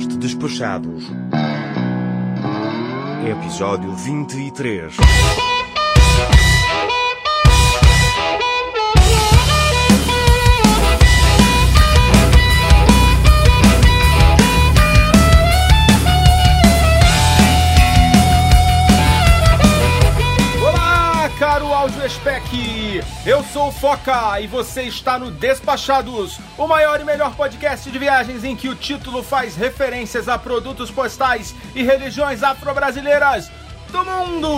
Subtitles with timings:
[0.00, 1.04] de Despachados.
[3.28, 4.96] Episódio 23.
[22.12, 23.02] Spec!
[23.24, 27.98] Eu sou o Foca e você está no Despachados, o maior e melhor podcast de
[27.98, 33.50] viagens em que o título faz referências a produtos postais e religiões afro-brasileiras
[33.90, 34.48] do mundo!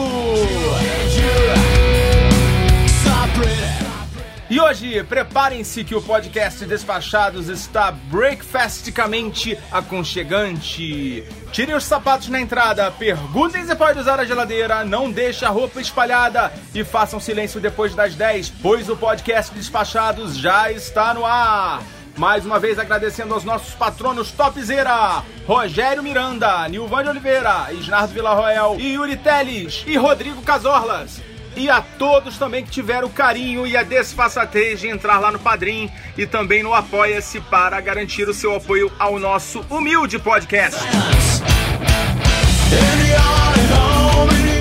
[4.50, 11.24] E hoje, preparem-se que o podcast Despachados está breakfasticamente aconchegante.
[11.50, 15.80] Tirem os sapatos na entrada, perguntem se pode usar a geladeira, não deixe a roupa
[15.80, 21.82] espalhada e façam silêncio depois das 10, pois o podcast Despachados já está no ar.
[22.16, 29.16] Mais uma vez agradecendo aos nossos patronos Topzera, Rogério Miranda, Nilvan Oliveira, Isnardo Villarroel Yuri
[29.16, 31.20] Teles e Rodrigo Casorlas.
[31.56, 35.38] E a todos também que tiveram o carinho e a desfaçatez de entrar lá no
[35.38, 40.80] Padrim e também no Apoia-se para garantir o seu apoio ao nosso humilde podcast.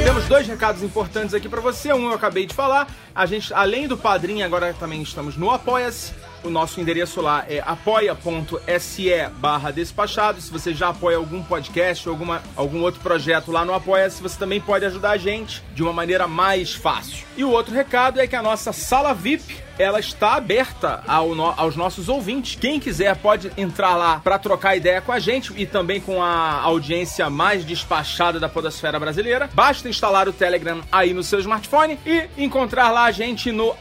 [0.03, 1.91] Temos dois recados importantes aqui para você.
[1.93, 2.87] Um eu acabei de falar.
[3.15, 6.13] A gente, além do Padrim, agora também estamos no Apoia-se.
[6.43, 10.41] O nosso endereço lá é apoia.se barra despachado.
[10.41, 14.37] Se você já apoia algum podcast ou alguma, algum outro projeto lá no Apoia-se, você
[14.37, 17.25] também pode ajudar a gente de uma maneira mais fácil.
[17.37, 21.53] E o outro recado é que a nossa sala VIP ela está aberta ao no-
[21.57, 22.55] aos nossos ouvintes.
[22.55, 26.61] Quem quiser pode entrar lá para trocar ideia com a gente e também com a
[26.61, 29.49] audiência mais despachada da podosfera brasileira.
[29.53, 33.75] Basta instalar o Telegram aí no seu smartphone e encontrar lá a gente no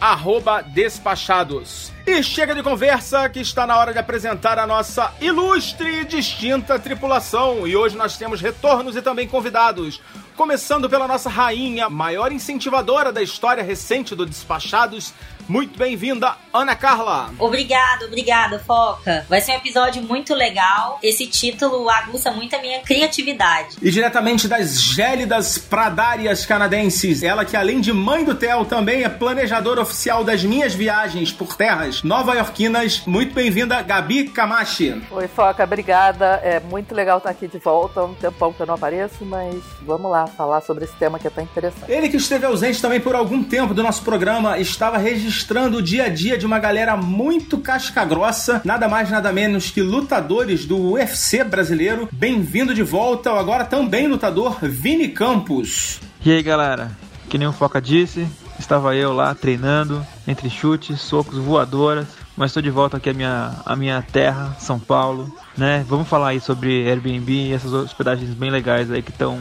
[0.74, 1.92] despachados.
[2.04, 6.78] E chega de conversa que está na hora de apresentar a nossa ilustre e distinta
[6.78, 7.66] tripulação.
[7.66, 10.00] E hoje nós temos retornos e também convidados.
[10.36, 15.12] Começando pela nossa rainha, maior incentivadora da história recente do Despachados.
[15.52, 17.28] Muito bem-vinda, Ana Carla.
[17.38, 19.26] Obrigada, obrigada, Foca.
[19.28, 20.98] Vai ser um episódio muito legal.
[21.02, 23.76] Esse título aguça muito a minha criatividade.
[23.82, 29.10] E diretamente das gélidas pradárias canadenses, ela que além de mãe do Theo, também é
[29.10, 33.02] planejadora oficial das minhas viagens por terras nova-iorquinas.
[33.04, 35.02] Muito bem-vinda, Gabi Camachi.
[35.10, 36.40] Oi, Foca, obrigada.
[36.42, 38.00] É muito legal estar aqui de volta.
[38.00, 41.26] Há um tempão que eu não apareço, mas vamos lá falar sobre esse tema que
[41.26, 41.92] é tão interessante.
[41.92, 44.96] Ele que esteve ausente também por algum tempo do nosso programa, estava
[45.42, 49.82] registrando o dia a dia de uma galera muito casca-grossa, nada mais nada menos que
[49.82, 52.08] lutadores do UFC brasileiro.
[52.12, 56.00] Bem-vindo de volta, agora também lutador Vini Campos.
[56.24, 56.92] E aí galera,
[57.28, 58.24] que nem o Foca disse,
[58.56, 63.52] estava eu lá treinando entre chutes, socos, voadoras, mas estou de volta aqui à minha,
[63.66, 65.84] à minha terra, São Paulo, né?
[65.88, 69.40] Vamos falar aí sobre Airbnb e essas hospedagens bem legais aí que estão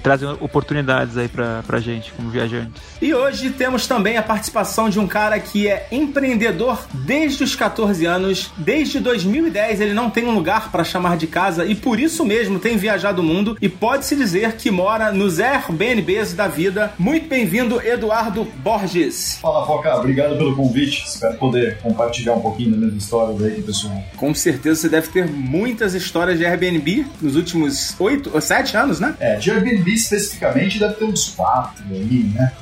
[0.00, 2.82] que trazem oportunidades aí pra, pra gente como viajantes.
[3.00, 8.06] E hoje temos também a participação de um cara que é empreendedor desde os 14
[8.06, 8.50] anos.
[8.56, 12.58] Desde 2010 ele não tem um lugar para chamar de casa e por isso mesmo
[12.58, 16.92] tem viajado o mundo e pode-se dizer que mora nos Airbnbs da vida.
[16.98, 19.38] Muito bem-vindo, Eduardo Borges.
[19.40, 21.04] Fala, Foca, obrigado pelo convite.
[21.06, 24.04] Espero poder compartilhar um pouquinho das minhas histórias aí com o pessoal.
[24.16, 28.98] Com certeza você deve ter muitas histórias de Airbnb nos últimos oito ou sete anos,
[28.98, 29.14] né?
[29.20, 32.52] É, de Airbnb especificamente deve ter uns quatro aí, né?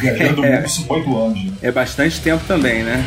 [0.00, 0.56] Viajando É.
[0.58, 1.44] mundo 50 anos.
[1.44, 1.52] Né?
[1.62, 3.04] É bastante tempo também, né?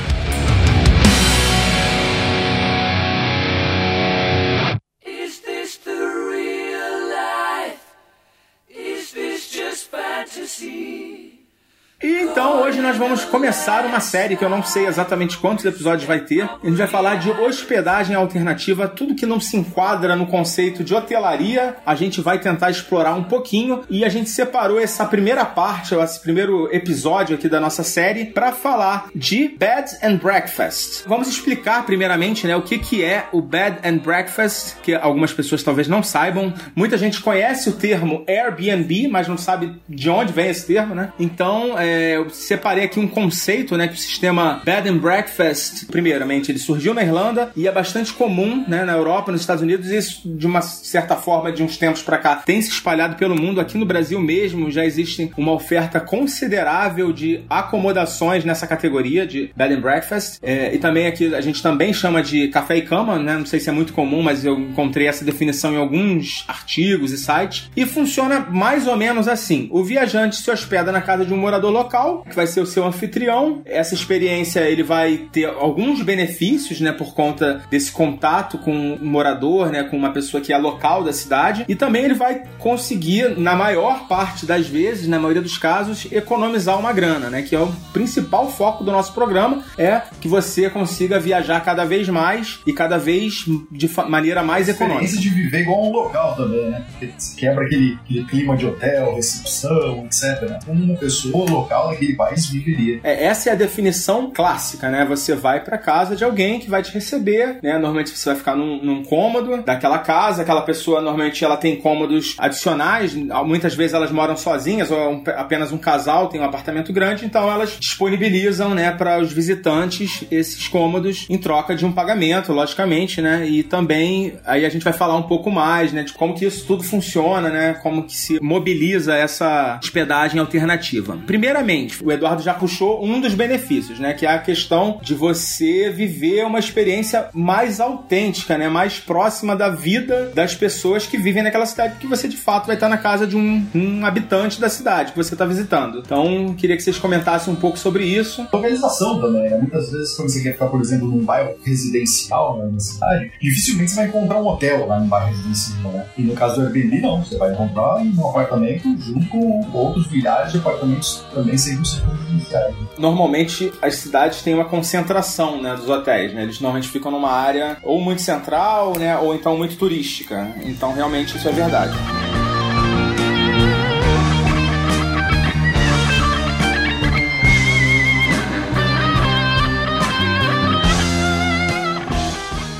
[12.37, 16.19] Então hoje nós vamos começar uma série que eu não sei exatamente quantos episódios vai
[16.19, 16.43] ter.
[16.43, 20.93] A gente vai falar de hospedagem alternativa, tudo que não se enquadra no conceito de
[20.93, 21.77] hotelaria.
[21.83, 26.21] A gente vai tentar explorar um pouquinho e a gente separou essa primeira parte, esse
[26.21, 31.07] primeiro episódio aqui da nossa série para falar de Bed and Breakfast.
[31.07, 35.63] Vamos explicar primeiramente, né, o que que é o Bed and Breakfast, que algumas pessoas
[35.63, 36.53] talvez não saibam.
[36.75, 41.11] Muita gente conhece o termo Airbnb, mas não sabe de onde vem esse termo, né?
[41.17, 46.59] Então, é, separei aqui um conceito, né, que o sistema Bed and Breakfast, primeiramente, ele
[46.59, 50.21] surgiu na Irlanda e é bastante comum, né, na Europa, nos Estados Unidos, e isso
[50.25, 53.59] de uma certa forma, de uns tempos pra cá, tem se espalhado pelo mundo.
[53.59, 59.73] Aqui no Brasil mesmo já existe uma oferta considerável de acomodações nessa categoria de Bed
[59.73, 60.39] and Breakfast.
[60.41, 63.37] É, e também aqui a gente também chama de café e cama, né?
[63.37, 67.17] Não sei se é muito comum, mas eu encontrei essa definição em alguns artigos e
[67.17, 67.69] sites.
[67.75, 71.71] E funciona mais ou menos assim: o viajante se hospeda na casa de um morador
[71.71, 73.61] local, que vai ser o seu anfitrião.
[73.65, 79.69] Essa experiência ele vai ter alguns benefícios, né, por conta desse contato com um morador,
[79.69, 83.55] né, com uma pessoa que é local da cidade, e também ele vai conseguir, na
[83.55, 87.71] maior parte das vezes, na maioria dos casos, economizar uma grana, né, que é o
[87.93, 92.97] principal foco do nosso programa, é que você consiga viajar cada vez mais e cada
[92.97, 95.05] vez de maneira mais econômica.
[95.05, 96.85] experiência de viver igual um local também, né?
[96.89, 100.41] Porque quebra aquele, aquele clima de hotel, recepção, etc.
[100.41, 100.59] Né?
[100.67, 102.99] Uma pessoa local naquele país viveria.
[103.03, 105.05] É, essa é a definição clássica, né?
[105.05, 107.73] Você vai pra casa de alguém que vai te receber, né?
[107.73, 112.35] Normalmente você vai ficar num, num cômodo daquela casa, aquela pessoa normalmente ela tem cômodos
[112.37, 113.13] adicionais,
[113.45, 117.25] muitas vezes elas moram sozinhas ou é um- apenas um casal tem um apartamento grande,
[117.25, 123.21] então elas disponibilizam, né, para os visitantes esses cômodos em troca de um pagamento, logicamente,
[123.21, 123.47] né?
[123.47, 126.65] E também aí a gente vai falar um pouco mais, né, de como que isso
[126.65, 127.73] tudo funciona, né?
[127.81, 131.17] Como que se mobiliza essa hospedagem alternativa.
[131.25, 135.89] Primeiramente, o Eduardo já puxou um dos benefícios, né, que é a questão de você
[135.89, 141.65] viver uma experiência mais autêntica, né, mais próxima da vida das pessoas que vivem naquela
[141.65, 145.11] cidade, porque você de fato vai estar na casa de um, um habitante da cidade
[145.11, 145.99] que você está visitando.
[145.99, 148.47] Então, queria que vocês comentassem um pouco sobre isso.
[148.51, 149.57] Localização também, né?
[149.57, 153.91] Muitas vezes, quando você quer ficar, por exemplo, num bairro residencial né, na cidade, dificilmente
[153.91, 156.05] você vai encontrar um hotel lá no bairro residencial, né?
[156.17, 157.23] E no caso do Airbnb, não.
[157.23, 162.75] Você vai encontrar um apartamento junto com outros milhares de apartamentos também 100% residenciais.
[162.97, 166.43] Normalmente as cidades têm uma concentração né, dos hotéis, né?
[166.43, 169.17] Eles normalmente ficam numa área ou muito central, né?
[169.17, 170.53] Ou então muito turística.
[170.63, 171.95] Então realmente isso é verdade.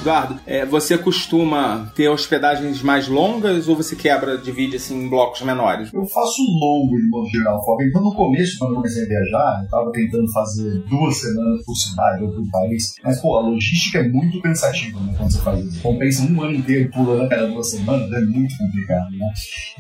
[0.08, 5.42] Eduardo, é, você costuma ter hospedagens mais longas ou você quebra, divide assim em blocos
[5.42, 5.92] menores?
[5.94, 7.62] Eu faço longo de modo geral.
[7.82, 11.76] Então, no começo, quando eu comecei a viajar, eu tava tentando fazer duas semanas por
[11.76, 12.96] cidade ou por país.
[13.04, 15.82] Mas, pô, a logística é muito cansativa, né, quando você faz isso.
[15.82, 19.34] Compensa um ano inteiro pulando a cada duas semanas, é muito complicado, né?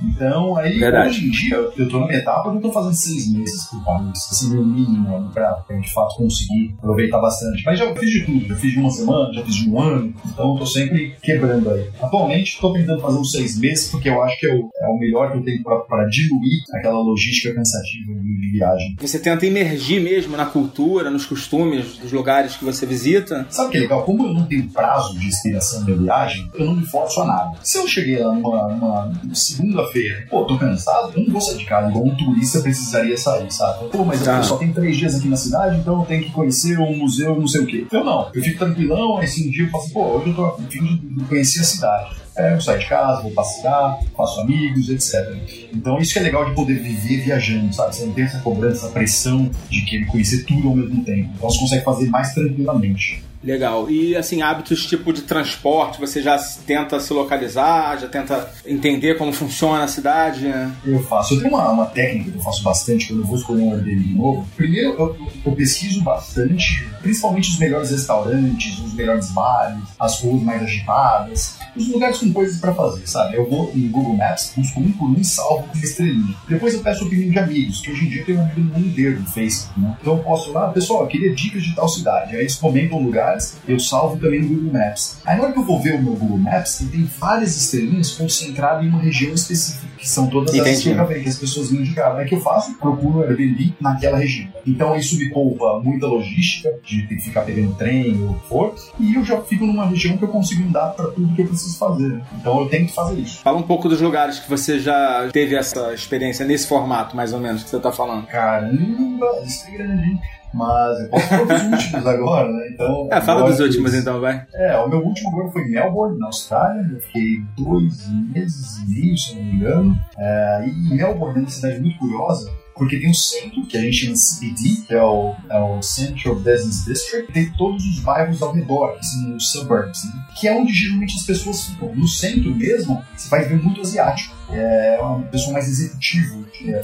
[0.03, 1.07] Então, aí, Verdade.
[1.07, 4.27] hoje em dia, eu tô numa etapa que eu tô fazendo seis meses por país.
[4.29, 7.63] Assim, meu mínimo, né, pra, pra de fato conseguir aproveitar bastante.
[7.65, 8.45] Mas já fiz de tudo.
[8.45, 10.16] Já fiz de uma semana, já fiz de um ano.
[10.25, 11.89] Então, eu tô sempre quebrando aí.
[12.01, 14.97] Atualmente, tô tentando fazer uns seis meses, porque eu acho que é o, é o
[14.97, 18.95] melhor que eu tenho pra diluir aquela logística cansativa de viagem.
[18.99, 23.45] Você tenta imergir mesmo na cultura, nos costumes dos lugares que você visita?
[23.49, 24.03] Sabe o que é legal?
[24.03, 27.51] Como eu não tenho prazo de expiração da viagem, eu não me forço a nada.
[27.63, 31.65] Se eu cheguei lá numa, numa segunda-feira, pô, tô cansado, eu não vou sair de
[31.65, 33.89] casa igual um turista precisaria sair, sabe?
[33.89, 34.37] Pô, mas Tá.
[34.37, 37.35] eu só tenho três dias aqui na cidade, então eu tenho que conhecer um museu,
[37.39, 37.85] não sei o quê.
[37.91, 40.45] Eu não, eu fico tranquilão, aí um dia eu falo assim, pô, hoje eu tô
[40.45, 42.15] a fim de conhecer a cidade.
[42.35, 45.35] É, eu saio de casa, vou passear, faço amigos, etc.
[45.73, 47.95] Então isso que é legal de poder viver viajando, sabe?
[47.95, 51.31] Você não tem essa cobrança, essa pressão de querer conhecer tudo ao mesmo tempo.
[51.35, 53.26] Então você consegue fazer mais tranquilamente.
[53.43, 53.89] Legal.
[53.89, 59.31] E assim, hábitos tipo de transporte, você já tenta se localizar, já tenta entender como
[59.31, 60.47] funciona a cidade?
[60.47, 60.71] né?
[60.85, 61.35] Eu faço.
[61.35, 64.15] Eu tenho uma, uma técnica que eu faço bastante quando eu vou escolher um Airbnb
[64.15, 64.47] novo.
[64.55, 70.61] Primeiro, eu, eu pesquiso bastante, principalmente os melhores restaurantes, os melhores bares, as ruas mais
[70.63, 73.37] agitadas, os lugares com coisas pra fazer, sabe?
[73.37, 76.35] Eu vou no Google Maps, busco um por um e salvo com estrelinha.
[76.47, 78.87] Depois eu peço opinião de amigos, que hoje em dia tem um amigo no mundo
[78.87, 79.97] inteiro no Facebook, né?
[80.01, 82.35] Então eu posso lá, pessoal, eu queria dicas de tal cidade.
[82.35, 82.97] Aí eles comentam
[83.27, 85.17] lugares, eu salvo também no Google Maps.
[85.25, 88.11] Aí na hora que eu vou ver o meu Google Maps, ele tem várias estrelinhas
[88.11, 90.93] concentradas em uma região específica, que são todas as Entendi.
[90.93, 92.17] já falei, que as pessoas me indicaram.
[92.17, 92.73] Aí que eu faço?
[92.75, 94.49] Procuro Airbnb naquela região.
[94.65, 98.47] Então isso me poupa muita logística, de ter que ficar pegando trem ou o que
[98.47, 101.47] for, e eu já fico numa região que eu consigo andar pra tudo que eu
[101.47, 102.21] preciso fazer.
[102.39, 103.41] Então eu tenho que fazer isso.
[103.41, 107.39] Fala um pouco dos lugares que você já teve essa experiência nesse formato, mais ou
[107.39, 108.27] menos, que você tá falando.
[108.27, 110.21] Caramba, isso é grande, hein?
[110.57, 112.69] Mas eu posso falar dos últimos agora, né?
[112.73, 114.45] Então, É, fala dos últimos então, vai.
[114.53, 116.89] É, o meu último agora foi em Melbourne, na Austrália.
[116.91, 119.99] Eu fiquei dois meses e meio, se não me engano.
[120.17, 123.95] É, e Melbourne é uma cidade muito curiosa, porque tem um centro, que a gente
[123.95, 128.53] chama CBD, que é o, é o Central Business District, tem todos os bairros ao
[128.53, 130.25] redor, que são os suburbs, né?
[130.39, 131.93] que é onde geralmente as pessoas ficam.
[131.95, 134.36] No centro mesmo, você vai ver muito asiático.
[134.49, 136.81] É uma pessoa mais executiva, que é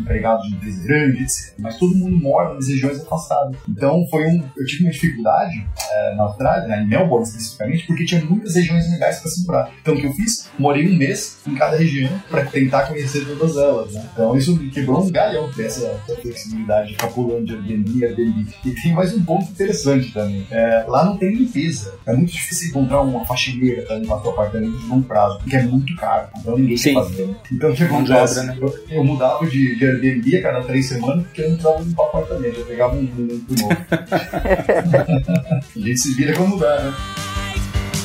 [0.00, 1.54] empregado de empresa grande, etc.
[1.58, 3.56] Mas todo mundo mora nas regiões afastadas.
[3.68, 4.42] Então foi um.
[4.56, 8.90] Eu tive uma dificuldade é, na Austrália, né, em Melbourne especificamente, porque tinha muitas regiões
[8.90, 9.70] legais para se morar.
[9.80, 10.48] Então o que eu fiz?
[10.58, 13.92] Morei um mês em cada região para tentar conhecer todas elas.
[13.92, 14.08] Né?
[14.12, 18.46] Então isso me quebrou um galhão ter essa, flexibilidade de ficar pulando de Airbnb Airbnb.
[18.64, 20.46] E tem mais um ponto interessante também.
[20.50, 21.94] É, lá não tem limpeza.
[22.06, 25.62] É muito difícil encontrar uma faxineira para limpar seu apartamento de longo prazo, porque é
[25.62, 26.28] muito caro.
[26.38, 26.95] Então ninguém Sim.
[27.04, 27.36] Fazer.
[27.52, 28.40] Então o que Mão de acontece?
[28.40, 28.58] obra, né?
[28.60, 32.06] eu, eu mudava de, de Airbnb a cada três semanas porque eu não limpar o
[32.06, 32.58] apartamento.
[32.60, 33.76] Eu pegava um, um, um novo.
[35.76, 36.94] a gente se vira pra mudar, né?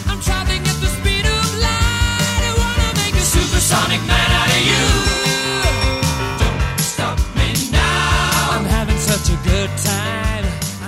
[0.08, 2.44] I'm traveling at the speed of light.
[2.44, 4.88] I wanna make a supersonic man out of you.
[6.40, 8.58] Don't stop me now.
[8.58, 10.11] I'm having such a good time.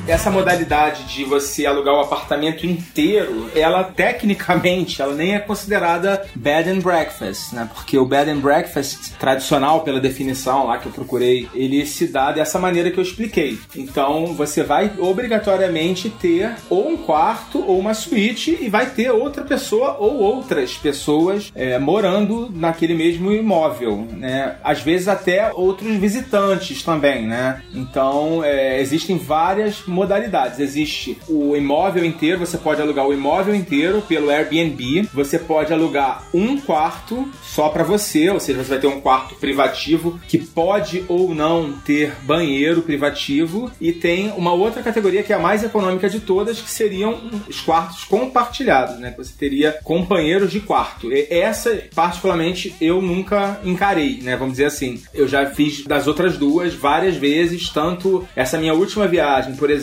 [0.06, 6.70] Essa modalidade de você alugar o apartamento inteiro, ela tecnicamente, ela nem é considerada bed
[6.70, 7.70] and breakfast, né?
[7.74, 12.34] Porque o bed and breakfast tradicional, pela definição lá que eu procurei, ele se dá
[12.34, 13.58] dessa maneira que eu expliquei.
[13.78, 19.46] Então, você vai obrigatoriamente ter ou um quarto ou uma suíte e vai ter outra
[19.46, 24.58] pessoa ou outras pessoas é, morando naquele mesmo imóvel, né?
[24.62, 27.64] Às vezes até outros visitantes também, né?
[27.74, 30.60] Então, é, existem várias modalidades.
[30.60, 35.08] Existe o imóvel inteiro, você pode alugar o imóvel inteiro pelo Airbnb.
[35.14, 39.36] Você pode alugar um quarto só para você, ou seja, você vai ter um quarto
[39.36, 43.72] privativo que pode ou não ter banheiro privativo.
[43.80, 47.62] E tem uma outra categoria que é a mais econômica de todas, que seriam os
[47.62, 49.12] quartos compartilhados, né?
[49.12, 51.12] Que você teria companheiros de quarto.
[51.12, 54.36] E essa, particularmente, eu nunca encarei, né?
[54.36, 55.02] Vamos dizer assim.
[55.14, 59.83] Eu já fiz das outras duas várias vezes, tanto essa minha última viagem, por exemplo,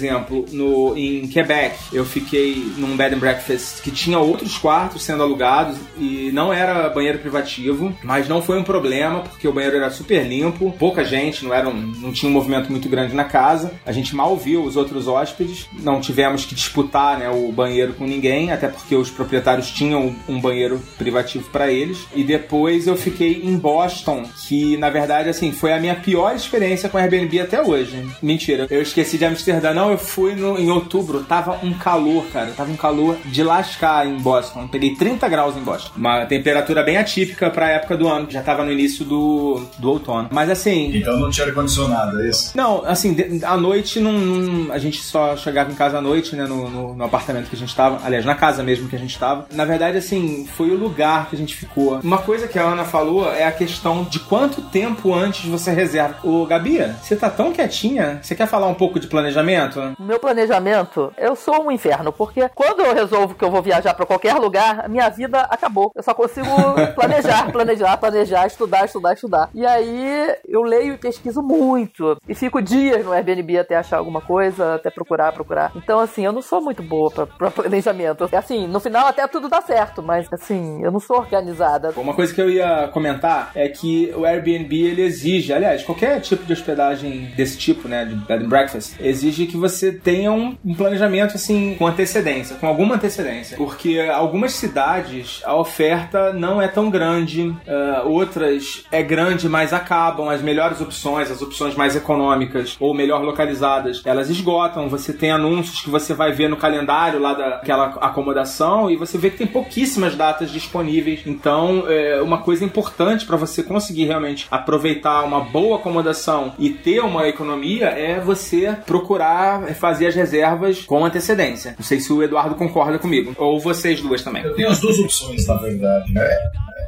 [0.52, 5.76] no, em Quebec, eu fiquei num bed and breakfast que tinha outros quartos sendo alugados
[5.98, 10.26] e não era banheiro privativo, mas não foi um problema porque o banheiro era super
[10.26, 13.72] limpo, pouca gente, não era um, não tinha um movimento muito grande na casa.
[13.84, 18.04] A gente mal viu os outros hóspedes, não tivemos que disputar, né, o banheiro com
[18.04, 22.06] ninguém, até porque os proprietários tinham um banheiro privativo para eles.
[22.14, 26.88] E depois eu fiquei em Boston, que na verdade assim foi a minha pior experiência
[26.88, 28.06] com Airbnb até hoje.
[28.22, 32.52] Mentira, eu esqueci de Amsterdã, não, eu fui no, em outubro, tava um calor, cara,
[32.56, 34.66] tava um calor de lascar em Boston.
[34.68, 38.64] Peguei 30 graus em Boston, uma temperatura bem atípica pra época do ano, já tava
[38.64, 40.28] no início do, do outono.
[40.30, 42.52] Mas assim, Então não tinha ar-condicionado, é isso?
[42.56, 46.44] não, assim, à noite não, não- a gente só chegava em casa à noite, né,
[46.46, 49.18] no, no- no apartamento que a gente tava, aliás, na casa mesmo que a gente
[49.18, 49.46] tava.
[49.52, 51.98] Na verdade, assim, foi o lugar que a gente ficou.
[52.02, 56.16] Uma coisa que a Ana falou é a questão de quanto tempo antes você reserva.
[56.22, 59.79] Ô, Gabi, você tá tão quietinha, você quer falar um pouco de planejamento?
[59.98, 63.94] No meu planejamento, eu sou um inferno, porque quando eu resolvo que eu vou viajar
[63.94, 65.90] pra qualquer lugar, a minha vida acabou.
[65.94, 66.46] Eu só consigo
[66.94, 69.50] planejar, planejar, planejar, estudar, estudar, estudar.
[69.54, 72.16] E aí eu leio e pesquiso muito.
[72.28, 75.72] E fico dias no Airbnb até achar alguma coisa, até procurar, procurar.
[75.74, 78.28] Então, assim, eu não sou muito boa pra, pra planejamento.
[78.32, 81.92] Assim, no final até tudo dá certo, mas assim, eu não sou organizada.
[81.96, 86.44] Uma coisa que eu ia comentar é que o Airbnb ele exige, aliás, qualquer tipo
[86.44, 89.69] de hospedagem desse tipo, né, de bed and breakfast, exige que você
[90.02, 96.32] tenha um, um planejamento assim com antecedência, com alguma antecedência, porque algumas cidades a oferta
[96.32, 101.74] não é tão grande, ah, outras é grande, mas acabam as melhores opções, as opções
[101.74, 104.88] mais econômicas ou melhor localizadas, elas esgotam.
[104.88, 109.30] Você tem anúncios que você vai ver no calendário lá daquela acomodação e você vê
[109.30, 111.22] que tem pouquíssimas datas disponíveis.
[111.26, 117.00] Então, é uma coisa importante para você conseguir realmente aproveitar uma boa acomodação e ter
[117.00, 121.74] uma economia é você procurar fazer as reservas com antecedência.
[121.78, 124.42] Não sei se o Eduardo concorda comigo, ou vocês duas também.
[124.44, 126.12] Eu tenho as duas opções, na verdade.
[126.12, 126.28] né?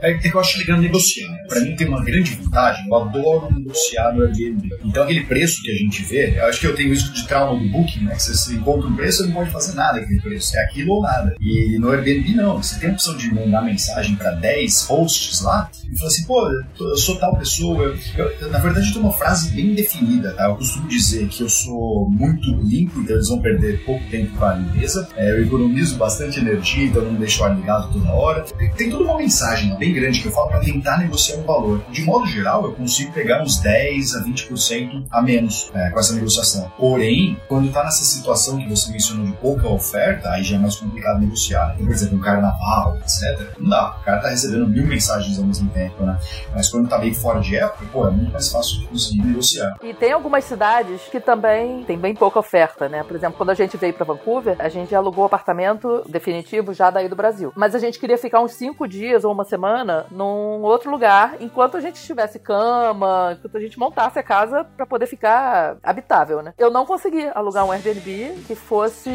[0.02, 1.28] É que eu acho legal negociar.
[1.30, 1.38] né?
[1.48, 4.68] Pra mim tem uma grande vantagem, eu adoro negociar no Airbnb.
[4.84, 7.58] Então aquele preço que a gente vê, eu acho que eu tenho isso de trauma
[7.60, 8.14] do Booking, né?
[8.14, 10.56] Que você encontra um preço, você não pode fazer nada com aquele preço.
[10.56, 11.34] É aquilo ou nada.
[11.40, 12.62] E no Airbnb não.
[12.62, 16.48] Você tem a opção de mandar mensagem pra 10 hosts lá e falar assim, pô,
[16.48, 17.84] eu eu sou tal pessoa.
[18.16, 20.44] Eu, eu- na verdade eu tenho uma frase bem definida, tá?
[20.46, 24.44] Eu costumo dizer que eu sou muito limpo, então eles vão perder pouco tempo com
[24.44, 25.08] a limpeza.
[25.16, 28.42] É, eu economizo bastante energia, então eu não deixo o ar ligado toda hora.
[28.42, 31.82] Tem, tem toda uma mensagem bem grande que eu falo para tentar negociar um valor.
[31.90, 36.14] De modo geral, eu consigo pegar uns 10 a 20% a menos é, com essa
[36.14, 36.70] negociação.
[36.76, 40.76] Porém, quando tá nessa situação que você mencionou de pouca oferta, aí já é mais
[40.76, 41.72] complicado negociar.
[41.74, 43.56] Então, por exemplo, um carnaval, etc.
[43.58, 43.96] Não dá.
[44.00, 46.18] O cara tá recebendo mil mensagens ao mesmo tempo, né?
[46.54, 49.76] Mas quando tá meio fora de época, pô, é muito mais fácil de conseguir negociar.
[49.82, 53.02] E tem algumas cidades que também tem bem pouca oferta, né?
[53.02, 57.08] Por exemplo, quando a gente veio pra Vancouver, a gente alugou apartamento definitivo já daí
[57.08, 57.52] do Brasil.
[57.56, 61.76] Mas a gente queria ficar uns cinco dias ou uma semana num outro lugar, enquanto
[61.76, 66.52] a gente tivesse cama, enquanto a gente montasse a casa pra poder ficar habitável, né?
[66.58, 69.10] Eu não consegui alugar um Airbnb que fosse,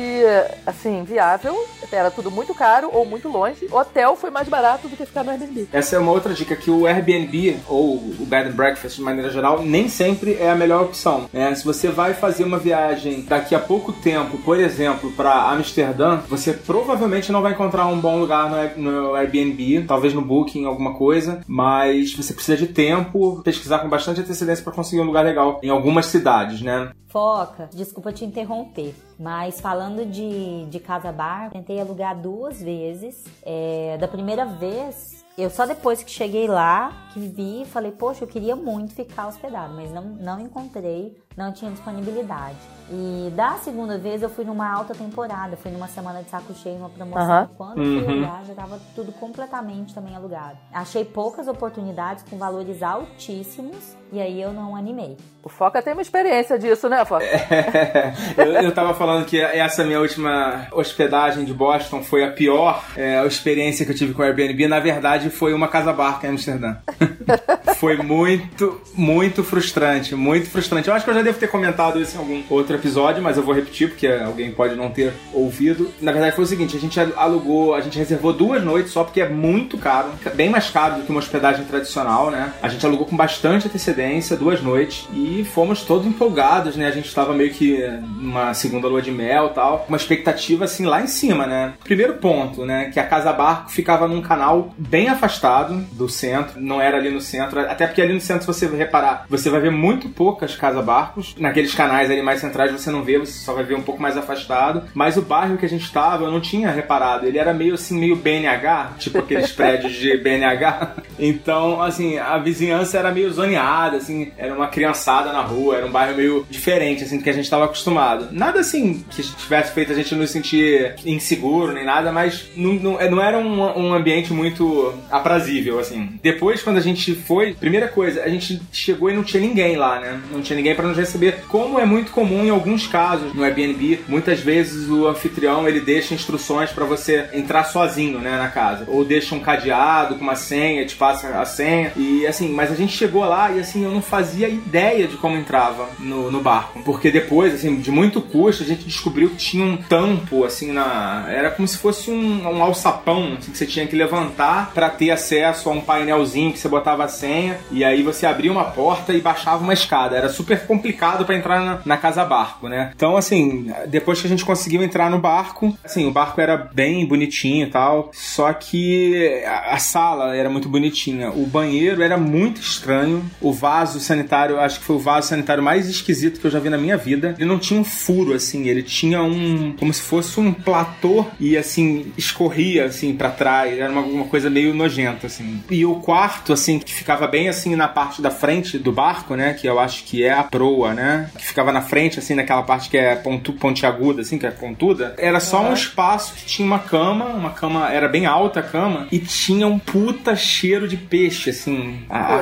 [0.66, 1.56] assim, viável.
[1.92, 3.68] Era tudo muito caro ou muito longe.
[3.72, 5.70] O hotel foi mais barato do que ficar no Airbnb.
[5.72, 9.30] Essa é uma outra dica que o Airbnb ou o bed and breakfast de maneira
[9.30, 11.30] geral nem sempre é a melhor opção.
[11.32, 11.54] né?
[11.56, 16.54] Se você vai fazer uma viagem daqui a pouco tempo, por exemplo, para Amsterdã, você
[16.54, 20.94] provavelmente não vai encontrar um bom lugar no, no Airbnb, talvez no Booking booking, alguma
[20.96, 25.60] coisa, mas você precisa de tempo, pesquisar com bastante antecedência para conseguir um lugar legal
[25.62, 26.92] em algumas cidades, né?
[27.08, 33.24] Foca, desculpa te interromper, mas falando de, de casa bar, tentei alugar duas vezes.
[33.44, 38.28] É, da primeira vez, eu só depois que cheguei lá, que vi, falei, poxa, eu
[38.28, 42.58] queria muito ficar hospedado, mas não, não encontrei, não tinha disponibilidade.
[42.90, 46.78] E da segunda vez eu fui numa alta temporada, fui numa semana de saco cheio,
[46.78, 47.22] uma promoção.
[47.22, 47.50] Aham.
[47.58, 48.20] Quando fui Uhum.
[48.20, 50.58] olhar, já tava tudo completamente também alugado.
[50.74, 55.18] Achei poucas oportunidades com valores altíssimos e aí eu não animei.
[55.44, 57.26] O Foca tem uma experiência disso, né, Foca?
[58.38, 63.26] eu, eu tava falando que essa minha última hospedagem de Boston foi a pior é,
[63.26, 64.66] experiência que eu tive com o Airbnb.
[64.68, 66.78] Na verdade, foi uma casa barca em Amsterdã.
[67.76, 70.88] foi muito, muito frustrante, muito frustrante.
[70.88, 73.44] Eu acho que eu já devo ter comentado isso em algum outro episódio, mas eu
[73.44, 75.92] vou repetir porque alguém pode não ter ouvido.
[76.02, 79.22] Na verdade, foi o seguinte: a gente alugou, a gente reservou duas noites só porque
[79.22, 82.54] é muito caro, bem mais caro do que uma hospedagem tradicional, né?
[82.62, 86.88] A gente alugou com bastante antecedência, duas noites, e fomos todos empolgados, né?
[86.88, 87.78] A gente tava meio que
[88.20, 91.74] numa segunda lua de mel tal, uma expectativa assim lá em cima, né?
[91.84, 92.90] Primeiro ponto, né?
[92.94, 97.22] Que a Casa Barco ficava num canal bem afastado do centro, não era ali no
[97.22, 100.82] centro, até porque ali no centro, se você reparar, você vai ver muito poucas Casa
[101.18, 101.36] Barcos.
[101.38, 104.16] Naqueles canais ali mais centrais você não vê, você só vai ver um pouco mais
[104.16, 104.84] afastado.
[104.94, 108.00] Mas o bairro que a gente tava, eu não tinha reparado, ele era meio assim,
[108.00, 110.96] meio BNH, tipo aqueles prédios de BNH.
[111.20, 115.92] Então, assim, a vizinhança era meio zoneada, assim, era uma criançada na rua, era um
[115.92, 118.28] bairro meio diferente, assim, do que a gente estava acostumado.
[118.32, 123.10] Nada assim que tivesse feito a gente nos sentir inseguro nem nada, mas não, não,
[123.10, 126.20] não era um, um ambiente muito aprazível, assim.
[126.22, 130.00] Depois, quando a gente foi, primeira coisa, a gente chegou e não tinha ninguém lá,
[130.00, 130.20] né?
[130.32, 131.07] Não tinha ninguém para nos receber,
[131.48, 134.02] como é muito comum em alguns casos no Airbnb.
[134.08, 139.06] Muitas vezes o anfitrião ele deixa instruções para você entrar sozinho, né, na casa, ou
[139.06, 142.50] deixa um cadeado com uma senha, te passa a senha e assim.
[142.50, 146.32] Mas a gente chegou lá e assim eu não fazia ideia de como entrava no,
[146.32, 150.44] no barco, porque depois, assim, de muito custo, a gente descobriu que tinha um tampo
[150.44, 154.72] assim na, era como se fosse um, um alçapão assim, que você tinha que levantar
[154.74, 158.52] para ter acesso a um painelzinho que você botava a senha e aí você abria
[158.52, 160.16] uma porta e baixava uma escada.
[160.16, 162.92] Era super complicado para entrar na, na casa barco, né?
[162.96, 167.06] Então, assim, depois que a gente conseguiu entrar no barco, assim, o barco era bem
[167.06, 171.32] bonitinho e tal, só que a, a sala era muito bonitinha.
[171.32, 173.24] O banheiro era muito estranho.
[173.42, 176.70] O vaso sanitário, acho que foi o vaso sanitário mais esquisito que eu já vi
[176.70, 177.36] na minha vida.
[177.38, 179.74] Ele não tinha um furo, assim, ele tinha um.
[179.78, 183.78] como se fosse um platô e, assim, escorria, assim, para trás.
[183.78, 185.64] Era uma, uma coisa meio nojenta, assim.
[185.70, 189.54] E o quarto, assim, que ficava bem, assim, na parte da frente do barco, né?
[189.54, 191.30] Que eu acho que é a proa, né?
[191.38, 195.16] Que ficava na frente, assim, naquela parte que é pontu, pontiaguda, assim, que é pontuda.
[195.18, 199.08] Era só um espaço que tinha uma cama, uma cama, era bem alta a cama,
[199.12, 202.02] e tinha um puta cheiro de peixe, assim.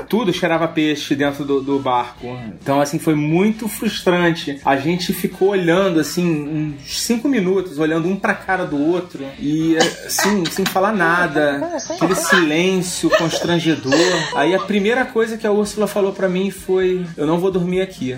[0.09, 2.37] Tudo cheirava peixe dentro do, do barco.
[2.61, 4.59] Então, assim, foi muito frustrante.
[4.65, 9.77] A gente ficou olhando, assim, uns cinco minutos, olhando um pra cara do outro, e,
[9.77, 11.79] assim, sem falar nada.
[11.89, 13.93] Aquele silêncio constrangedor.
[14.35, 17.81] Aí a primeira coisa que a Úrsula falou pra mim foi: Eu não vou dormir
[17.81, 18.17] aqui.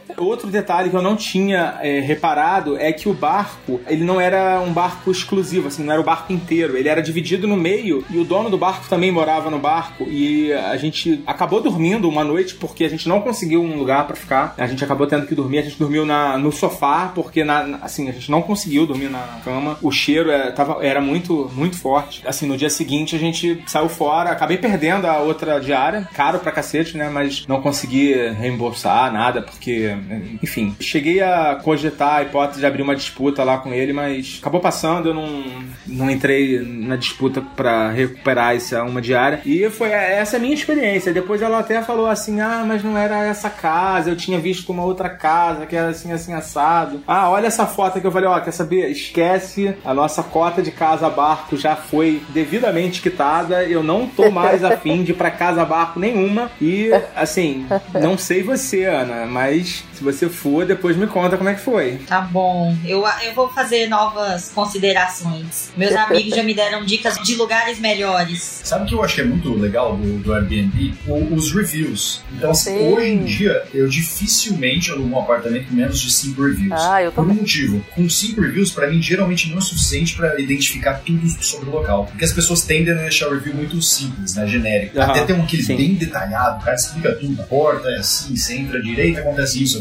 [0.21, 4.61] Outro detalhe que eu não tinha é, reparado é que o barco, ele não era
[4.61, 6.77] um barco exclusivo, assim, não era o barco inteiro.
[6.77, 10.03] Ele era dividido no meio e o dono do barco também morava no barco.
[10.07, 14.15] E a gente acabou dormindo uma noite porque a gente não conseguiu um lugar pra
[14.15, 14.53] ficar.
[14.57, 15.59] A gente acabou tendo que dormir.
[15.59, 19.39] A gente dormiu na, no sofá porque, na, assim, a gente não conseguiu dormir na
[19.43, 19.77] cama.
[19.81, 22.21] O cheiro é, tava, era muito, muito forte.
[22.27, 24.29] Assim, no dia seguinte a gente saiu fora.
[24.29, 26.07] Acabei perdendo a outra diária.
[26.13, 27.09] Caro pra cacete, né?
[27.09, 29.95] Mas não consegui reembolsar nada porque
[30.41, 34.59] enfim, cheguei a cogitar a hipótese de abrir uma disputa lá com ele, mas acabou
[34.59, 35.43] passando, eu não,
[35.87, 39.41] não entrei na disputa pra recuperar essa uma diária.
[39.45, 41.13] E foi essa é a minha experiência.
[41.13, 44.83] Depois ela até falou assim: ah, mas não era essa casa, eu tinha visto uma
[44.83, 47.01] outra casa que era assim, assim, assado.
[47.07, 48.89] Ah, olha essa foto que eu falei: ó, quer saber?
[48.89, 54.63] Esquece, a nossa cota de casa barco já foi devidamente quitada, eu não tô mais
[54.63, 56.51] afim de ir pra casa barco nenhuma.
[56.59, 61.53] E, assim, não sei você, Ana, mas se você for, depois me conta como é
[61.53, 61.97] que foi.
[62.07, 62.75] Tá bom.
[62.83, 65.69] Eu, eu vou fazer novas considerações.
[65.77, 68.61] Meus amigos já me deram dicas de lugares melhores.
[68.63, 70.93] Sabe o que eu acho que é muito legal do, do Airbnb?
[71.07, 72.21] O- os reviews.
[72.35, 72.75] Então, Sim.
[72.93, 76.71] hoje em dia, eu dificilmente alugo um apartamento com menos de 5 reviews.
[76.81, 77.85] Ah, eu Por um motivo.
[77.93, 82.05] Com 5 reviews, pra mim, geralmente não é suficiente pra identificar tudo sobre o local.
[82.05, 84.47] Porque as pessoas tendem a deixar o review muito simples, né?
[84.47, 84.99] Genérico.
[84.99, 85.75] Aham, Até tem um aquele sim.
[85.75, 87.39] bem detalhado, o cara explica tudo.
[87.41, 89.79] A porta é assim, você entra à direita, acontece isso.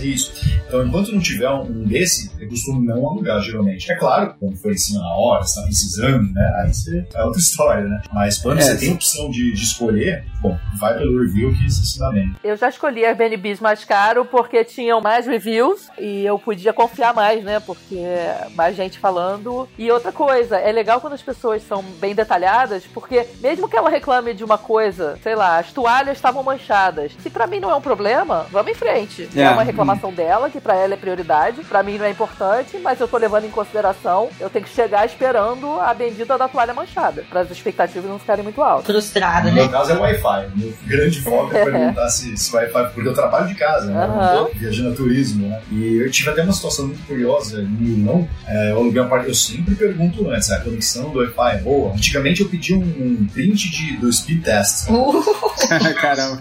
[0.00, 0.32] É isso.
[0.66, 3.90] Então, enquanto não tiver um, desse, eu costumo não alugar, geralmente.
[3.90, 6.62] É claro, quando for em cima na hora, você tá precisando, né?
[6.62, 8.00] Aí você, é outra história, né?
[8.12, 8.78] Mas quando É, você sim.
[8.80, 12.34] tem a opção de, de escolher, bom, vai pelo review que você se dá bem.
[12.42, 17.42] Eu já escolhi Airbnbs mais caro porque tinham mais reviews e eu podia confiar mais,
[17.44, 17.60] né?
[17.60, 18.00] Porque
[18.54, 19.68] mais gente falando.
[19.78, 23.90] E outra coisa, é legal quando as pessoas são bem detalhadas, porque mesmo que ela
[23.90, 27.12] reclame de uma coisa, sei lá, as toalhas estavam manchadas.
[27.22, 29.28] Se pra mim não é um problema, vamos em frente.
[29.36, 29.52] É, É.
[29.52, 33.08] uma reclamação dela, que pra ela é prioridade, pra mim não é importante, mas eu
[33.08, 37.40] tô levando em consideração, eu tenho que chegar esperando a bendita da toalha manchada, para
[37.40, 38.86] as expectativas não ficarem muito altas.
[38.86, 39.62] Frustrada, No né?
[39.62, 40.48] meu caso é Wi-Fi.
[40.56, 44.06] Meu grande foco é perguntar se, se Wi-Fi, porque eu trabalho de casa, né?
[44.36, 45.60] Tô viajando a turismo, né?
[45.70, 48.28] E eu tive até uma situação muito curiosa em Milão.
[48.46, 51.92] É, eu aluguei uma parte, eu sempre pergunto antes, a conexão do Wi-Fi é boa?
[51.92, 54.88] Antigamente eu pedi um, um print de, do speed test.
[54.88, 55.24] Uh,
[56.00, 56.40] Caramba.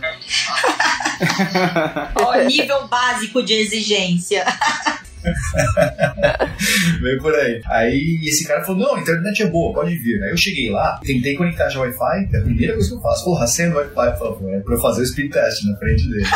[2.16, 4.46] ó, nível básico de exigência.
[7.02, 7.62] Veio por aí.
[7.66, 10.22] Aí esse cara falou: não, a internet é boa, pode vir.
[10.24, 13.02] Aí eu cheguei lá, tentei conectar já o Wi-Fi, é a primeira coisa que eu
[13.02, 13.26] faço.
[13.26, 14.54] Porra, acenda o Wi-Fi, por favor.
[14.54, 16.26] É pra eu fazer o speed test na frente dele.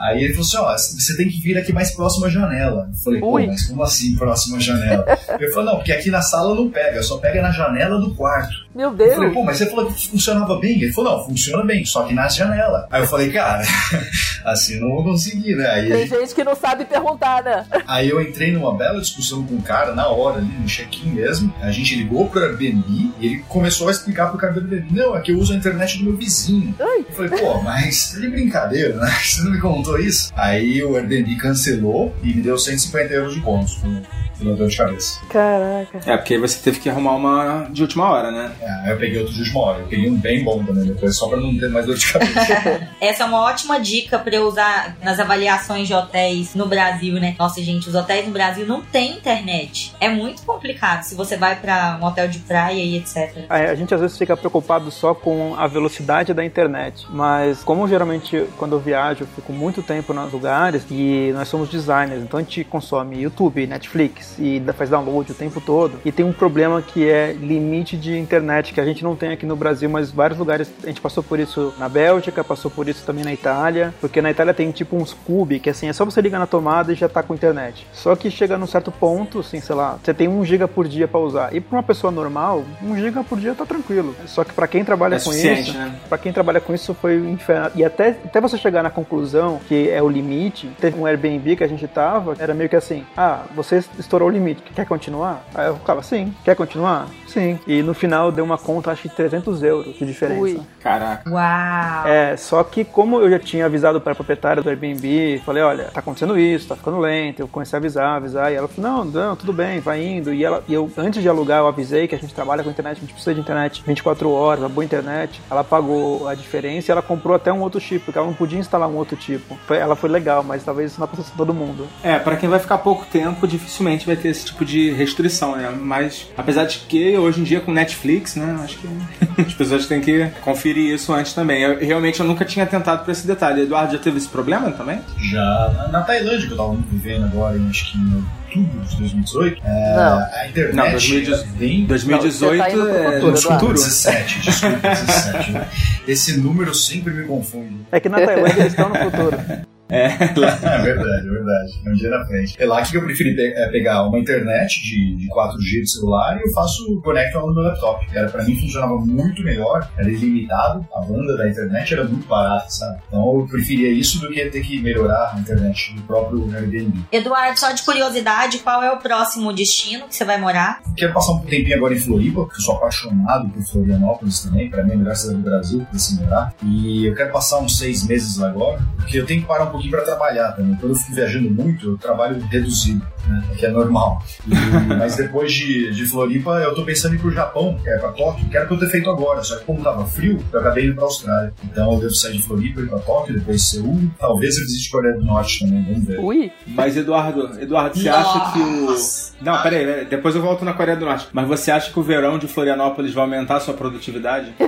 [0.00, 2.88] Aí ele falou assim: ó, você tem que vir aqui mais próximo à janela.
[2.90, 3.46] Eu falei, pô, Ui.
[3.46, 5.04] mas como assim próximo à janela?
[5.38, 8.54] Ele falou: não, porque aqui na sala não pega, só pega na janela do quarto.
[8.74, 9.14] Meu Eu Deus!
[9.14, 10.80] falei, pô, mas você falou que funcionava bem?
[10.80, 12.86] Ele falou, não, funciona bem, só que na janela.
[12.90, 13.62] Aí eu falei, cara,
[14.46, 15.66] assim eu não vou conseguir, né?
[15.68, 17.66] Aí, Tem gente que não sabe perguntar, né?
[17.86, 21.52] aí eu entrei numa bela discussão com o cara na hora ali, no check-in mesmo.
[21.60, 22.84] A gente ligou pro Airbnb
[23.20, 25.56] e ele começou a explicar pro cara do Airbnb, não, é que eu uso a
[25.56, 26.74] internet do meu vizinho.
[26.80, 27.04] Ai.
[27.08, 29.10] Eu falei, pô, mas tá de brincadeira, né?
[29.22, 30.32] Você não me contou isso?
[30.36, 34.00] Aí o Airbnb cancelou e me deu 150 euros de bônus pelo-
[34.38, 35.20] pela dor de cabeça.
[35.28, 36.00] Caraca.
[36.06, 38.50] É, porque aí você teve que arrumar uma de última hora, né?
[38.62, 39.80] É, aí eu peguei outro de última hora.
[39.80, 42.88] Eu peguei um bem bom também depois, só pra não ter mais dor de cabeça.
[43.02, 47.34] Essa é uma ótima dica pra eu usar nas avaliações de hotéis no Brasil, né?
[47.38, 49.94] Nossa, gente, os hotéis no Brasil não têm internet.
[50.00, 53.46] É muito complicado se você vai pra um hotel de praia e etc.
[53.48, 57.86] A a gente às vezes fica preocupado só com a velocidade da internet, mas como
[57.86, 62.38] geralmente quando eu viajo eu fico muito tempo nos lugares e nós somos designers, então
[62.38, 66.82] a gente consome YouTube, Netflix e faz download o tempo todo e tem um problema
[66.82, 70.38] que é limite de internet que a gente não tem aqui no Brasil, mas vários
[70.38, 74.20] lugares a gente passou por isso na Bélgica, passou por isso também na Itália, porque
[74.20, 76.96] na Itália tem tipo uns cube que assim é só você ligar na tomada e
[76.96, 77.86] já tá com internet.
[78.10, 81.06] Só que chega num certo ponto, assim, sei lá, você tem um giga por dia
[81.06, 81.54] pra usar.
[81.54, 84.16] E pra uma pessoa normal, um giga por dia tá tranquilo.
[84.26, 85.94] Só que pra quem trabalha É com isso, né?
[86.08, 87.70] Pra quem trabalha com isso foi um inferno.
[87.76, 91.62] E até, até você chegar na conclusão que é o limite, teve um Airbnb que
[91.62, 95.44] a gente tava, era meio que assim: ah, você estourou o limite, quer continuar?
[95.54, 97.06] Aí eu ficava, sim, quer continuar?
[97.32, 97.58] Sim.
[97.66, 100.40] E no final deu uma conta, acho que 300 euros de diferença.
[100.40, 100.60] Ui.
[100.80, 101.28] Caraca.
[101.30, 102.06] Uau!
[102.06, 105.84] É, só que como eu já tinha avisado para a proprietária do Airbnb, falei, olha,
[105.84, 109.04] tá acontecendo isso, tá ficando lento, eu comecei a avisar, avisar, e ela falou, não,
[109.04, 110.32] não, tudo bem, vai indo.
[110.32, 112.98] E, ela, e eu, antes de alugar, eu avisei que a gente trabalha com internet,
[112.98, 115.40] a gente precisa de internet 24 horas, uma boa internet.
[115.50, 118.58] Ela pagou a diferença e ela comprou até um outro tipo, porque ela não podia
[118.58, 119.58] instalar um outro tipo.
[119.68, 121.86] Ela foi legal, mas talvez isso não aconteça com todo mundo.
[122.02, 125.70] É, pra quem vai ficar pouco tempo, dificilmente vai ter esse tipo de restrição, né?
[125.70, 128.58] Mas, apesar de que hoje em dia com Netflix, né?
[128.62, 128.88] Acho que
[129.42, 131.62] as pessoas têm que conferir isso antes também.
[131.62, 133.62] Eu, realmente eu nunca tinha tentado pra esse detalhe.
[133.62, 135.00] Eduardo já teve esse problema também?
[135.30, 138.96] Já na, na Tailândia, que eu tava vivendo agora, em, acho que em outubro de
[138.96, 140.18] 2018, é, Não.
[140.18, 141.32] a internet Não, 2018.
[141.32, 141.84] era bem...
[141.86, 143.40] 2018 Não, você tá pro é futuro, no Eduardo.
[143.60, 143.72] futuro.
[143.74, 145.52] 17, desculpa, 17.
[145.52, 145.66] né?
[146.08, 147.76] Esse número sempre me confunde.
[147.92, 149.36] É que na Tailândia eles estão no futuro.
[149.90, 151.80] É, lá- É verdade, é verdade.
[151.84, 152.54] É um dia na frente.
[152.58, 156.38] É lá que eu preferi pe- é, pegar uma internet de, de 4G de celular
[156.38, 158.06] e eu faço conecto no meu laptop.
[158.14, 162.68] Era, pra mim funcionava muito melhor, era ilimitado, a banda da internet era muito barata,
[162.70, 163.00] sabe?
[163.08, 167.00] Então eu preferia isso do que ter que melhorar a internet do próprio Airbnb.
[167.12, 170.80] Eduardo, só de curiosidade, qual é o próximo destino que você vai morar?
[170.96, 174.82] Quero passar um tempinho agora em Floripa, porque eu sou apaixonado por Florianópolis também, pra
[174.84, 176.54] mim é a melhor cidade do Brasil pra se morar.
[176.62, 179.70] E eu quero passar uns seis meses lá agora, porque eu tenho que parar um
[179.80, 180.78] pouquinho pra trabalhar também.
[180.80, 183.42] Eu fico viajando muito, eu trabalho reduzido, né?
[183.58, 184.22] Que é normal.
[184.98, 188.10] Mas depois de, de Floripa, eu tô pensando em ir pro Japão, que é pra
[188.12, 190.86] Tóquio, que era pra eu ter feito agora, só que como tava frio, eu acabei
[190.86, 191.52] indo pra Austrália.
[191.64, 195.14] Então eu devo sair de Floripa, ir pra Tóquio, depois Seul, talvez eu visite Coreia
[195.16, 196.18] do Norte também, vamos ver.
[196.20, 196.52] Ui.
[196.66, 198.96] Mas, Eduardo, Eduardo, você acha que o.
[199.40, 201.28] Não, peraí, peraí, depois eu volto na Coreia do Norte.
[201.32, 204.52] Mas você acha que o verão de Florianópolis vai aumentar a sua produtividade?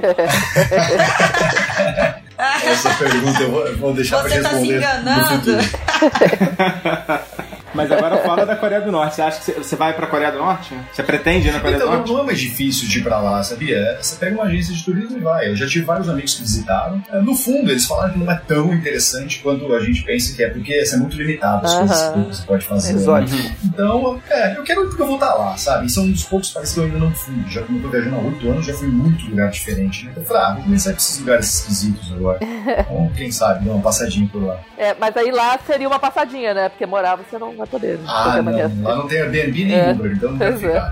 [2.65, 4.79] Essa pergunta eu vou, eu vou deixar pra Você tá se responder.
[4.79, 5.59] enganando?
[7.75, 9.15] Mas agora fala da Coreia do Norte.
[9.17, 10.75] Você acha que você- vai pra Coreia do Norte?
[10.93, 12.13] Você pretende ir na Coreia do Então, Norte?
[12.13, 13.99] não é mais difícil de ir pra lá, sabia?
[14.01, 15.49] Você pega uma agência de turismo e vai.
[15.49, 17.03] Eu já tive vários amigos que visitaram.
[17.11, 20.43] É, No fundo, eles falaram que não é tão interessante quanto a gente pensa que
[20.43, 22.25] é, porque é muito limitado as coisas Aham.
[22.25, 22.93] que você pode fazer.
[22.93, 22.99] né?
[23.01, 23.39] Exótico.
[23.65, 25.87] Então, é, eu quero porque eu vou estar lá, sabe?
[25.87, 27.35] E são um dos poucos países que eu ainda não fui.
[27.49, 30.05] Já como eu tô viajando há oito anos, já fui em muito lugar diferente.
[30.05, 30.11] Né?
[30.13, 32.39] Então eu falei, ah, vou começar com esses lugares esquisitos agora.
[32.63, 34.59] Então, quem sabe, dar uma passadinha por lá.
[34.79, 36.69] É, mas aí lá seria uma passadinha, né?
[36.69, 37.99] Porque morar você não vai poder.
[37.99, 38.05] de
[38.39, 39.91] Ah, não, lá não tem Airbnb nem É.
[39.93, 40.53] Uber, então não é.
[40.53, 40.91] ficar.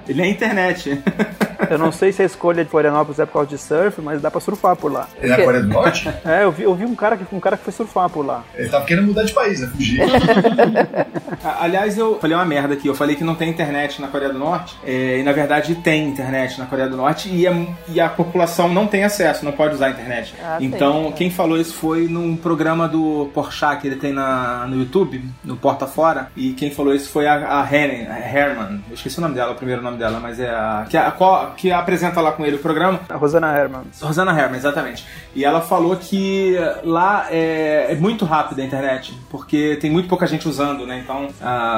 [0.08, 1.00] Ele é internet.
[1.70, 4.30] Eu não sei se a escolha de Florianópolis é por causa de surf, mas dá
[4.30, 5.08] pra surfar por lá.
[5.20, 6.10] É na Coreia do Norte?
[6.24, 8.42] É, eu vi, eu vi um cara que um cara que foi surfar por lá.
[8.54, 9.68] Ele tava querendo mudar de país, né?
[9.68, 10.00] Fugir.
[11.60, 12.86] Aliás, eu falei uma merda aqui.
[12.88, 14.76] Eu falei que não tem internet na Coreia do Norte.
[14.86, 18.68] é, e na verdade tem internet na Coreia do Norte e, é- e a população
[18.68, 20.34] não tem acesso, não pode usar a internet.
[20.42, 21.12] Ah, então, sim.
[21.12, 25.56] quem falou isso foi num programa do Porchat que ele tem na, no YouTube, no
[25.64, 26.28] Porta Fora.
[26.36, 28.84] E quem falou isso foi a, a Helen, a Herman.
[28.86, 31.10] Eu esqueci o nome dela, o primeiro nome dela, mas é a que, a,
[31.56, 33.00] que apresenta lá com ele o programa.
[33.08, 33.80] A Rosana Herman.
[33.98, 35.06] Rosana Herman, exatamente.
[35.34, 40.26] E ela falou que lá é, é muito rápida a internet, porque tem muito pouca
[40.26, 41.00] gente usando, né?
[41.02, 41.28] Então,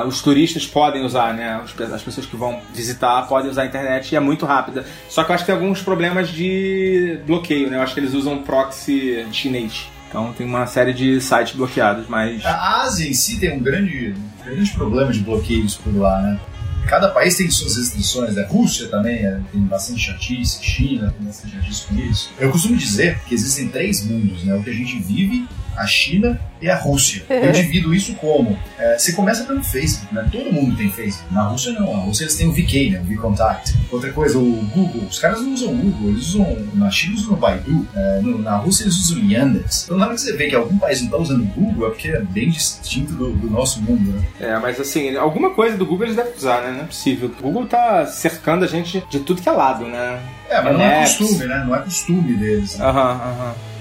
[0.04, 1.62] os turistas podem usar, né?
[1.94, 4.84] As pessoas que vão visitar podem usar a internet e é muito rápida.
[5.08, 7.76] Só que eu acho que tem alguns problemas de bloqueio, né?
[7.76, 9.94] Eu acho que eles usam proxy chinês.
[10.16, 12.42] Então tem uma série de sites bloqueados, mas.
[12.46, 16.40] A Ásia em si tem um grande, grande problema de bloqueios por lá, né?
[16.86, 18.46] Cada país tem suas restrições, né?
[18.48, 22.30] Rússia também é, tem bastante chatice, China tem bastante chatice com isso.
[22.38, 24.54] Eu costumo dizer que existem três mundos, né?
[24.54, 25.46] O que a gente vive,
[25.76, 27.22] a China e a Rússia.
[27.28, 28.58] Eu divido isso como?
[28.78, 30.26] É, você começa pelo Facebook, né?
[30.32, 31.32] Todo mundo tem Facebook.
[31.34, 33.00] Na Rússia não, na Rússia eles têm o VK, né?
[33.00, 33.74] O VKontakte.
[33.90, 34.42] Outra coisa, o
[34.74, 35.02] Google.
[35.08, 38.20] Os caras não usam o Google, eles usam, na China eles usam o Baidu, é,
[38.22, 39.84] no- na Rússia eles usam o Yandex.
[39.84, 41.90] Então na hora que você vê que algum país não está usando o Google, é
[41.90, 44.22] porque é bem distinto do, do nosso mundo, né?
[44.40, 46.72] É, mas assim, alguma coisa do Google eles devem usar, né?
[46.72, 47.30] Não é possível.
[47.38, 50.20] O Google tá cercando a gente de tudo que é lado, né?
[50.48, 51.64] É, mas não é costume, né?
[51.66, 52.78] Não é costume deles.
[52.78, 52.84] né?
[52.86, 53.54] Aham, aham.
[53.54, 53.75] Uma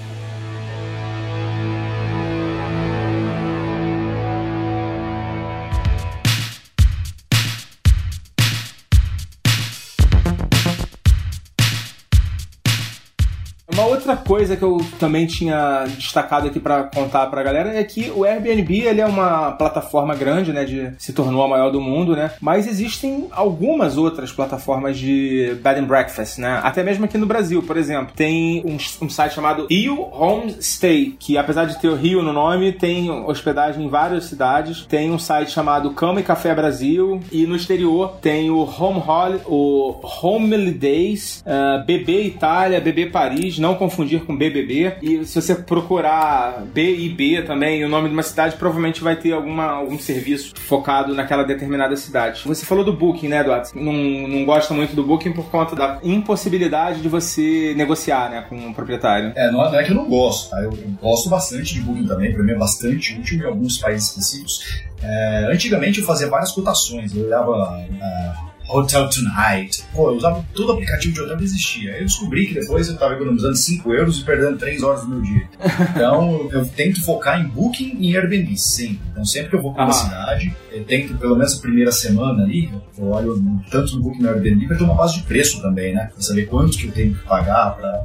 [14.06, 18.24] outra coisa que eu também tinha destacado aqui pra contar pra galera é que o
[18.24, 22.30] Airbnb ele é uma plataforma grande, né, de se tornou a maior do mundo, né?
[22.40, 26.60] Mas existem algumas outras plataformas de bed and breakfast, né?
[26.62, 31.36] Até mesmo aqui no Brasil, por exemplo, tem um, um site chamado Rio Homestay, que
[31.36, 34.86] apesar de ter o Rio no nome, tem hospedagem em várias cidades.
[34.86, 39.16] Tem um site chamado Cama e Café Brasil e no exterior tem o Home Hol
[39.46, 43.95] o Home Days, uh, BB Itália, BB Paris, não confundir
[44.26, 44.96] com BBB.
[45.02, 49.64] E se você procurar BIB também, o nome de uma cidade, provavelmente vai ter alguma,
[49.64, 52.42] algum serviço focado naquela determinada cidade.
[52.46, 53.68] Você falou do Booking, né, Eduardo?
[53.74, 58.56] Não, não gosta muito do Booking por conta da impossibilidade de você negociar, né, com
[58.70, 59.32] o proprietário.
[59.34, 60.60] É, não é, é que eu não gosto, tá?
[60.60, 64.08] Eu, eu gosto bastante de Booking também, pra mim é bastante útil em alguns países
[64.08, 64.84] específicos.
[65.02, 70.72] É, antigamente eu fazia várias cotações, eu olhava ah, Hotel Tonight, pô, eu usava todo
[70.72, 71.92] aplicativo de hotel que existia.
[71.92, 75.08] Aí eu descobri que depois eu tava economizando 5 euros e perdendo 3 horas do
[75.08, 75.48] meu dia.
[75.90, 79.00] Então eu tento focar em Booking e Airbnb, sempre.
[79.12, 79.94] Então sempre que eu vou pra uma Ah.
[79.94, 84.22] cidade, eu tento, pelo menos a primeira semana ali, eu olho tanto no Booking e
[84.22, 86.10] no Airbnb pra ter uma base de preço também, né?
[86.12, 88.04] Pra saber quanto que eu tenho que pagar pra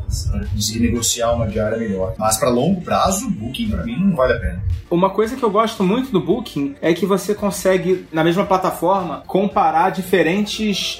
[0.53, 2.13] conseguir negociar uma diária melhor.
[2.17, 4.63] Mas pra longo prazo, Booking pra mim não vale a pena.
[4.89, 9.23] Uma coisa que eu gosto muito do Booking é que você consegue, na mesma plataforma,
[9.25, 10.50] comparar diferentes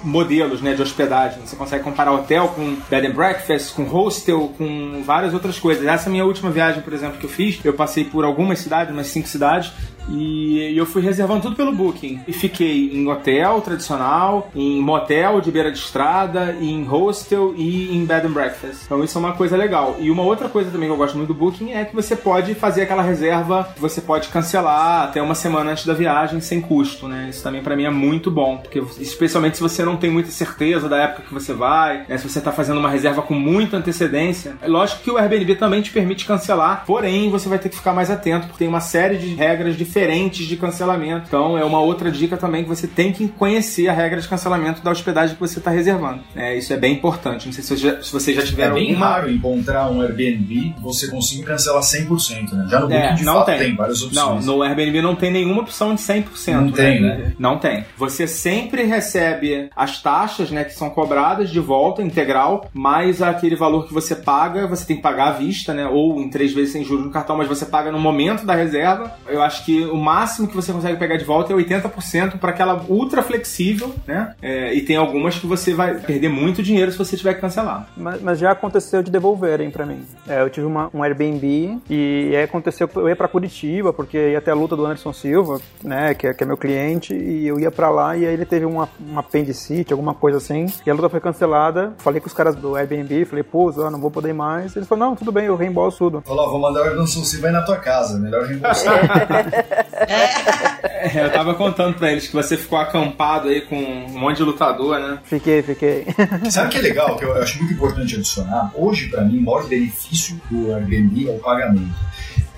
[0.04, 1.40] modelos né, de hospedagem.
[1.46, 5.86] Você consegue comparar hotel com bed and breakfast, com hostel, com várias outras coisas.
[5.86, 9.08] Essa minha última viagem, por exemplo, que eu fiz, eu passei por algumas cidades, umas
[9.08, 9.72] cinco cidades,
[10.10, 12.22] e eu fui reservando tudo pelo Booking.
[12.28, 18.06] E fiquei em hotel tradicional, em motel de beira de estrada, em hostel e em
[18.06, 18.84] bed and breakfast.
[18.86, 19.98] Então isso é uma coisa legal.
[20.00, 22.56] E uma outra coisa também que eu gosto muito do Booking é que você pode
[22.56, 27.28] fazer aquela reserva, você pode cancelar até uma semana antes da viagem sem custo, né?
[27.30, 30.90] Isso também pra mim é muito bom, porque especialmente se você não tem muita certeza
[30.90, 32.18] da época que você vai, né?
[32.18, 35.82] se você tá fazendo uma reserva com muita antecedência, é lógico que o Airbnb também
[35.82, 39.18] te permite cancelar, porém você vai ter que ficar mais atento, porque tem uma série
[39.18, 41.26] de regras diferentes de cancelamento.
[41.28, 44.82] Então é uma outra dica também que você tem que conhecer a regra de cancelamento
[44.82, 46.22] da hospedagem que você está reservando.
[46.36, 47.46] É, isso é bem importante.
[47.48, 49.06] Não sei se você já, se você já É bem alguma.
[49.08, 52.68] raro encontrar um Airbnb que você consiga cancelar 100%, né?
[52.70, 53.58] Já no É, Booking, de não fato, tem.
[53.60, 53.76] tem.
[53.76, 54.46] várias opções.
[54.46, 56.54] Não, no Airbnb não tem nenhuma opção de 100%.
[56.54, 57.34] Não tem, né?
[57.38, 57.86] Não tem.
[57.98, 63.88] Você sempre recebe as taxas, né, que são cobradas de volta, integral, mais aquele valor
[63.88, 66.84] que você paga, você tem que pagar à vista, né, ou em três vezes sem
[66.84, 69.12] juros no cartão, mas você paga no momento da reserva.
[69.28, 72.84] Eu acho que o máximo que você consegue pegar de volta é 80% para aquela
[72.88, 77.16] ultra flexível, né, é, e tem algumas que você vai perder muito dinheiro se você
[77.18, 77.88] tiver que cancelar.
[77.98, 80.06] Mas, mas já aconteceu de devolverem pra mim.
[80.28, 84.18] É, eu tive uma- um Airbnb e aí aconteceu que eu ia pra Curitiba, porque
[84.32, 87.48] ia até a luta do Anderson Silva, né, que é, que é meu cliente, e
[87.48, 90.90] eu ia pra lá e aí ele teve uma, uma apendicite, alguma coisa assim, e
[90.90, 91.94] a luta foi cancelada.
[92.00, 94.76] Falei com os caras do Airbnb, falei, pô, Zó, não vou poder ir mais.
[94.76, 96.22] Eles falaram, não, tudo bem, eu reembolso tudo.
[96.26, 99.00] Falou, ó, vou mandar o Anderson Silva aí na tua casa, melhor reembolsar.
[99.72, 104.44] É, eu tava contando pra eles que você ficou acampado aí com um monte de
[104.44, 105.20] lutador, né?
[105.24, 106.06] Fiquei, fiquei.
[106.50, 108.72] Sabe o que é legal, que eu acho muito importante adicionar?
[108.76, 111.96] Hoje, pra mim, o maior benefício do Airbnb é o pagamento.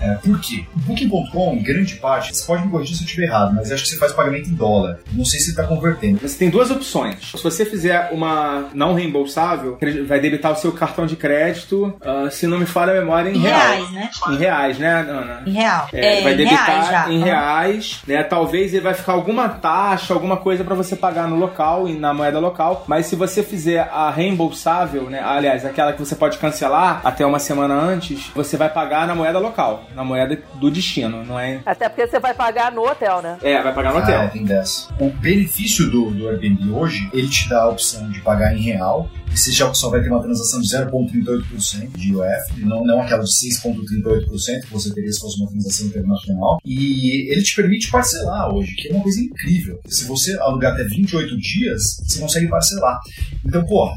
[0.04, 0.66] É, por quê?
[0.76, 3.84] O Booking.com, em grande parte, você pode me corrigir se eu estiver errado, mas acho
[3.84, 5.00] que você faz pagamento em dólar.
[5.14, 6.20] Não sei se está convertendo.
[6.28, 7.32] Você tem duas opções.
[7.36, 12.48] Se você fizer uma não reembolsável, vai debitar o seu cartão de crédito, ah, se
[12.48, 13.60] não me falha a memória, em, Em real.
[13.60, 14.10] reais, né?
[14.30, 15.44] Em reais, né, Ana?
[15.46, 15.88] Em real.
[15.94, 17.10] É, É, vai em debitar reais já.
[17.10, 18.24] em reais, né?
[18.24, 22.14] Talvez ele vai ficar alguma taxa, alguma coisa pra você pagar no local e na
[22.14, 22.84] moeda local.
[22.88, 25.22] Mas se você fizer a reembolsável, né?
[25.24, 29.40] Aliás, aquela que você pode cancelar até uma semana antes, você vai pagar na moeda
[29.40, 31.62] local, na moeda do destino, não é?
[31.66, 33.38] Até porque você vai pagar no hotel, né?
[33.42, 34.22] É, vai pagar no Ah, hotel.
[34.22, 34.88] é, tem dessa.
[35.00, 39.10] O benefício do, do Airbnb hoje, ele te dá a opção de pagar em real.
[39.32, 43.24] E você já só vai ter uma transação de 0,38% de UF, não, não aquela
[43.24, 46.60] de 6,38% que você teria se fosse uma transação internacional.
[46.64, 49.80] E ele te permite parcelar hoje, que é uma coisa incrível.
[49.88, 53.00] Se você alugar até 28 dias, você consegue parcelar.
[53.44, 53.96] Então, porra,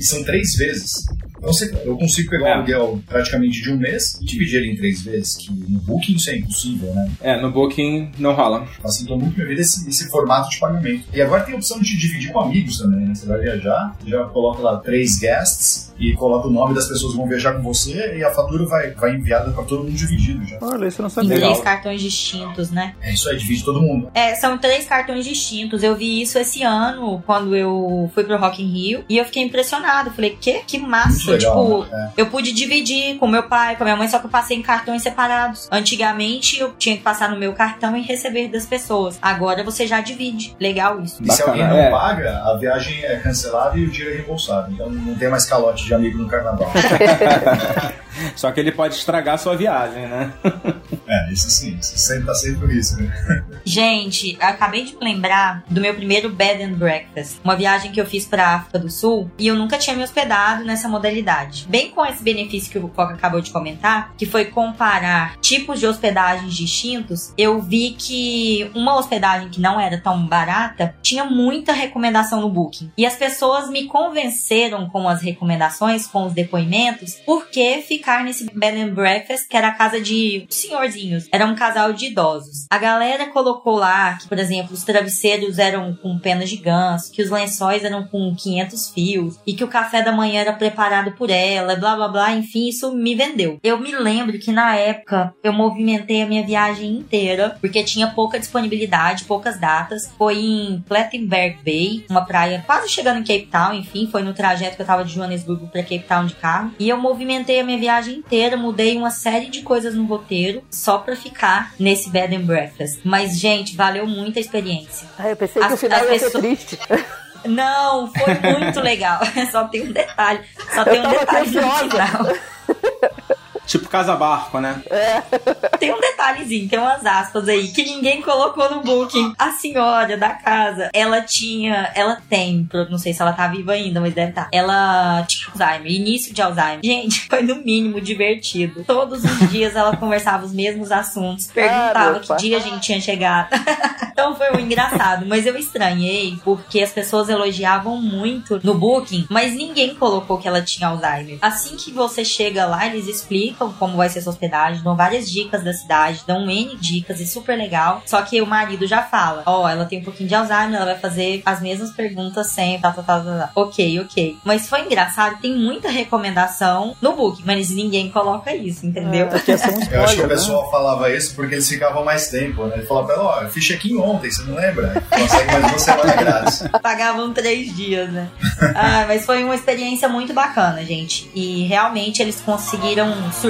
[0.00, 1.06] são três vezes.
[1.38, 2.52] Então, você- eu consigo pegar um É.
[2.54, 6.30] aluguel praticamente de um mês e dividir ele em três vezes, que no Booking isso
[6.30, 7.10] é impossível, né?
[7.20, 8.66] É, no Booking não rola.
[8.82, 11.04] Facilitou muito minha vida esse, esse formato de pagamento.
[11.12, 13.14] E agora tem a opção de dividir com amigos também, né?
[13.14, 17.18] Você vai viajar, já coloca lá três guests e coloca o nome das pessoas que
[17.18, 20.58] vão viajar com você e a fatura vai, vai enviada para todo mundo dividido já.
[20.60, 21.30] Olha, isso não sabia.
[21.34, 21.50] Legal.
[21.52, 22.94] três cartões distintos, né?
[23.00, 24.10] É isso aí, divide todo mundo.
[24.14, 25.82] É, são três cartões distintos.
[25.82, 29.42] Eu vi isso esse ano, quando eu fui pro Rock in Rio, e eu fiquei
[29.42, 30.10] impressionado.
[30.10, 31.27] Falei, que, que massa.
[31.32, 32.12] Legal, tipo, né?
[32.16, 34.62] eu pude dividir com meu pai, com a minha mãe, só que eu passei em
[34.62, 35.68] cartões separados.
[35.70, 39.18] Antigamente, eu tinha que passar no meu cartão e receber das pessoas.
[39.20, 40.56] Agora você já divide.
[40.60, 41.22] Legal isso.
[41.22, 41.90] E se Bacana, alguém não é.
[41.90, 44.72] paga, a viagem é cancelada e o dinheiro é reembolsado.
[44.72, 46.70] Então não tem mais calote de amigo no carnaval.
[48.34, 50.32] Só que ele pode estragar a sua viagem, né?
[51.06, 53.44] é, isso sim, isso sempre tá sempre isso, né?
[53.64, 58.06] Gente, acabei de me lembrar do meu primeiro bed and breakfast, uma viagem que eu
[58.06, 61.66] fiz pra África do Sul e eu nunca tinha me hospedado nessa modalidade.
[61.68, 65.86] Bem com esse benefício que o Coca acabou de comentar, que foi comparar tipos de
[65.86, 72.40] hospedagens distintos, eu vi que uma hospedagem que não era tão barata tinha muita recomendação
[72.40, 72.90] no Booking.
[72.96, 78.48] E as pessoas me convenceram com as recomendações, com os depoimentos, por que ficar nesse
[78.54, 80.46] bed and breakfast, que era a casa de
[80.78, 81.28] senhorzinhos.
[81.32, 82.66] Era um casal de idosos.
[82.70, 87.22] A galera colocou lá que, por exemplo, os travesseiros eram com penas de ganso, que
[87.22, 91.30] os lençóis eram com 500 fios e que o café da manhã era preparado por
[91.30, 93.58] ela, blá blá blá, enfim, isso me vendeu.
[93.62, 98.38] Eu me lembro que na época eu movimentei a minha viagem inteira, porque tinha pouca
[98.38, 100.10] disponibilidade, poucas datas.
[100.16, 104.76] Foi em Plettenberg Bay, uma praia quase chegando em Cape Town, enfim, foi no trajeto
[104.76, 106.72] que eu tava de Joanesburgo para Cape Town de carro.
[106.78, 110.98] E eu movimentei a minha viagem inteira, mudei uma série de coisas no roteiro só
[110.98, 113.00] pra ficar nesse bed and breakfast.
[113.04, 115.08] Mas, gente, valeu muito a experiência.
[115.18, 116.78] Ai, eu pensei que As- o final ia ser pessoas- triste.
[117.46, 119.20] Não, foi muito legal.
[119.52, 120.40] Só tem um detalhe.
[120.74, 122.36] Só tem um detalhe no final.
[123.68, 124.82] Tipo casa barco, né?
[125.78, 129.34] Tem um detalhezinho, tem umas aspas aí que ninguém colocou no booking.
[129.38, 134.00] A senhora da casa, ela tinha, ela tem, não sei se ela tá viva ainda,
[134.00, 134.48] mas deve estar.
[134.52, 136.80] Ela tinha Alzheimer, início de Alzheimer.
[136.82, 138.82] Gente, foi no mínimo divertido.
[138.84, 143.00] Todos os dias ela conversava os mesmos assuntos, perguntava meu que dia a gente tinha
[143.00, 143.50] chegado.
[144.10, 149.54] então foi um engraçado, mas eu estranhei porque as pessoas elogiavam muito no booking, mas
[149.54, 151.38] ninguém colocou que ela tinha Alzheimer.
[151.40, 155.62] Assim que você chega lá, eles explicam como vai ser sua hospedagem, dão várias dicas
[155.62, 158.02] da cidade, dão N dicas e super legal.
[158.06, 160.98] Só que o marido já fala: Ó, ela tem um pouquinho de Alzheimer, ela vai
[160.98, 163.50] fazer as mesmas perguntas sempre, tá, tá, tá, tá, tá.
[163.54, 164.36] Ok, ok.
[164.44, 169.28] Mas foi engraçado, tem muita recomendação no booking, mas ninguém coloca isso, entendeu?
[169.44, 170.28] Ser um Eu acho que o né?
[170.34, 172.76] pessoal falava isso porque eles ficavam mais tempo, né?
[172.78, 175.02] Ele falava pra ela, ó, eu fiz check-in ontem, você não lembra?
[175.10, 176.64] Consegue mais uma semana grátis.
[176.82, 178.28] Pagavam três dias, né?
[178.74, 181.30] ah, mas foi uma experiência muito bacana, gente.
[181.34, 183.47] E realmente eles conseguiram surpreender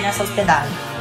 [0.00, 0.95] nessa hospedagem.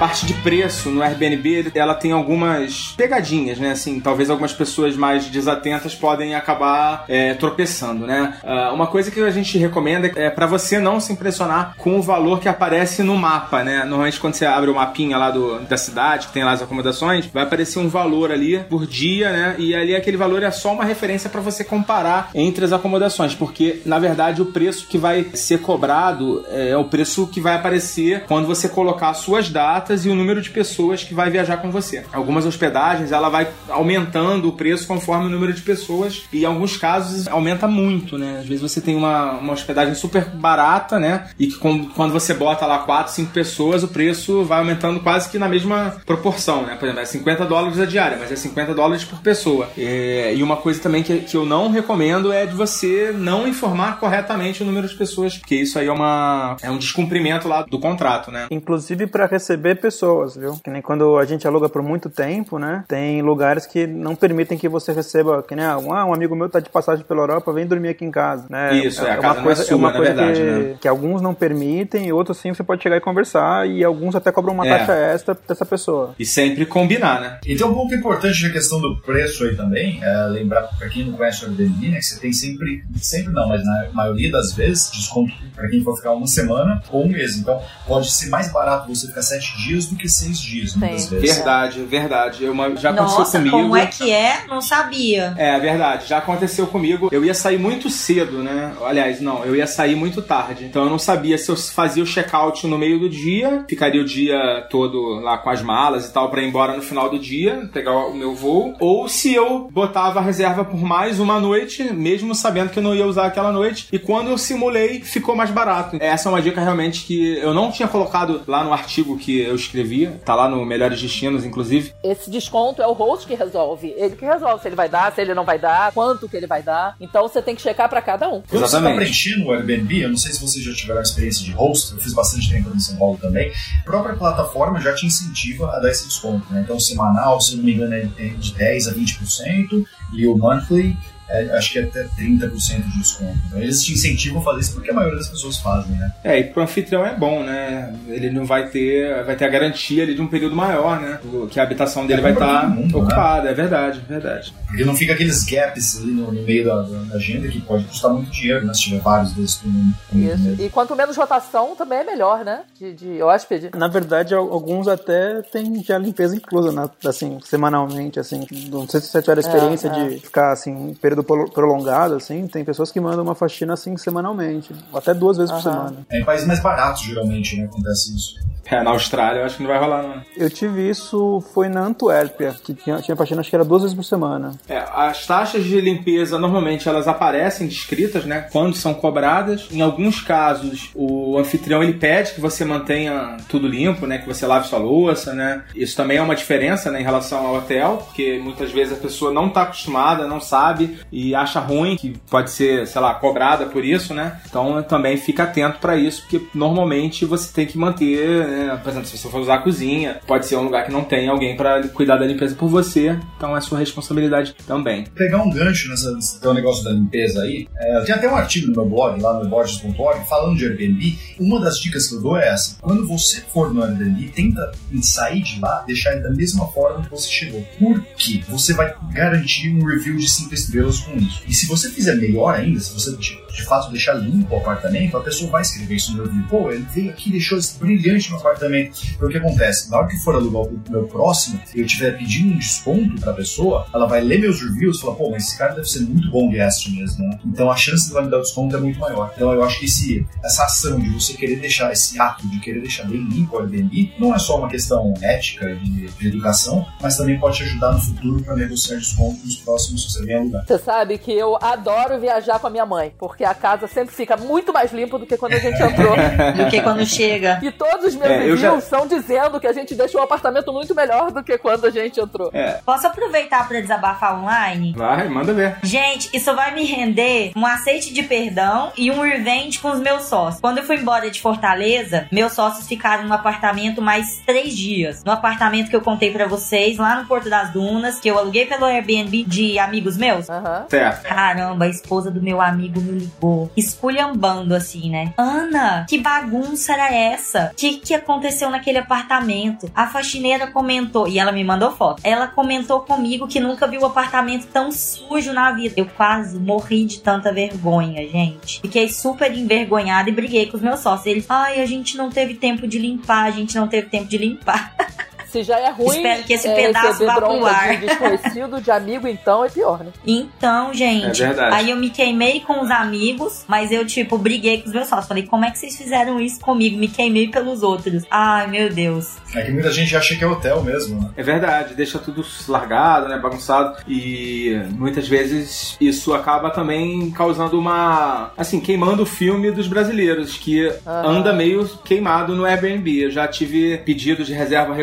[0.00, 3.72] Parte de preço no Airbnb, ela tem algumas pegadinhas, né?
[3.72, 8.32] Assim, talvez algumas pessoas mais desatentas podem acabar é, tropeçando, né?
[8.42, 12.02] Ah, uma coisa que a gente recomenda é para você não se impressionar com o
[12.02, 13.84] valor que aparece no mapa, né?
[13.84, 17.26] Normalmente quando você abre o mapinha lá do, da cidade, que tem lá as acomodações,
[17.26, 19.54] vai aparecer um valor ali por dia, né?
[19.58, 23.82] E ali aquele valor é só uma referência para você comparar entre as acomodações, porque
[23.84, 28.46] na verdade o preço que vai ser cobrado é o preço que vai aparecer quando
[28.46, 32.04] você colocar as suas datas e o número de pessoas que vai viajar com você.
[32.12, 36.76] Algumas hospedagens ela vai aumentando o preço conforme o número de pessoas e em alguns
[36.76, 38.38] casos aumenta muito, né?
[38.40, 41.28] Às vezes você tem uma, uma hospedagem super barata, né?
[41.38, 45.38] E que quando você bota lá 4, 5 pessoas, o preço vai aumentando quase que
[45.38, 46.76] na mesma proporção, né?
[46.76, 49.68] Por exemplo, é 50 dólares a diária, mas é 50 dólares por pessoa.
[49.76, 53.98] É, e uma coisa também que, que eu não recomendo é de você não informar
[53.98, 57.78] corretamente o número de pessoas, porque isso aí é, uma, é um descumprimento lá do
[57.78, 58.46] contrato, né?
[58.50, 60.58] Inclusive para receber pessoas, viu?
[60.62, 62.84] Que nem quando a gente aluga por muito tempo, né?
[62.86, 66.60] Tem lugares que não permitem que você receba, que nem ah, um, amigo meu tá
[66.60, 68.74] de passagem pela Europa, vem dormir aqui em casa, né?
[68.76, 70.76] Isso, é, a uma é coisa, sua, uma na coisa verdade, que, né?
[70.80, 74.30] que alguns não permitem e outros sim você pode chegar e conversar e alguns até
[74.30, 74.78] cobram uma É.
[74.78, 76.14] taxa extra dessa pessoa.
[76.18, 77.38] E sempre combinar, né?
[77.46, 81.04] E tem um ponto importante na questão do preço aí também, é lembrar pra quem
[81.04, 84.52] não conhece o Airbnb, né, que você tem sempre, sempre não, mas na maioria das
[84.52, 87.36] vezes, desconto pra quem for ficar uma semana ou um mês.
[87.36, 91.18] Então pode ser mais barato você ficar sete dias do que seis dias, muitas Sim.
[91.18, 91.36] vezes.
[91.36, 92.44] Verdade, verdade.
[92.44, 93.56] Eu, uma- já aconteceu Nossa, comigo.
[93.56, 94.44] como é que é?
[94.48, 95.34] Não sabia.
[95.36, 97.08] É, verdade, já aconteceu comigo.
[97.12, 98.72] Eu ia sair muito cedo, né?
[98.84, 100.64] Aliás, não, eu ia sair muito tarde.
[100.64, 104.04] Então eu não sabia se eu fazia o check-out no meio do dia, ficaria o
[104.04, 107.68] dia todo lá com as malas e tal pra ir embora no final do dia,
[107.72, 112.34] pegar o meu voo, ou se eu botava a reserva por mais uma noite, mesmo
[112.34, 115.96] sabendo que eu não ia usar aquela noite, e quando eu simulei, ficou mais barato.
[116.00, 119.56] Essa é uma dica realmente que eu não tinha colocado lá no artigo que eu
[119.56, 121.92] escrevi, tá lá no Melhores Destinos, inclusive.
[122.02, 123.94] Esse desconto é o host que resolve.
[123.96, 126.46] Ele que resolve se ele vai dar, se ele não vai dar, quanto que ele
[126.46, 126.96] vai dar.
[127.00, 128.40] Então você tem que checar pra cada um.
[128.40, 128.96] Quando você está Exatamente.
[128.96, 132.14] preenchendo o Airbnb, eu não sei se vocês já tiveram experiência de host, eu fiz
[132.14, 136.06] bastante tempo em São Paulo também, a própria plataforma já te incentiva a dar esse
[136.06, 136.46] desconto.
[136.52, 136.62] Né?
[136.64, 139.84] Então, semanal, se não me engano, é de 10% a 20%,
[140.14, 140.96] e o monthly,
[141.30, 143.38] é, acho que é até 30% de desconto.
[143.46, 146.12] Então, eles te incentivam a fazer isso porque a maioria das pessoas fazem, né?
[146.24, 147.94] É, e pro anfitrião é bom, né?
[148.08, 151.18] Ele não vai ter, vai ter a garantia ali de um período maior, né?
[151.50, 154.54] Que a habitação dele É vai estar todo mundo, ocupada, é verdade, é verdade.
[154.66, 158.12] Porque não fica aqueles gaps ali no, no meio da, da agenda que pode custar
[158.12, 158.74] muito dinheiro, né?
[158.74, 160.40] Se tiver vários desses um mês.
[160.40, 160.62] Isso.
[160.62, 162.60] E quanto menos rotação, também é melhor, né?
[162.78, 163.70] De, de hóspede.
[163.76, 166.88] Na verdade, al- alguns até têm já limpeza inclusa, né?
[167.04, 168.46] assim, semanalmente, assim.
[168.70, 170.08] Não sei se você tiver a experiência É, é.
[170.08, 172.46] de ficar, assim, um período pro- prolongado, assim.
[172.46, 174.72] Tem pessoas que mandam uma faxina, assim, semanalmente.
[174.94, 175.70] Até duas vezes por Aham.
[175.88, 175.96] semana.
[176.10, 177.64] É em países mais baratos, geralmente, né?
[177.64, 178.50] Acontece isso.
[178.66, 180.22] É, na Austrália eu acho que não vai rolar, não.
[180.36, 183.96] Eu tive isso, foi na Antuérpia, que tinha, tinha faxina, acho que era duas vezes
[183.96, 184.52] por semana.
[184.68, 188.46] É, as taxas de limpeza normalmente elas aparecem descritas, né?
[188.52, 189.66] Quando são cobradas.
[189.72, 194.18] Em alguns casos, o anfitrião ele pede que você mantenha tudo limpo, né?
[194.18, 195.64] Que você lave sua louça, né?
[195.74, 199.32] Isso também é uma diferença né, em relação ao hotel, porque muitas vezes a pessoa
[199.32, 203.84] não está acostumada, não sabe e acha ruim que pode ser, sei lá, cobrada por
[203.84, 204.40] isso, né?
[204.48, 208.80] Então também fica atento para isso, porque normalmente você tem que manter, né?
[208.82, 211.28] Por exemplo, se você for usar a cozinha, pode ser um lugar que não tem
[211.28, 215.04] alguém para cuidar da limpeza por você, então é sua responsabilidade também.
[215.14, 218.72] pegar um gancho nessa, teu negócio da limpeza aí, é, tem até um artigo no
[218.72, 221.18] meu blog, lá no borges.org, falando de Airbnb.
[221.38, 225.42] Uma das dicas que eu dou é essa: quando você for no Airbnb, tenta sair
[225.42, 227.64] de lá, deixar da mesma forma que você chegou.
[227.78, 228.42] Por quê?
[228.48, 231.42] Você vai garantir um review de 5 estrelas com isso.
[231.46, 235.16] E se você fizer melhor ainda, se você de, de fato deixar limpo o apartamento,
[235.16, 236.44] a pessoa vai escrever isso no review.
[236.48, 239.00] Pô, ele veio aqui e deixou brilhante no apartamento.
[239.14, 239.90] Então o que acontece?
[239.90, 243.86] Na hora que for alugar o meu próximo eu tiver pedindo um desconto pra pessoa,
[243.94, 246.50] ela vai ler meus reviews e falar, pô, mas esse cara deve ser muito bom
[246.50, 247.38] guest mesmo, né?
[247.44, 249.32] Então a chance de ela me dar o desconto é muito maior.
[249.34, 252.80] Então eu acho que esse, essa ação de você querer deixar, esse ato de querer
[252.80, 257.16] deixar bem limpo o Airbnb, não é só uma questão ética de, de educação, mas
[257.16, 260.64] também pode te ajudar no futuro para negociar desconto nos próximos que você vem alugar.
[260.66, 264.36] Você sabe que eu adoro viajar com a minha mãe, porque a casa sempre fica
[264.36, 266.16] muito mais limpa do que quando a gente entrou.
[266.56, 267.60] Do que quando chega.
[267.62, 270.72] E todos os meus É, reviews já- estão dizendo que a gente deixou o apartamento
[270.72, 272.50] muito melhor do que quando a gente entrou.
[272.52, 274.92] É, Posso aproveitar pra desabafar online?
[274.96, 275.76] vai, manda ver.
[275.82, 280.24] Gente, isso vai me render um aceite de perdão e um revenge com os meus
[280.24, 280.60] sócios.
[280.60, 285.22] Quando eu fui embora de Fortaleza, meus sócios ficaram no apartamento mais três dias.
[285.24, 288.66] No apartamento que eu contei pra vocês, lá no Porto das Dunas, que eu aluguei
[288.66, 290.48] pelo Airbnb de amigos meus.
[290.50, 290.79] Aham.
[290.88, 291.22] Certo.
[291.22, 295.32] Caramba, a esposa do meu amigo me ligou, esculhambando assim, né?
[295.36, 297.70] Ana, que bagunça era essa?
[297.72, 299.90] O que, que aconteceu naquele apartamento?
[299.94, 302.20] A faxineira comentou, e ela me mandou foto.
[302.24, 305.94] Ela comentou comigo que nunca viu um apartamento tão sujo na vida.
[305.96, 308.80] Eu quase morri de tanta vergonha, gente.
[308.80, 311.26] Fiquei super envergonhada e briguei com os meus sócios.
[311.26, 314.38] Eles, ai, a gente não teve tempo de limpar, a gente não teve tempo de
[314.38, 314.94] limpar.
[315.50, 317.96] Se já é ruim, Espero que esse é, pedaço vá pro ar.
[317.98, 320.12] de desconhecido, de amigo, então é pior, né?
[320.26, 321.74] Então, gente, É verdade.
[321.76, 325.26] aí eu me queimei com os amigos, mas eu, tipo, briguei com os meus sócios.
[325.28, 326.96] Falei, como é que vocês fizeram isso comigo?
[326.96, 328.24] Me queimei pelos outros.
[328.30, 329.36] Ai, meu Deus.
[329.54, 331.30] É que muita gente acha que é hotel mesmo, né?
[331.36, 338.52] É verdade, deixa tudo largado, né, bagunçado e muitas vezes isso acaba também causando uma,
[338.56, 343.22] assim, queimando o filme dos brasileiros que anda meio queimado no Airbnb.
[343.24, 344.94] Eu já tive pedido de reserva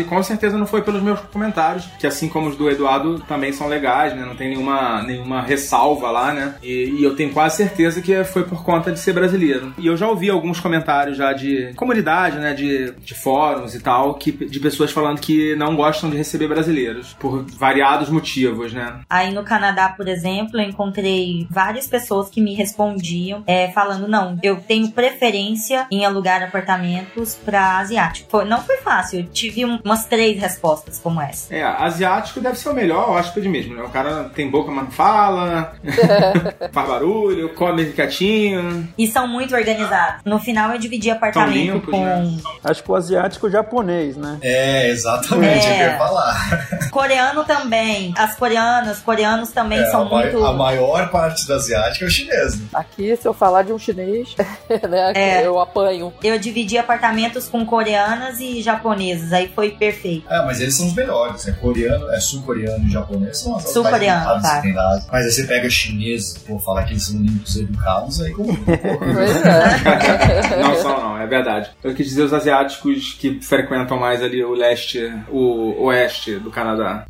[0.00, 3.52] e com certeza não foi pelos meus comentários, que assim como os do Eduardo também
[3.52, 6.54] são legais, né, não tem nenhuma nenhuma ressalva lá, né?
[6.62, 9.72] E, e eu tenho quase certeza que foi por conta de ser brasileiro.
[9.78, 14.14] E eu já ouvi alguns comentários já de comunidade, né, de, de fóruns e tal,
[14.14, 19.00] que, de pessoas falando que não gostam de receber brasileiros por variados motivos, né?
[19.08, 24.38] Aí no Canadá, por exemplo, eu encontrei várias pessoas que me respondiam é, falando: não,
[24.42, 28.30] eu tenho preferência em alugar apartamentos pra asiático.
[28.30, 31.54] Foi- não foi fácil, eu tive um- umas três respostas como essa.
[31.54, 33.82] É, asiático deve ser o melhor hóspede mesmo, né?
[33.82, 35.72] O cara tem boca, mas não fala,
[36.72, 38.88] faz barulho, come quietinho.
[38.98, 40.22] E são muito organizados.
[40.24, 42.36] No final eu dividi apartamento limpos, com né?
[42.64, 44.38] Acho que o asiático japonês, né?
[44.42, 45.70] É, exatamente, É.
[45.70, 46.68] eu queria falar.
[46.90, 48.14] coreano também.
[48.16, 50.44] As coreanas, coreanos também É, são a, muito.
[50.44, 52.58] a maior parte da asiática é o chinês.
[52.60, 52.66] Né?
[52.74, 54.34] Aqui, se eu falar de um chinês,
[54.88, 55.46] né, É.
[55.46, 56.12] eu apanho.
[56.22, 59.32] Eu dividi apartamentos com coreanas e japoneses.
[59.32, 60.30] Aí foi perfeito.
[60.30, 61.46] É, mas eles são os melhores.
[61.48, 64.56] É coreano, é sul-coreano e japonês são as Sul-coreano, tá.
[64.56, 65.00] que tem lá.
[65.10, 68.54] Mas aí você pega chinês, vou falar que eles são limpos e educados, aí como.
[68.64, 70.56] Pois é.
[70.62, 71.70] não são, não, é verdade.
[71.82, 77.04] Eu quis dizer os asiáticos que frequentam mais ali o leste, o oeste do Canadá.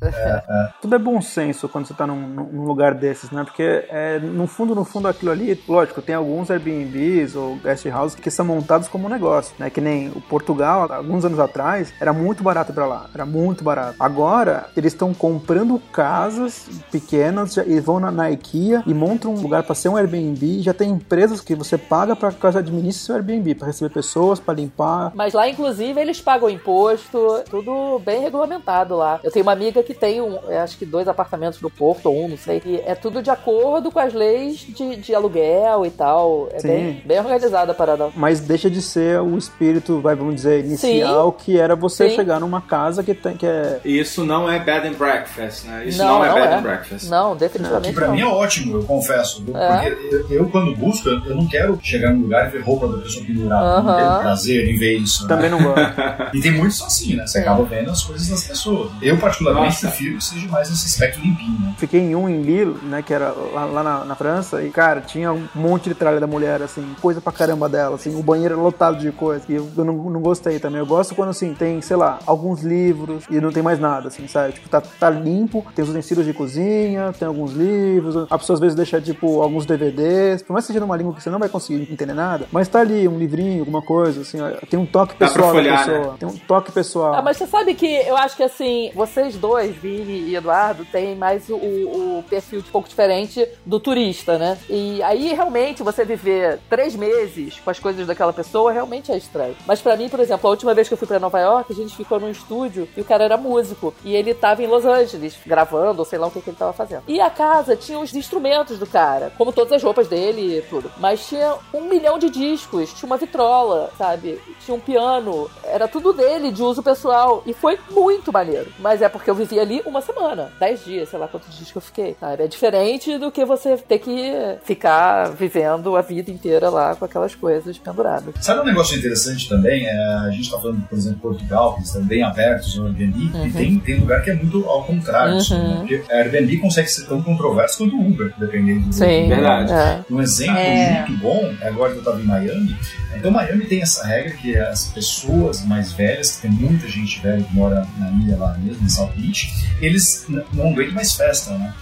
[0.81, 3.45] Tudo é bom senso quando você tá num, num lugar desses, né?
[3.45, 8.15] Porque é, no fundo, no fundo, aquilo ali, lógico, tem alguns Airbnbs ou guest houses
[8.15, 9.71] que são montados como um negócio, né?
[9.71, 13.97] Que nem o Portugal, alguns anos atrás, era muito barato pra lá, era muito barato.
[13.99, 19.41] Agora, eles estão comprando casas pequenas já- e vão na, na IKEA e montam um
[19.41, 20.61] lugar pra ser um Airbnb.
[20.63, 24.39] Já tem empresas que você paga pra que elas administrem seu Airbnb, pra receber pessoas,
[24.39, 25.13] pra limpar.
[25.15, 27.19] Mas lá, inclusive, eles pagam imposto,
[27.51, 29.19] tudo bem regulamentado lá.
[29.23, 32.25] Eu tenho uma amiga que tem, um, eu acho que dois apartamentos no Porto, ou
[32.25, 32.63] um, não sei.
[32.65, 36.49] E é tudo de acordo com as leis de, de aluguel e tal.
[36.53, 36.69] É Sim.
[36.69, 38.11] bem, bem organizada a parada.
[38.17, 42.17] mas deixa de ser o espírito, vai, vamos dizer, inicial, que era você Sim.
[42.17, 45.85] chegar numa casa que tem que é Isso não é bed and breakfast, né?
[45.87, 47.09] Isso não, é bed and breakfast.
[47.09, 48.15] Não, Que definitivamente pra não.
[48.15, 49.45] mim é ótimo, eu confesso.
[49.55, 49.69] É.
[49.91, 52.99] Porque eu, eu, quando busco, eu não quero chegar num lugar e ver roupa da
[53.03, 53.65] pessoa pendurada.
[53.79, 53.97] Eu Não Aham.
[54.09, 55.23] tenho prazer em ver isso.
[55.23, 55.29] né?
[55.29, 55.75] também não gosto.
[56.35, 57.27] E tem muitos assim, né?
[57.27, 58.91] Você acaba vendo as coisas das pessoas.
[59.01, 59.89] Eu, particularmente, Nossa.
[59.89, 61.75] prefiro que seja mais nesse aspecto limpinho, né?
[61.79, 65.01] Fiquei em um em Lille, né, que era lá, lá na, na França, e cara,
[65.01, 68.55] tinha um monte de tralha da mulher, assim, coisa pra caramba dela, assim, o banheiro
[68.55, 69.45] era lotado de coisa.
[69.49, 70.81] E eu, eu não, não gostei também.
[70.81, 74.27] Eu gosto quando, assim, tem, sei lá, alguns livros e não tem mais nada, assim,
[74.29, 74.53] sabe?
[74.55, 78.61] Tipo, tá, tá limpo, tem os utensílios de cozinha, tem alguns livros, a pessoa às
[78.61, 81.49] vezes deixa, tipo, alguns DVDs, por mais que seja numa língua que você não vai
[81.49, 85.15] conseguir entender nada, mas tá ali um livrinho, alguma coisa, assim, ó, tem um toque
[85.17, 86.13] pessoal folhear, da pessoa.
[86.13, 86.17] né?
[86.19, 87.15] Tem um toque pessoal.
[87.15, 91.15] Ah, mas você sabe que eu acho que assim, vocês dois, Vini e Eduardo, têm
[91.17, 94.59] mais o, o perfil um pouco diferente do turista, né?
[94.69, 99.55] E aí realmente você viver três meses com as coisas daquela pessoa realmente é estranho.
[99.67, 101.77] Mas pra mim, por exemplo, a última vez que eu fui pra Nova York, a
[101.77, 103.95] gente ficou num estúdio e o cara era músico.
[104.05, 106.73] E ele tava em Los Angeles gravando, ou sei lá o que, que ele tava
[106.73, 107.03] fazendo.
[107.09, 110.91] E a casa tinha os instrumentos do cara, como todas as roupas dele e tudo.
[110.99, 114.41] Mas tinha um milhão de discos, tinha uma vitrola, sabe?
[114.65, 115.51] Tinha um piano.
[115.65, 117.43] Era tudo dele, de uso pessoal.
[117.47, 118.73] E foi muito maneiro.
[118.79, 121.79] Mas é porque eu vivi ali uma semana, dez dias, sei lá quantos dias que
[121.79, 122.45] eu fiquei, sabe?
[122.45, 127.35] É diferente do que você ter que ficar vivendo a vida inteira lá com aquelas
[127.35, 128.35] coisas penduradas.
[128.41, 129.87] Sabe um negócio interessante também?
[129.87, 129.97] É,
[130.27, 133.79] a gente tá falando, por exemplo, Portugal, que eles bem abertos ao Airbnb, e tem,
[133.79, 135.39] tem lugar que é muito ao contrário.
[135.39, 135.77] disso, né?
[135.79, 139.29] Porque a Airbnb consegue ser tão controverso quanto o Uber, dependendo do Sim.
[139.29, 139.73] Verdade.
[139.73, 140.05] É.
[140.11, 141.05] Um exemplo É.
[141.07, 142.77] muito bom é agora que eu tava em Miami.
[143.17, 147.43] Então, Miami tem essa regra que as pessoas mais velhas, que tem muita gente velha
[147.43, 151.73] que mora na ilha lá mesmo, em South Beach, eles não aguentam mais festa, né?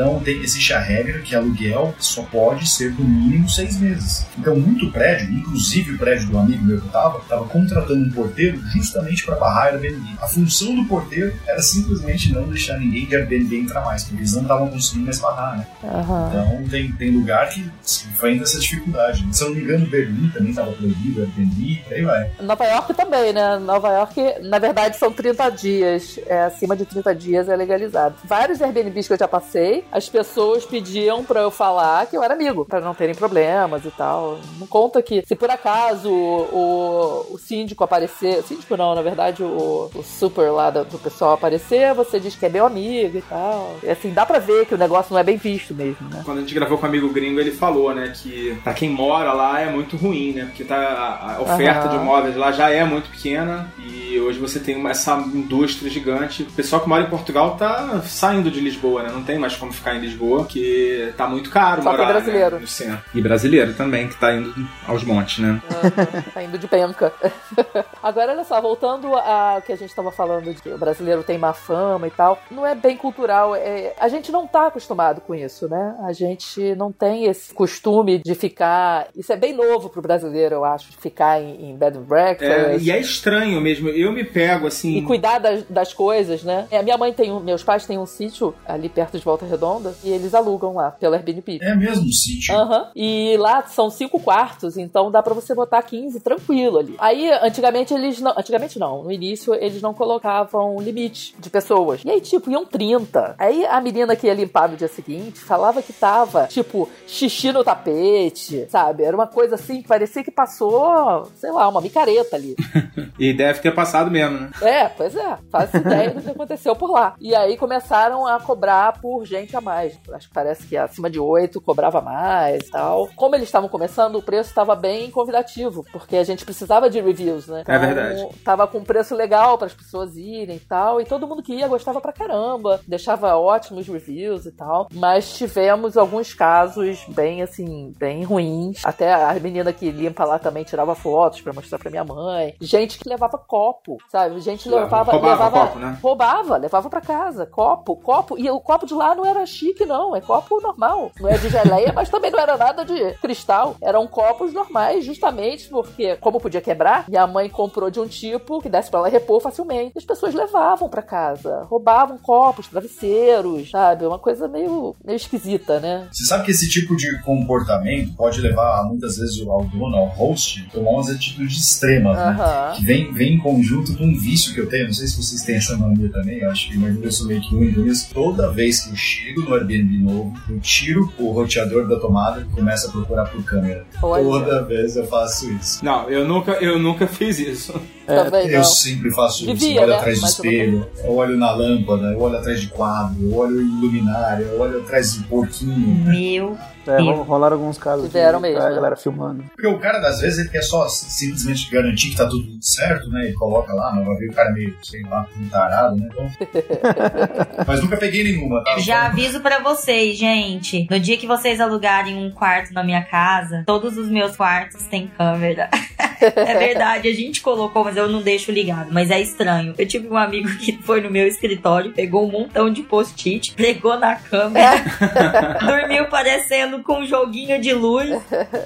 [0.00, 4.26] Então tem, existe a regra que aluguel só pode ser no mínimo seis meses.
[4.38, 8.10] Então muito prédio, inclusive o prédio do amigo meu que eu tava, tava contratando um
[8.10, 10.16] porteiro justamente para barrar Airbnb.
[10.18, 14.32] A função do porteiro era simplesmente não deixar ninguém de Airbnb entrar mais, porque eles
[14.32, 15.66] não estavam conseguindo mais barrar, né?
[15.84, 16.28] Aham.
[16.30, 19.26] Então tem, tem lugar que enfrenta essa dificuldade.
[19.30, 22.30] Se eu não me engano, Berlim também estava proibido, Airbnb, aí vai.
[22.40, 23.58] Nova York também, né?
[23.58, 26.18] Nova York, na verdade, são 30 dias.
[26.26, 28.14] É, acima de 30 dias é legalizado.
[28.24, 32.34] Vários Airbnbs que eu já passei, as pessoas pediam pra eu falar que eu era
[32.34, 34.38] amigo, pra não terem problemas e tal.
[34.58, 39.90] Não conta que, se por acaso o, o síndico aparecer, síndico não, na verdade, o,
[39.94, 43.76] o super lá do, do pessoal aparecer, você diz que é meu amigo e tal.
[43.82, 46.22] E assim, dá pra ver que o negócio não é bem visto mesmo, né?
[46.24, 49.32] Quando a gente gravou com o amigo gringo, ele falou, né, que pra quem mora
[49.32, 50.44] lá é muito ruim, né?
[50.46, 51.88] Porque tá, a a oferta Aham.
[51.88, 56.42] de imóveis lá já é muito pequena e hoje você tem uma- essa indústria gigante.
[56.42, 59.10] O pessoal que mora em Portugal tá saindo de Lisboa, né?
[59.12, 62.54] Não tem mais como ficar em Lisboa, porque tá muito caro Só tem morar brasileiro.
[62.56, 63.04] né, no centro.
[63.14, 64.52] E brasileiro também, que tá indo
[64.86, 65.60] aos montes, né?
[66.34, 67.12] tá indo de penca.
[68.02, 71.38] Agora, olha só, voltando ao que a gente estava falando de que o brasileiro tem
[71.38, 73.54] má fama e tal, não é bem cultural.
[73.54, 75.96] É, a gente não tá acostumado com isso, né?
[76.04, 79.08] A gente não tem esse costume de ficar.
[79.16, 82.04] Isso é bem novo pro brasileiro, eu acho, de ficar em, em bed and É,
[82.04, 82.86] breakfast.
[82.86, 83.88] e é estranho mesmo.
[83.88, 84.96] Eu me pego assim.
[84.96, 86.66] E cuidar das, das coisas, né?
[86.70, 89.44] É, A minha mãe tem um, meus pais têm um sítio ali perto de Volta
[89.44, 89.59] Redonda
[90.02, 91.58] e eles alugam lá pelo Airbnb.
[91.62, 92.54] É mesmo um sítio.
[92.54, 92.88] Aham.
[92.94, 96.94] E lá são cinco quartos, então dá pra você botar 15 tranquilo ali.
[96.98, 98.32] Aí, antigamente eles não.
[98.36, 102.02] Antigamente não, no início eles não colocavam limite de pessoas.
[102.04, 103.34] E aí, tipo, iam 30.
[103.38, 107.64] Aí a menina que ia limpar no dia seguinte falava que tava, tipo, xixi no
[107.64, 109.04] tapete, sabe?
[109.04, 112.56] Era uma coisa assim que parecia que passou, sei lá, uma micareta ali.
[113.18, 114.50] E deve ter passado mesmo, né?
[114.62, 115.36] É, pois é.
[115.50, 117.14] Faço ideia do que aconteceu por lá.
[117.20, 119.98] E aí começaram a cobrar por gente a mais.
[120.12, 123.08] Acho que parece que acima de oito cobrava mais e tal.
[123.16, 127.46] Como eles estavam começando, o preço estava bem convidativo, porque a gente precisava de reviews,
[127.46, 127.64] né?
[127.66, 128.28] É verdade.
[128.44, 131.00] Tava com um preço legal para as pessoas irem e tal.
[131.00, 132.80] E todo mundo que ia gostava pra caramba.
[132.86, 134.88] Deixava ótimos reviews e tal.
[134.92, 138.84] Mas tivemos alguns casos bem, assim, bem ruins.
[138.84, 142.54] Até a menina que limpa lá também tirava fotos pra mostrar pra minha mãe.
[142.60, 144.40] Gente que levava copo, sabe?
[144.40, 145.12] Gente levava.
[145.12, 145.98] Roubava levava copo, né?
[146.02, 147.46] Roubava, levava pra casa.
[147.46, 148.38] Copo, copo.
[148.38, 150.14] E o copo de lá não era chique, não.
[150.14, 151.12] É copo normal.
[151.20, 153.76] Não é de geleia, mas também não era nada de cristal.
[153.80, 158.68] Eram copos normais, justamente porque, como podia quebrar, minha mãe comprou de um tipo que
[158.68, 159.96] desse pra ela repor facilmente.
[159.96, 161.62] As pessoas levavam pra casa.
[161.64, 164.04] Roubavam copos, travesseiros, sabe?
[164.04, 166.08] Uma coisa meio, meio esquisita, né?
[166.10, 170.66] Você sabe que esse tipo de comportamento pode levar muitas vezes ao dono, ao host,
[170.68, 172.24] a tomar umas atitudes extremas, né?
[172.24, 172.76] Aham.
[172.76, 174.86] Que vem, vem em conjunto com um vício que eu tenho.
[174.86, 177.40] Não sei se vocês têm essa mania também, eu acho que mas eu sou meio
[177.40, 178.08] que único nisso.
[178.12, 182.44] Toda vez que eu chego no Airbnb novo, eu tiro o roteador da tomada e
[182.54, 183.84] começo a procurar por câmera.
[184.02, 184.24] Olha.
[184.24, 185.84] Toda vez eu faço isso.
[185.84, 187.80] Não, eu nunca, eu nunca fiz isso.
[188.14, 188.64] Também Eu não.
[188.64, 189.54] sempre faço isso.
[189.54, 189.96] Devia, eu olho né?
[189.98, 193.60] atrás eu não espelho, eu olho na lâmpada, eu olho atrás de quadro, eu olho
[193.60, 196.04] em luminária, eu olho atrás de porquinho.
[196.06, 196.58] Meu.
[196.86, 198.74] É, ro- rolaram alguns casos Tiveram de, mesmo, a né?
[198.74, 199.44] galera filmando.
[199.54, 203.28] Porque o cara, às vezes, ele quer só simplesmente garantir que tá tudo certo, né?
[203.28, 206.08] E coloca lá, mas vai ver o cara meio, sei lá, um tarado, né?
[206.10, 206.30] Então...
[207.66, 208.78] mas nunca peguei nenhuma, tá?
[208.78, 210.86] Já aviso pra vocês, gente.
[210.90, 215.06] No dia que vocês alugarem um quarto na minha casa, todos os meus quartos têm
[215.06, 215.68] câmera.
[216.20, 218.92] é verdade, a gente colocou, mas eu não deixo ligado.
[218.92, 219.74] Mas é estranho.
[219.78, 223.98] Eu tive um amigo que foi no meu escritório, pegou um montão de post-it, pegou
[223.98, 224.76] na câmera,
[225.64, 228.10] dormiu parecendo com um joguinho de luz.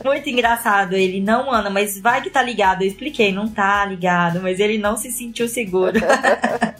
[0.04, 0.94] Muito engraçado.
[0.94, 2.82] Ele, não, Ana, mas vai que tá ligado.
[2.82, 5.98] Eu expliquei, não tá ligado, mas ele não se sentiu seguro.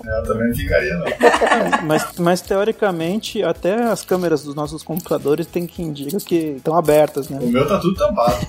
[0.05, 1.07] Eu também não ficaria, não.
[1.87, 7.29] Mas, mas teoricamente, até as câmeras dos nossos computadores tem que indicar que estão abertas,
[7.29, 7.39] né?
[7.41, 8.47] O meu tá tudo tampado.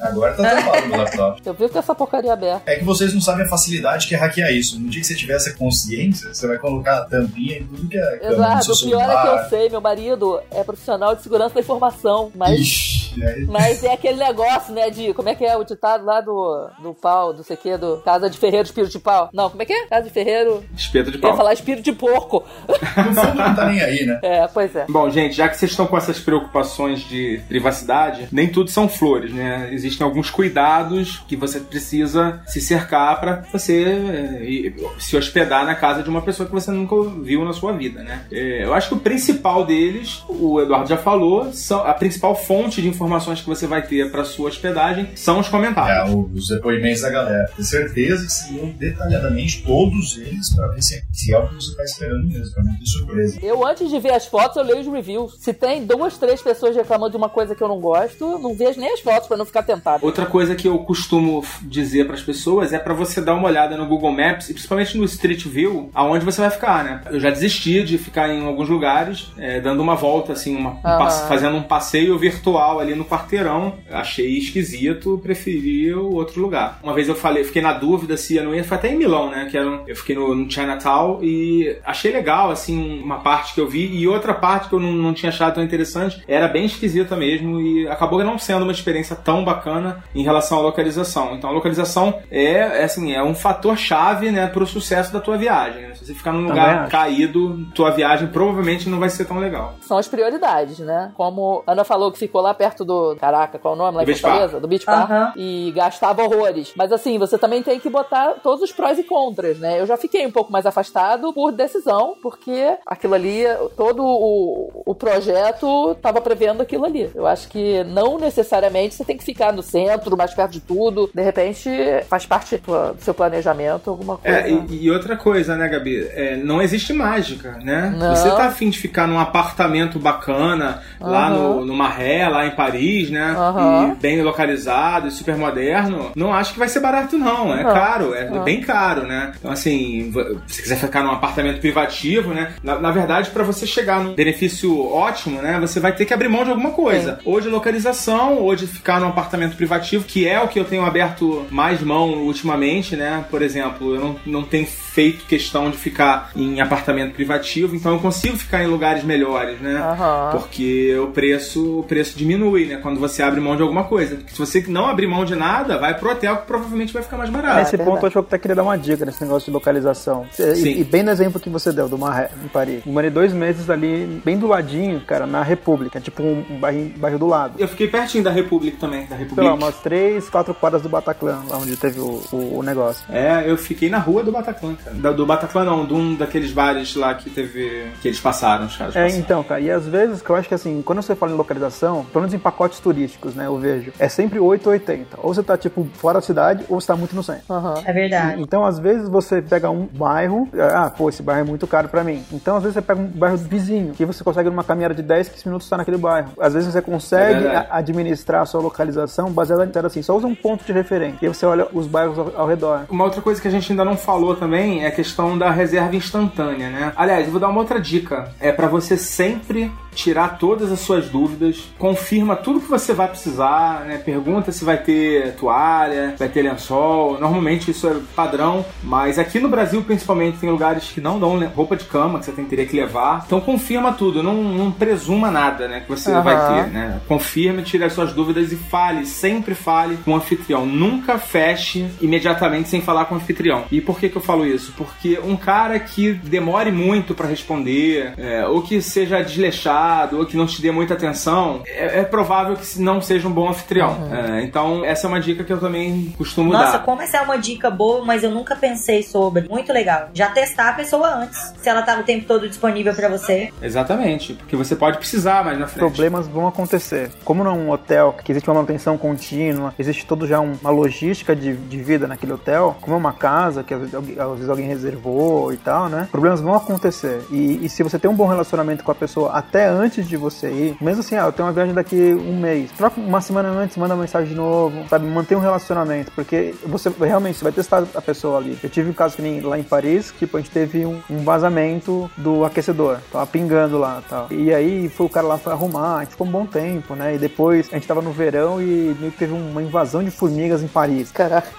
[0.00, 1.42] Agora tá tampado no laptop.
[1.44, 2.62] Eu vivo com essa porcaria aberta.
[2.70, 4.78] É que vocês não sabem a facilidade que é hackear isso.
[4.78, 7.96] No dia que você tiver essa consciência, você vai colocar a tampinha em tudo que
[7.98, 9.42] é Exato, o pior é que celular.
[9.44, 13.92] eu sei, meu marido é profissional de segurança da informação, mas, Ixi, aí- mas é
[13.92, 17.42] aquele negócio, né, de como é que é o ditado lá do, do pau, do
[17.44, 19.28] sei que, do Casa de Ferreiro, Espírito de Pau.
[19.32, 19.86] Não, como é que é?
[19.86, 21.36] Casa de Ferreiro, Espeto de eu ia pau.
[21.36, 22.44] falar espírito de porco.
[22.68, 24.18] No fundo não tá nem aí, né?
[24.22, 24.86] É, pois é.
[24.88, 29.32] Bom, gente, já que vocês estão com essas preocupações de privacidade, nem tudo são flores,
[29.32, 29.68] né?
[29.72, 36.02] Existem alguns cuidados que você precisa se cercar para você eh, se hospedar na casa
[36.02, 38.26] de uma pessoa que você nunca viu na sua vida, né?
[38.32, 42.80] Eh, Eu acho que o principal deles, o Eduardo já falou, são, a principal fonte
[42.80, 46.10] de informações que você vai ter para sua hospedagem são os comentários.
[46.12, 47.46] É, os depoimentos da galera.
[47.54, 51.54] Tenho certeza que se iam detalhadamente todos eles pra ver se, se é o que
[51.54, 53.38] você tá esperando mesmo, pra não ter surpresa.
[53.42, 55.36] Eu, antes de ver as fotos, eu leio os reviews.
[55.40, 58.80] Se tem duas, três pessoas reclamando de uma coisa que eu não gosto, não vejo
[58.80, 60.04] nem as fotos pra não ficar tentado.
[60.04, 63.76] Outra coisa que eu costumo dizer para as pessoas é para você dar uma olhada
[63.76, 67.00] no Google Maps, e principalmente no Street View, aonde você vai ficar, né?
[67.10, 70.80] Eu já desisti de ficar em alguns lugares, é, dando uma volta, assim, uma- um
[70.84, 70.98] Aham.
[70.98, 73.74] passe- fazendo um passeio virtual ali no quarteirão.
[73.90, 76.78] Achei esquisito, preferi o outro lugar.
[76.82, 79.30] Uma vez eu falei, fiquei na dúvida se eu não ia, foi até em Milão,
[79.30, 79.46] né?
[79.50, 83.60] Que era um- eu fiquei no, no Chinatown e achei legal, assim, uma parte que
[83.60, 86.64] eu vi, e outra parte que eu não, não tinha achado tão interessante, era bem
[86.64, 91.33] esquisita mesmo, e acabou não sendo uma experiência tão bacana em relação à localização.
[91.34, 95.36] Então a localização é, é, assim, é um fator chave, né, pro sucesso da tua
[95.36, 95.82] viagem.
[95.88, 95.94] né?
[95.94, 96.90] Se você ficar num Também lugar acho.
[96.90, 99.74] caído, tua viagem provavelmente não vai ser tão legal.
[99.80, 101.12] São as prioridades, né?
[101.16, 103.16] Como a Ana falou que ficou lá perto do.
[103.16, 103.96] Caraca, qual é o nome?
[103.96, 104.52] Lá em Beach Fortaleza?
[104.54, 104.60] Bar.
[104.60, 105.02] Do Beach Bar.
[105.02, 105.32] Aham.
[105.36, 106.72] E gastava horrores.
[106.76, 109.80] Mas assim, você também tem que botar todos os prós e contras, né?
[109.80, 113.44] Eu já fiquei um pouco mais afastado por decisão, porque aquilo ali,
[113.76, 117.10] todo o, o projeto tava prevendo aquilo ali.
[117.14, 121.10] Eu acho que não necessariamente você tem que ficar no centro, mais perto de tudo.
[121.14, 121.70] De repente,
[122.08, 124.38] faz parte do seu planejamento, alguma coisa.
[124.38, 126.06] É, e, e outra coisa, né, Gabi?
[126.12, 127.94] É, não existe mágica, né?
[127.98, 128.14] Não.
[128.14, 131.34] Você tá afim de ficar num apartamento bacana, lá Aham.
[131.36, 133.34] no, no Maré, lá em Paris, né?
[133.36, 133.92] Aham.
[133.92, 137.54] E bem localizado e super moderno, não acho que vai ser barato, não.
[137.54, 137.72] É Não.
[137.72, 138.44] caro, é Não.
[138.44, 139.32] bem caro, né?
[139.38, 140.12] Então, assim,
[140.46, 142.52] se quiser ficar num apartamento privativo, né?
[142.62, 145.58] Na, na verdade, para você chegar num benefício ótimo, né?
[145.60, 147.18] Você vai ter que abrir mão de alguma coisa.
[147.24, 150.84] Ou de localização, ou de ficar num apartamento privativo, que é o que eu tenho
[150.84, 151.13] aberto
[151.50, 153.24] mais mão ultimamente, né?
[153.30, 157.98] Por exemplo, eu não, não tenho feito questão de ficar em apartamento privativo, então eu
[157.98, 159.76] consigo ficar em lugares melhores, né?
[159.76, 160.30] Aham.
[160.32, 162.76] Porque o preço, o preço diminui, né?
[162.76, 164.18] Quando você abre mão de alguma coisa.
[164.28, 167.30] Se você não abrir mão de nada, vai pro hotel que provavelmente vai ficar mais
[167.30, 167.58] barato.
[167.58, 169.52] Nesse é ponto, eu acho que eu até queria dar uma dica nesse negócio de
[169.52, 170.26] localização.
[170.38, 170.80] E, Sim.
[170.80, 172.82] e bem no exemplo que você deu, do Maré, em Paris.
[172.86, 176.90] Eu morei dois meses ali, bem do ladinho, cara, na República, tipo um, um bairro,
[176.96, 177.54] bairro do lado.
[177.58, 179.42] Eu fiquei pertinho da República também, da Sei República.
[179.42, 183.04] lá, umas três, quatro quadras do Bataclan, lá onde teve o, o, o negócio.
[183.10, 184.96] É, eu fiquei na rua do Bataclan, cara.
[184.96, 187.88] Da- do Bataclan não, de um daqueles bares lá que teve.
[188.00, 189.20] que eles passaram, os caras É, passaram.
[189.22, 192.04] então, cara, e às vezes que eu acho que assim, quando você fala em localização,
[192.06, 195.18] pelo menos em pacotes turísticos, né, eu vejo, é sempre 8 ou 80.
[195.22, 197.42] Ou você tá, tipo, fora da cidade, ou você tá muito no centro.
[197.50, 197.74] Aham.
[197.84, 198.40] É verdade.
[198.42, 202.02] Então, às vezes, você pega um bairro, ah, pô, esse bairro é muito caro pra
[202.04, 202.22] mim.
[202.32, 205.28] Então, às vezes, você pega um bairro vizinho, que você consegue numa caminhada de 10,
[205.28, 206.30] 15 minutos estar naquele bairro.
[206.40, 210.26] Às vezes, você É consegue a- administrar a sua localização baseada em assim, só usa
[210.26, 211.18] um ponto de referência.
[211.22, 212.82] E aí você olha os bairros ao, ao redor.
[212.88, 215.96] Uma outra coisa que a gente ainda não falou também é a questão da reserva
[215.96, 216.92] instantânea, né?
[216.94, 218.30] Aliás, eu vou dar uma outra dica.
[218.38, 223.84] É pra você sempre tirar todas as suas dúvidas, confirma tudo que você vai precisar,
[223.86, 223.98] né?
[223.98, 227.18] Pergunta se vai ter toalha, vai ter lençol.
[227.18, 231.76] Normalmente isso é padrão, mas aqui no Brasil principalmente tem lugares que não dão roupa
[231.76, 233.24] de cama que você tem, teria que levar.
[233.26, 235.80] Então confirma tudo, não, não presuma nada, né?
[235.80, 236.22] Que você Aham.
[236.22, 237.00] vai ter, né?
[237.06, 240.66] Confirme, tire as suas dúvidas e fale, sempre fale com o anfitrião.
[240.66, 243.64] Nunca feche imediatamente sem falar com o anfitrião.
[243.70, 244.72] E por que, que eu falo isso?
[244.76, 250.36] Porque um cara que demore muito pra responder, é, ou que seja desleixado, ou que
[250.36, 253.96] não te dê muita atenção, é, é provável que não seja um bom anfitrião.
[254.12, 256.78] É, então, essa é uma dica que eu também costumo Nossa, dar.
[256.84, 259.48] como essa é uma dica boa, mas eu nunca pensei sobre.
[259.48, 260.08] Muito legal.
[260.14, 263.50] Já testar a pessoa antes, se ela tá o tempo todo disponível pra você.
[263.62, 265.78] Exatamente, porque você pode precisar mais na frente.
[265.80, 267.10] Problemas vão acontecer.
[267.24, 271.54] Como num hotel que existe uma manutenção contínua, existe todo já um- uma logística de,
[271.54, 274.66] de vida naquele hotel, como é uma casa que às vezes, alguém- às vezes alguém
[274.66, 276.08] reservou e tal, né?
[276.10, 277.22] Problemas vão acontecer.
[277.30, 280.48] E, e se você tem um bom relacionamento com a pessoa até antes de você
[280.50, 283.76] ir, mesmo assim, ah, eu tenho uma viagem daqui um mês, troca uma semana antes,
[283.76, 285.06] manda mensagem de novo, sabe?
[285.06, 288.58] Mantém um relacionamento, porque você realmente você vai testar a pessoa ali.
[288.62, 291.00] Eu tive um caso que nem lá em Paris, que tipo, a gente teve um,
[291.10, 294.28] um vazamento do aquecedor, tava pingando lá tal.
[294.30, 297.14] E aí foi o cara lá foi arrumar, a gente ficou um bom tempo, né?
[297.14, 300.62] E depois a gente tava no verão e meio que teve uma invasão de formigas
[300.62, 301.10] em Paris.
[301.10, 301.50] Caraca,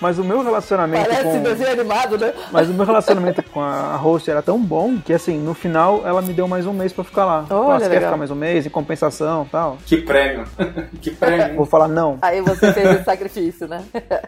[0.00, 1.42] Mas o meu relacionamento parece com...
[1.42, 2.32] desenho animado, né?
[2.50, 6.22] Mas o meu relacionamento com a host era tão bom que, assim, no final ela
[6.22, 7.44] me deu mais um mês pra ficar lá.
[7.50, 8.02] "Ah, você quer legal.
[8.10, 9.78] ficar mais um mês em compensação e tal?
[9.86, 10.44] Que prêmio.
[11.00, 11.56] que prêmio.
[11.56, 12.18] Vou falar não.
[12.22, 13.82] Aí você fez esse sacrifício, né?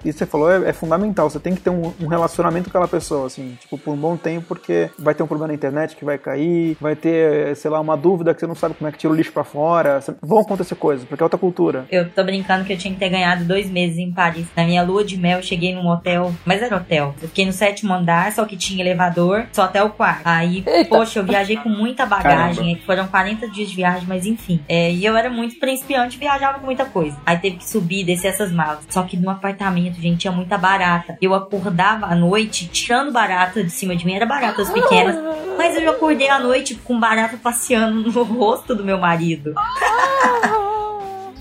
[0.05, 1.29] Isso que você falou é, é fundamental.
[1.31, 4.17] Você tem que ter um, um relacionamento com aquela pessoa, assim, tipo, por um bom
[4.17, 7.81] tempo, porque vai ter um problema na internet que vai cair, vai ter, sei lá,
[7.81, 10.01] uma dúvida que você não sabe como é que tira o lixo pra fora.
[10.21, 11.85] Vão acontecer coisas, porque é outra cultura.
[11.91, 14.47] Eu tô brincando que eu tinha que ter ganhado dois meses em Paris.
[14.57, 17.15] Na minha lua de mel, eu cheguei cheguei num hotel, mas era hotel.
[17.23, 20.23] Eu fiquei no sétimo andar, só que tinha elevador, só até o quarto.
[20.25, 20.89] Aí, Eita.
[20.89, 22.81] poxa, eu viajei com muita bagagem.
[22.85, 24.61] Foram 40 dias de viagem, mas enfim.
[24.69, 27.17] É, e eu era muito principiante, viajava com muita coisa.
[27.25, 28.81] Aí teve que subir, descer essas malas.
[28.89, 31.17] Só que no apartamento, gente, tinha muita barata.
[31.21, 35.17] Eu acordava à noite, tirando barata de cima de mim, era baratas pequenas.
[35.57, 39.55] Mas eu acordei à noite com barata passeando no rosto do meu marido.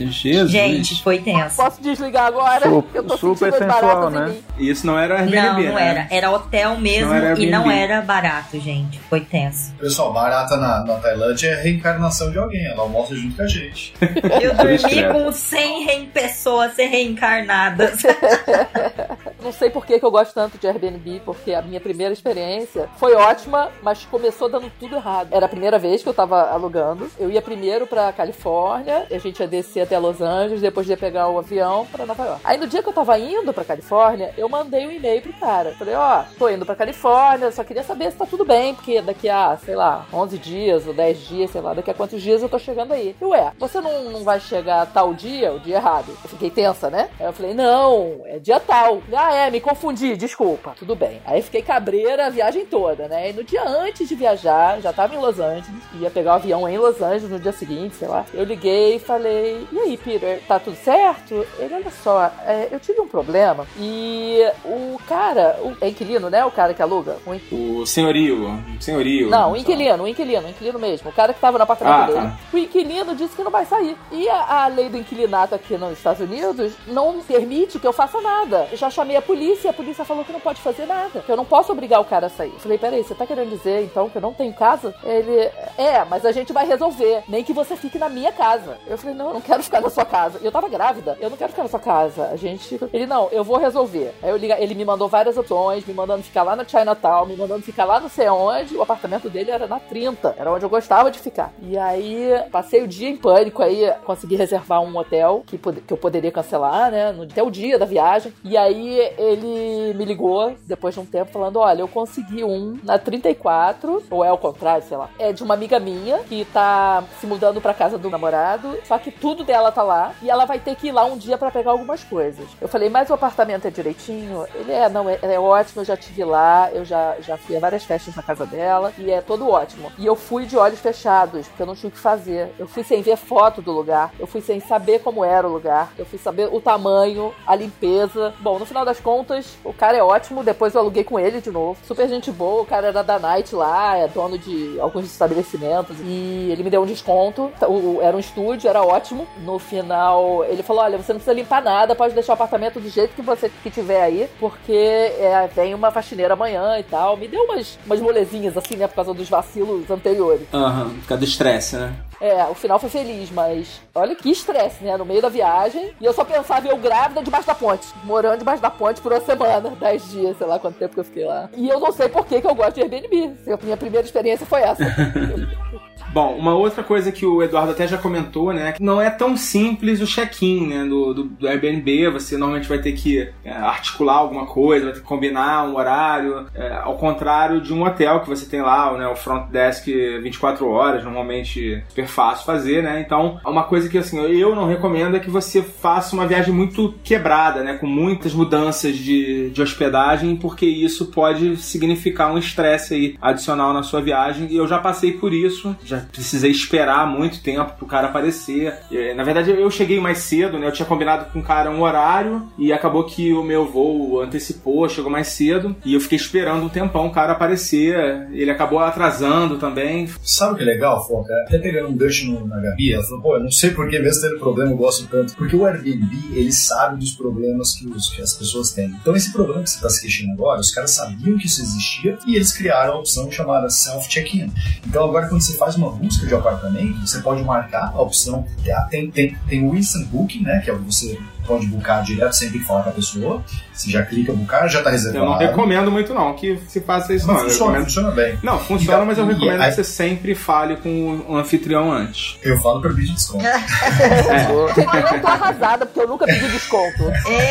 [0.08, 0.52] Jesus.
[0.52, 1.56] Gente, foi tenso.
[1.56, 2.68] Posso desligar agora?
[2.68, 4.36] Super- eu tô super sensual, né?
[4.58, 5.88] Isso não era Airbnb, Não, não né?
[5.90, 6.08] era.
[6.10, 9.00] Era hotel mesmo Não era e não era barato, gente.
[9.00, 9.74] Foi tenso.
[9.80, 12.66] Pessoal, barata na, na Tailândia é a reencarnação de alguém.
[12.66, 13.94] Ela almoça junto com a gente.
[14.42, 18.02] Eu dormi com 100 rein- pessoas ser reencarnadas.
[19.44, 22.88] Não sei por que, que eu gosto tanto de Airbnb, porque a minha primeira experiência
[22.98, 25.30] foi ótima, mas começou dando tudo errado.
[25.32, 27.10] Era a primeira vez que eu tava alugando.
[27.18, 31.28] Eu ia primeiro pra Califórnia, a gente ia descer até Los Angeles, depois ia pegar
[31.28, 32.42] o avião pra Nova York.
[32.46, 35.74] Aí no dia que eu tava indo pra Califórnia, eu mandei um e-mail pro cara.
[35.74, 39.28] Falei, ó, tô indo pra Califórnia, só queria saber se tá tudo bem, porque daqui
[39.28, 42.48] a, sei lá, 11 dias ou 10 dias, sei lá, daqui a quantos dias eu
[42.48, 43.14] tô chegando aí.
[43.20, 46.18] E ué, você não, não vai chegar tal dia, o dia errado?
[46.24, 47.10] Eu fiquei tensa, né?
[47.20, 49.02] Aí eu falei, não, é dia tal.
[49.14, 50.74] Ah, é, me confundi, desculpa.
[50.80, 51.22] Tudo bem.
[51.26, 53.30] Aí fiquei cabreira a viagem toda, né?
[53.30, 56.70] E no dia antes de viajar, já tava em Los Angeles, ia pegar o avião
[56.70, 58.26] em Los Angeles no dia seguinte, sei lá.
[58.34, 61.46] Eu liguei e falei, e aí, Peter, tá tudo certo?
[61.60, 66.44] Ele, olha só, é, eu tive um problema e o cara, o é inquilino, né?
[66.46, 68.62] O cara que aluga, o in- O senhorio.
[68.80, 69.30] Senhorio.
[69.30, 71.10] não, o inquilino, o inquilino, o inquilino mesmo.
[71.10, 72.20] O cara que tava no apartamento Ah, dele.
[72.20, 72.38] tá.
[72.54, 73.96] O inquilino disse que não vai sair.
[74.12, 78.20] E a, a lei do inquilinato aqui nos Estados Unidos não permite que eu faça
[78.22, 78.68] nada.
[78.72, 81.22] Eu já chamei a polícia e a polícia falou que não pode fazer nada.
[81.22, 82.52] Que eu não posso obrigar o cara a sair.
[82.54, 84.94] Eu falei, peraí, você tá querendo dizer então que eu não tenho casa?
[85.04, 87.24] Ele, é, mas a gente vai resolver.
[87.28, 88.78] Nem que você fique na minha casa.
[88.88, 90.40] Eu falei, não, eu não quero ficar na sua casa.
[90.42, 91.18] E eu tava grávida.
[91.20, 92.30] Eu não quero ficar na sua casa.
[92.32, 92.80] A gente.
[92.94, 94.14] Ele, não, eu vou resolver.
[94.22, 97.36] Aí eu liga, ele me mandou várias opções, me mandando ficar lá na Chinatown, me
[97.36, 98.76] mandando ficar lá não sei onde.
[98.76, 100.36] O apartamento dele era na 30.
[100.38, 101.54] Era onde eu gostava de ficar.
[101.62, 103.62] E aí, passei o dia em pânico.
[103.62, 107.16] Aí, consegui reservar um hotel que, que eu poderia cancelar, né?
[107.30, 108.34] Até o dia da viagem.
[108.44, 112.98] E aí, ele me ligou depois de um tempo falando: Olha, eu consegui um na
[112.98, 115.10] 34, ou é ao contrário, sei lá.
[115.20, 118.78] É de uma amiga minha que tá se mudando pra casa do namorado.
[118.84, 120.14] Só que tudo dela tá lá.
[120.22, 122.46] E ela vai ter que ir lá um dia pra pegar algumas coisas.
[122.62, 124.46] Eu falei, mas o apartamento é direitinho?
[124.56, 127.60] Ele é, não, é, é ótimo, eu já tive lá, eu já, já fui a
[127.60, 128.94] várias festas na casa dela.
[128.98, 129.92] E é todo ótimo.
[129.98, 132.54] E eu fui de olhos fechados, porque eu não tinha o que fazer.
[132.58, 134.12] Eu fui sem ver foto do lugar.
[134.18, 135.92] Eu fui sem saber como era o lugar.
[135.98, 138.34] Eu fui saber o tamanho, a limpeza.
[138.40, 140.44] Bom, no final das contas, o cara é ótimo.
[140.44, 141.78] Depois eu aluguei com ele de novo.
[141.86, 142.62] Super gente boa.
[142.62, 145.98] O cara era da Night lá, é dono de alguns estabelecimentos.
[146.00, 147.52] E ele me deu um desconto.
[147.62, 149.28] O- o- Era um estúdio, era ótimo.
[149.44, 152.90] No final, ele falou: Olha, você não precisa limpar nada, pode deixar o apartamento do
[152.90, 157.18] jeito que você que tiver aí, porque é, vem uma faxineira amanhã e tal.
[157.18, 160.48] Me deu umas, umas molezinhas assim, né, por causa dos vacilos anteriores.
[160.54, 161.94] Aham, fica do estresse, né?
[162.22, 164.96] É, o final foi feliz, mas olha que estresse, né?
[164.96, 165.92] No meio da viagem.
[166.00, 167.88] E eu só pensava eu grávida debaixo da ponte.
[168.04, 171.04] Morando debaixo da ponte por uma semana, dez dias, sei lá quanto tempo que eu
[171.04, 171.50] fiquei lá.
[171.58, 173.34] E eu não sei por que, que eu gosto de Airbnb.
[173.52, 174.84] A minha primeira experiência foi essa.
[176.14, 178.74] Bom, uma outra coisa que o Eduardo até já comentou, né?
[178.74, 180.86] Que não é tão simples o check-in, né?
[180.86, 182.10] Do, do, do Airbnb.
[182.10, 186.48] Você normalmente vai ter que é, articular alguma coisa, vai ter que combinar um horário.
[186.54, 189.08] é, ao contrário de um hotel que você tem lá, né?
[189.08, 189.88] O front desk
[190.22, 193.00] 24 horas, normalmente super fácil fazer, né?
[193.00, 196.94] Então, uma coisa que assim, eu não recomendo é que você faça uma viagem muito
[197.04, 197.74] quebrada, né?
[197.74, 203.84] Com muitas mudanças de, de hospedagem, porque isso pode significar um estresse aí adicional na
[203.84, 204.48] sua viagem.
[204.50, 208.74] E eu já passei por isso, já precisei esperar muito tempo pro cara aparecer.
[208.90, 210.68] E, na verdade, eu cheguei mais cedo, né?
[210.68, 214.88] Eu tinha combinado com o cara um horário e acabou que o meu voo antecipou,
[214.90, 215.76] chegou mais cedo.
[215.86, 218.28] E eu fiquei esperando um tempão o cara aparecer.
[218.32, 220.08] Ele acabou atrasando também.
[220.24, 221.34] Sabe o que é legal, Foca?
[221.48, 224.22] Até pegando um gancho na Gabi, ela falou, pô, eu não sei por que mesmo
[224.22, 225.36] tendo problema eu gosto tanto.
[225.36, 228.88] Porque o Airbnb, ele sabe dos problemas que, os- que as pessoas têm.
[229.02, 232.18] Então esse problema que você está se queixando agora, os caras sabiam que isso existia
[232.26, 234.52] e eles criaram a opção chamada self-check-in.
[234.88, 238.46] Então agora quando você faz uma busca de apartamento, você pode marcar a opção,
[238.90, 242.60] tem, tem, tem o Instant Booking, né, que é você pode buscar direto sem ter
[242.60, 243.44] que falar com a pessoa.
[243.74, 245.26] Você já clica buscar, já está Eu reservado.
[245.26, 247.42] não recomendo muito, não, que se faça isso, Não, não.
[247.42, 248.40] Eu funciona, recomendo- funciona bem.
[248.44, 252.38] Não, funciona, E- mas eu recomendo aí- que você sempre fale com o anfitrião antes.
[252.44, 253.44] Eu falo para pedir desconto.
[254.76, 257.04] Gente, eu tô arrasada porque eu nunca pedi desconto.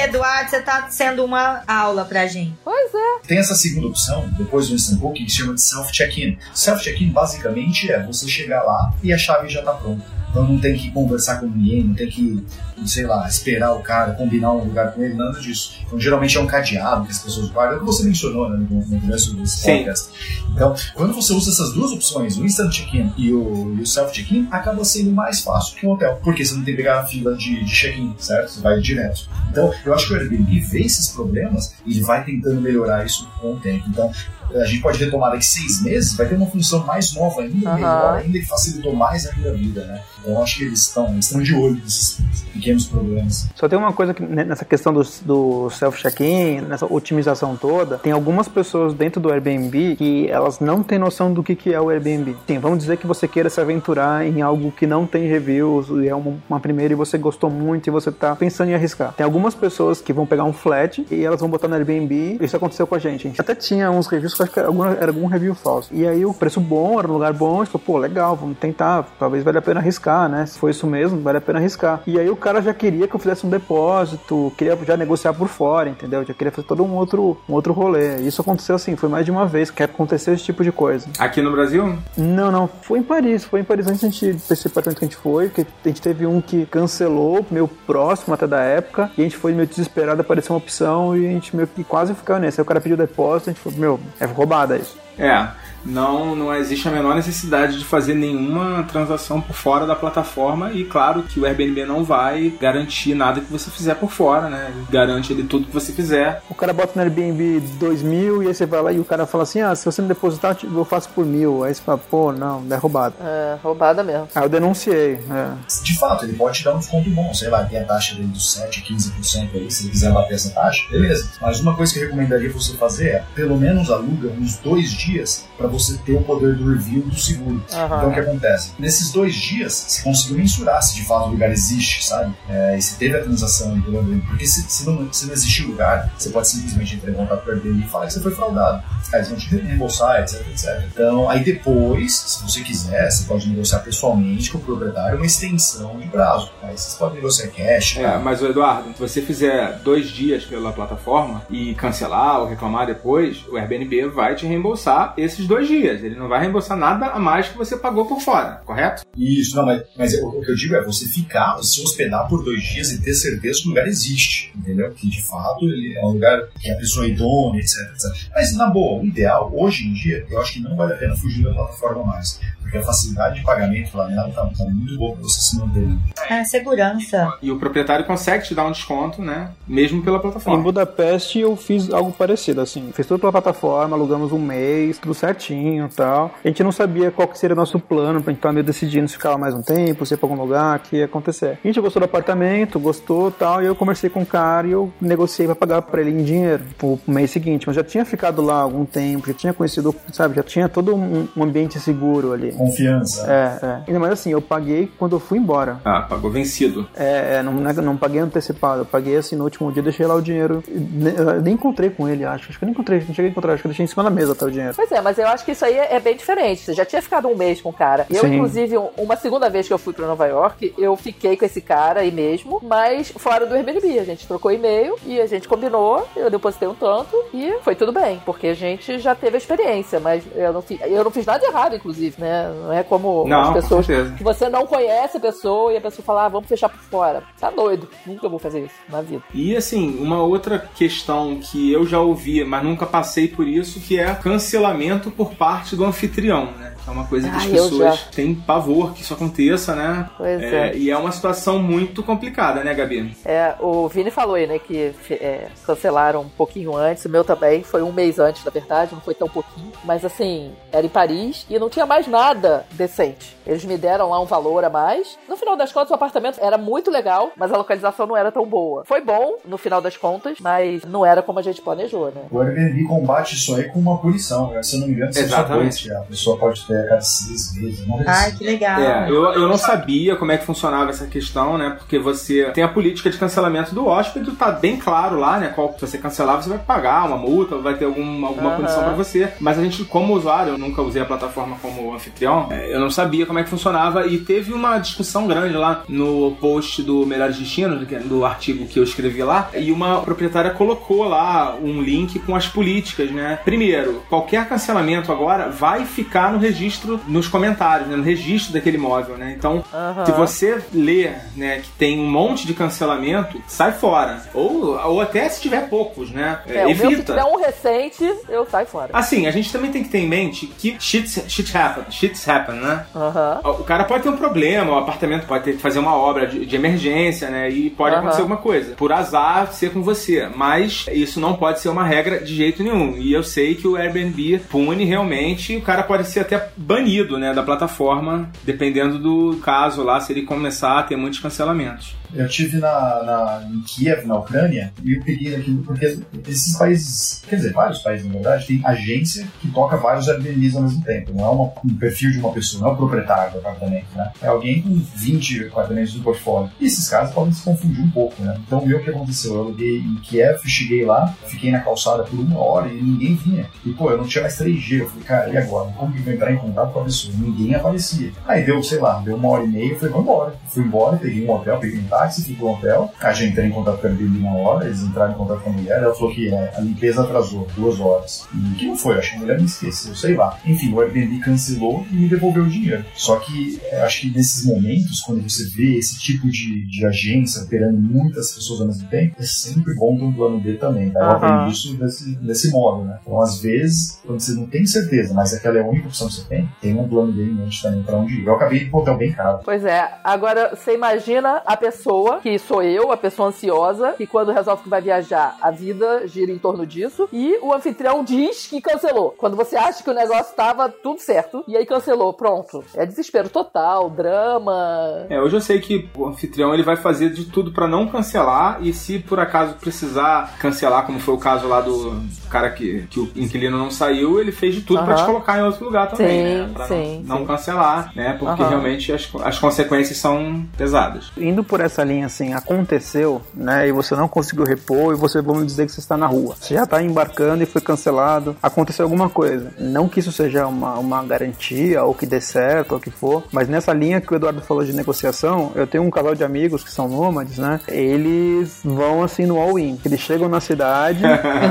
[0.04, 2.54] Eduardo, você tá sendo uma aula pra gente.
[2.64, 3.26] Pois é.
[3.26, 6.38] Tem essa segunda opção, depois do Instant Booking, que se chama de Self-Check-In.
[6.54, 10.02] Self-Check-In, basicamente, é você chegar lá e a chave já está pronta.
[10.30, 12.44] Então não tem que conversar com ninguém, não tem que,
[12.86, 15.74] sei lá, esperar o cara, combinar um lugar com ele, nada disso.
[15.86, 19.34] Então geralmente é um cadeado que as pessoas guardam, que você mencionou né, no, começo
[19.34, 20.08] desse podcast.
[20.52, 24.84] Então, quando você usa essas duas opções, o Instant Check-in e o, o Self-Check-in, acaba
[24.84, 27.64] sendo mais fácil que um hotel, porque você não tem que pegar a fila de,
[27.64, 28.50] de check-in, certo?
[28.50, 29.28] Você vai direto.
[29.50, 33.28] Então, eu acho que o Airbnb vê esses problemas e ele vai tentando melhorar isso
[33.40, 33.84] com o tempo.
[33.88, 34.10] Então,
[34.54, 37.76] a gente pode retomar daqui seis meses, vai ter uma função mais nova ainda, Aham.
[37.76, 40.02] melhor ainda, e facilitou mais ainda a vida, né?
[40.20, 42.20] Então, eu acho que eles estão, eles estão de olho nesses
[42.52, 43.48] pequenos problemas.
[43.54, 48.12] Só tem uma coisa que né, nessa questão do, do self-check-in, nessa otimização toda, tem
[48.12, 51.90] algumas pessoas dentro do Airbnb que elas não têm noção do que, que é o
[51.90, 52.36] Airbnb.
[52.46, 56.08] Sim, vamos dizer que você queira se aventurar em algo que não tem reviews e
[56.08, 59.12] é uma, uma primeira e você gostou muito e você tá pensando em arriscar.
[59.12, 62.38] Tem algumas pessoas que vão pegar um flat e elas vão botar no Airbnb.
[62.40, 63.28] Isso aconteceu com a gente.
[63.28, 65.88] Gente até tinha uns reviews que acho que era algum, era algum review falso.
[65.92, 68.58] E aí o preço bom, era um lugar bom, a gente falou, pô, legal, vamos
[68.58, 70.46] tentar, talvez valha a pena arriscar, né?
[70.46, 72.02] Se foi isso mesmo, vale a pena arriscar.
[72.06, 75.48] E aí o cara já queria que eu fizesse um depósito, queria já negociar por
[75.48, 76.24] fora, entendeu?
[76.24, 78.16] Já queria fazer todo um outro, um outro rolê.
[78.20, 81.08] Isso aconteceu assim, foi mais de uma vez que aconteceu esse tipo de coisa.
[81.18, 81.98] Aqui no Brasil?
[82.16, 85.08] Não, não, foi em Paris, foi em Paris antes da gente, desse apartamento que a
[85.08, 89.20] gente foi, que a gente teve um que cancelou, meio próximo até da época, e
[89.20, 92.38] a gente foi meio desesperado, apareceu uma opção e a gente meio que quase ficou
[92.38, 92.60] nesse.
[92.60, 94.96] Aí o cara pediu depósito, a gente falou, meu, é roubada isso.
[95.18, 95.48] É.
[95.84, 100.84] Não, não existe a menor necessidade de fazer nenhuma transação por fora da plataforma e
[100.84, 104.72] claro que o Airbnb não vai garantir nada que você fizer por fora, né?
[104.74, 106.42] Ele garante ele tudo que você fizer.
[106.48, 109.26] O cara bota no Airbnb dois mil e aí você vai lá e o cara
[109.26, 111.64] fala assim, ah, se você não depositar, eu faço por mil.
[111.64, 113.14] Aí você fala, pô, não, é roubado.
[113.20, 114.28] É, roubada mesmo.
[114.34, 115.50] Aí eu denunciei, é.
[115.82, 118.28] De fato, ele pode te dar um desconto bom, sei lá, tem a taxa dele
[118.28, 121.30] dos 7, 15% aí, se ele quiser bater essa taxa, beleza.
[121.40, 125.46] Mas uma coisa que eu recomendaria você fazer é, pelo menos aluga uns dois dias
[125.56, 127.62] para você ter o poder do review do seguro.
[127.72, 127.96] Aham.
[127.96, 128.72] Então o que acontece?
[128.78, 132.34] Nesses dois dias, você conseguiu mensurar se de fato o lugar existe, sabe?
[132.48, 134.22] É, e se teve a transação Airbnb.
[134.26, 137.44] Porque se, se, não, se não existe o lugar, você pode simplesmente entrar em contato
[137.44, 138.82] com o Airbnb e falar que você foi fraudado.
[139.12, 140.82] Aí eles vão te reembolsar, etc, etc.
[140.92, 145.98] Então, aí depois, se você quiser, você pode negociar pessoalmente com o proprietário uma extensão
[145.98, 146.50] de prazo.
[146.62, 147.96] Aí vocês podem negociar cash.
[147.96, 152.86] É, mas o Eduardo, se você fizer dois dias pela plataforma e cancelar ou reclamar
[152.86, 156.02] depois, o Airbnb vai te reembolsar esses dois dias.
[156.02, 159.04] Ele não vai reembolsar nada a mais que você pagou por fora, correto?
[159.16, 162.44] Isso, não, mas, mas o, o que eu digo é você ficar, se hospedar por
[162.44, 164.90] dois dias e ter certeza que o lugar existe, entendeu?
[164.92, 168.30] Que de fato ele é um lugar que a pessoa é idônea, etc, etc.
[168.34, 171.16] Mas na boa, o ideal, hoje em dia, eu acho que não vale a pena
[171.16, 172.40] fugir da plataforma mais.
[172.60, 175.80] Porque a facilidade de pagamento lá nela tá, tá muito boa pra você se manter.
[175.80, 175.98] Né?
[176.28, 177.36] É, segurança.
[177.42, 179.50] E o proprietário consegue te dar um desconto, né?
[179.66, 180.62] Mesmo pela Em plataforma.
[180.62, 182.92] Budapeste eu fiz algo parecido, assim.
[182.92, 186.30] Fiz tudo pela plataforma, alugamos um mês, tudo certinho e tal.
[186.44, 189.08] A gente não sabia qual que seria o nosso plano, pra gente estar meio decidindo
[189.08, 191.58] se ficava mais um tempo, se ia pra algum lugar, o que ia acontecer.
[191.62, 194.72] A gente gostou do apartamento, gostou e tal, e eu conversei com o cara e
[194.72, 197.66] eu negociei pra pagar pra ele em dinheiro pro mês seguinte.
[197.66, 201.26] Mas já tinha ficado lá algum tempo, já tinha conhecido, sabe, já tinha todo um,
[201.36, 202.52] um ambiente seguro ali.
[202.52, 203.26] Confiança.
[203.30, 203.80] É, é.
[203.88, 205.78] Ainda mais assim, eu paguei quando eu fui embora.
[205.84, 206.86] Ah, pagou vencido.
[206.96, 210.06] É, é, não, não é- não paguei antecipado, eu paguei assim no último dia, deixei
[210.06, 210.62] lá o dinheiro.
[210.68, 212.48] Ne- Eu nem encontrei com ele, acho.
[212.50, 214.02] Acho que eu nem encontrei, não cheguei a encontrar, acho que eu deixei em cima
[214.02, 214.72] da mesa até o dinheiro.
[214.74, 216.60] Pois é, mas eu acho que isso aí é bem diferente.
[216.62, 218.06] Você já tinha ficado um mês com o cara.
[218.10, 218.34] Eu, Sim.
[218.34, 221.60] inclusive, um- uma segunda vez que eu fui pra Nova York, eu fiquei com esse
[221.60, 223.98] cara aí mesmo, mas fora do Airbnb.
[223.98, 227.92] A gente trocou e-mail e a gente combinou, eu depositei um tanto e foi tudo
[227.92, 231.24] bem, porque a gente já teve a experiência, mas eu não, fi- eu não fiz
[231.26, 232.52] nada de errado, inclusive, né?
[232.62, 234.14] Não é como Não, as com pessoas certeza.
[234.16, 237.22] que você não conhece a pessoa e a pessoa fala, ah, vamos fechar por fora.
[237.38, 237.88] Tá doido.
[238.06, 239.22] Nunca vou fazer isso na vida.
[239.34, 243.98] E assim, uma outra questão que eu já ouvi, mas nunca passei por isso, que
[243.98, 246.74] é cancelamento por parte do anfitrião, né?
[246.86, 250.08] É uma coisa que as pessoas têm pavor que isso aconteça, né?
[250.16, 250.76] Pois é.
[250.76, 253.16] E é uma situação muito complicada, né, Gabi?
[253.24, 257.62] É, o Vini falou aí, né, que é, cancelaram um pouquinho antes, o meu também,
[257.62, 261.46] foi um mês antes, na verdade, não foi tão pouquinho, mas assim, era em Paris
[261.48, 263.36] e não tinha mais nada decente.
[263.50, 265.18] Eles me deram lá um valor a mais.
[265.28, 268.46] No final das contas, o apartamento era muito legal, mas a localização não era tão
[268.46, 268.84] boa.
[268.84, 272.22] Foi bom, no final das contas, mas não era como a gente planejou, né?
[272.30, 274.52] O Airbnb combate isso aí com uma punição.
[274.52, 274.62] né?
[274.62, 275.92] Se eu não me engano, você Exatamente.
[275.92, 277.84] a pessoa pode ter a cada seis meses.
[278.06, 278.36] Ai, assim.
[278.38, 278.80] que legal.
[278.80, 281.74] É, eu, eu não sabia como é que funcionava essa questão, né?
[281.76, 285.48] Porque você tem a política de cancelamento do hóspede, tá bem claro lá, né?
[285.48, 288.56] Qual, se você cancelar, você vai pagar uma multa, vai ter algum, alguma Aham.
[288.58, 289.32] punição pra você.
[289.40, 292.90] Mas a gente, como usuário, eu nunca usei a plataforma como anfitrião, é, eu não
[292.90, 297.06] sabia como é é que funcionava e teve uma discussão grande lá no post do
[297.06, 301.82] Melhores Destinos, do, do artigo que eu escrevi lá, e uma proprietária colocou lá um
[301.82, 303.38] link com as políticas, né?
[303.44, 307.96] Primeiro, qualquer cancelamento agora vai ficar no registro, nos comentários, né?
[307.96, 309.34] no registro daquele imóvel, né?
[309.36, 310.06] Então, Aham.
[310.06, 314.22] se você lê, né, que tem um monte de cancelamento, sai fora.
[314.34, 316.40] Ou, ou até se tiver poucos, né?
[316.46, 317.14] É, o meu, se evita.
[317.14, 318.90] tiver um recente, eu saio fora.
[318.92, 322.56] Assim, a gente também tem que ter em mente que shit, shit happen, shits happen,
[322.56, 322.84] né?
[323.20, 323.40] Aham.
[323.60, 326.44] O cara pode ter um problema, o apartamento pode ter que fazer uma obra de,
[326.46, 327.50] de emergência, né?
[327.50, 328.00] E pode Aham.
[328.00, 328.74] acontecer alguma coisa.
[328.74, 330.28] Por azar ser com você.
[330.34, 332.96] Mas isso não pode ser uma regra de jeito nenhum.
[332.96, 337.32] E eu sei que o Airbnb pune realmente, o cara pode ser até banido, né,
[337.32, 341.99] da plataforma, dependendo do caso lá, se ele começar a ter muitos cancelamentos.
[342.14, 345.98] Eu tive na, na, em Kiev, na Ucrânia, e eu peguei aquilo porque
[346.28, 350.62] esses países, quer dizer, vários países na verdade, tem agência que toca vários Airbnbs ao
[350.62, 351.12] mesmo tempo.
[351.14, 354.10] Não é uma- um perfil de uma pessoa, não é o proprietário do apartamento, né?
[354.22, 356.50] É alguém com 20 apartamentos no portfólio.
[356.60, 358.38] E esses casos podem se confundir um pouco, né?
[358.46, 359.34] Então, o que aconteceu?
[359.34, 363.46] Eu aluguei em Kiev, cheguei lá, fiquei na calçada por uma hora e ninguém vinha.
[363.64, 364.80] E, pô, eu não tinha mais 3G.
[364.80, 365.70] Eu falei, cara, e agora?
[365.72, 367.14] Como que eu vou entrar em contato com a pessoa?
[367.16, 368.12] Ninguém aparecia.
[368.26, 370.34] Aí deu, sei lá, deu uma hora e meia, eu falei, vamos embora.
[370.48, 372.92] Fui embora, peguei um hotel, peguei um táxi, fui pro hotel.
[373.00, 375.50] A gente entrei em contato com a Airbnb na hora, eles entraram em contato com
[375.50, 378.26] a mulher, ela falou que é, a limpeza atrasou duas horas.
[378.34, 380.38] E que não foi, acho que a mulher me esqueceu, sei lá.
[380.44, 382.84] Enfim, o Airbnb cancelou e me devolveu o dinheiro.
[382.94, 387.42] Só que é, acho que nesses momentos, quando você vê esse tipo de, de agência
[387.42, 390.90] operando muitas pessoas ao mesmo tempo, é sempre bom ter um plano B também.
[390.90, 391.00] Tá?
[391.00, 391.16] Eu Aham.
[391.16, 392.98] aprendi isso desse, desse modo, né?
[393.02, 396.14] Então, às vezes, quando você não tem certeza, mas aquela é a única opção que
[396.14, 398.26] você tem, tem um plano B em mente também pra onde ir.
[398.26, 399.40] Eu acabei de um hotel bem caro.
[399.44, 401.80] Pois é, agora você imagina a pessoa,
[402.22, 406.30] que sou eu, a pessoa ansiosa, que quando resolve que vai viajar, a vida gira
[406.30, 409.14] em torno disso, e o anfitrião diz que cancelou.
[409.16, 412.62] Quando você acha que o negócio tava tudo certo, e aí cancelou, pronto.
[412.74, 415.06] É desespero total, drama.
[415.08, 418.58] É, hoje eu sei que o anfitrião ele vai fazer de tudo pra não cancelar
[418.62, 423.00] e se por acaso precisar cancelar, como foi o caso lá do cara que, que
[423.00, 425.02] o inquilino não saiu, ele fez de tudo pra Aham.
[425.02, 426.50] te colocar em outro lugar também, Sim, né?
[426.52, 427.26] Pra sim, não, não sim.
[427.26, 428.16] cancelar, né?
[428.18, 431.10] Porque realmente as, as consequências são pesadas.
[431.16, 433.68] Indo por essa linha assim, aconteceu, né?
[433.68, 436.34] E você não conseguiu repor e você vamos dizer que você está na rua.
[436.40, 438.36] Você já está embarcando e foi cancelado.
[438.42, 439.52] Aconteceu alguma coisa.
[439.58, 443.24] Não que isso seja uma, uma garantia ou que dê certo ou o que for,
[443.32, 446.62] mas nessa linha que o Eduardo falou de negociação, eu tenho um casal de amigos
[446.64, 447.60] que são nômades, né?
[447.68, 449.78] Eles vão assim no all-in.
[449.84, 451.02] Eles chegam na cidade,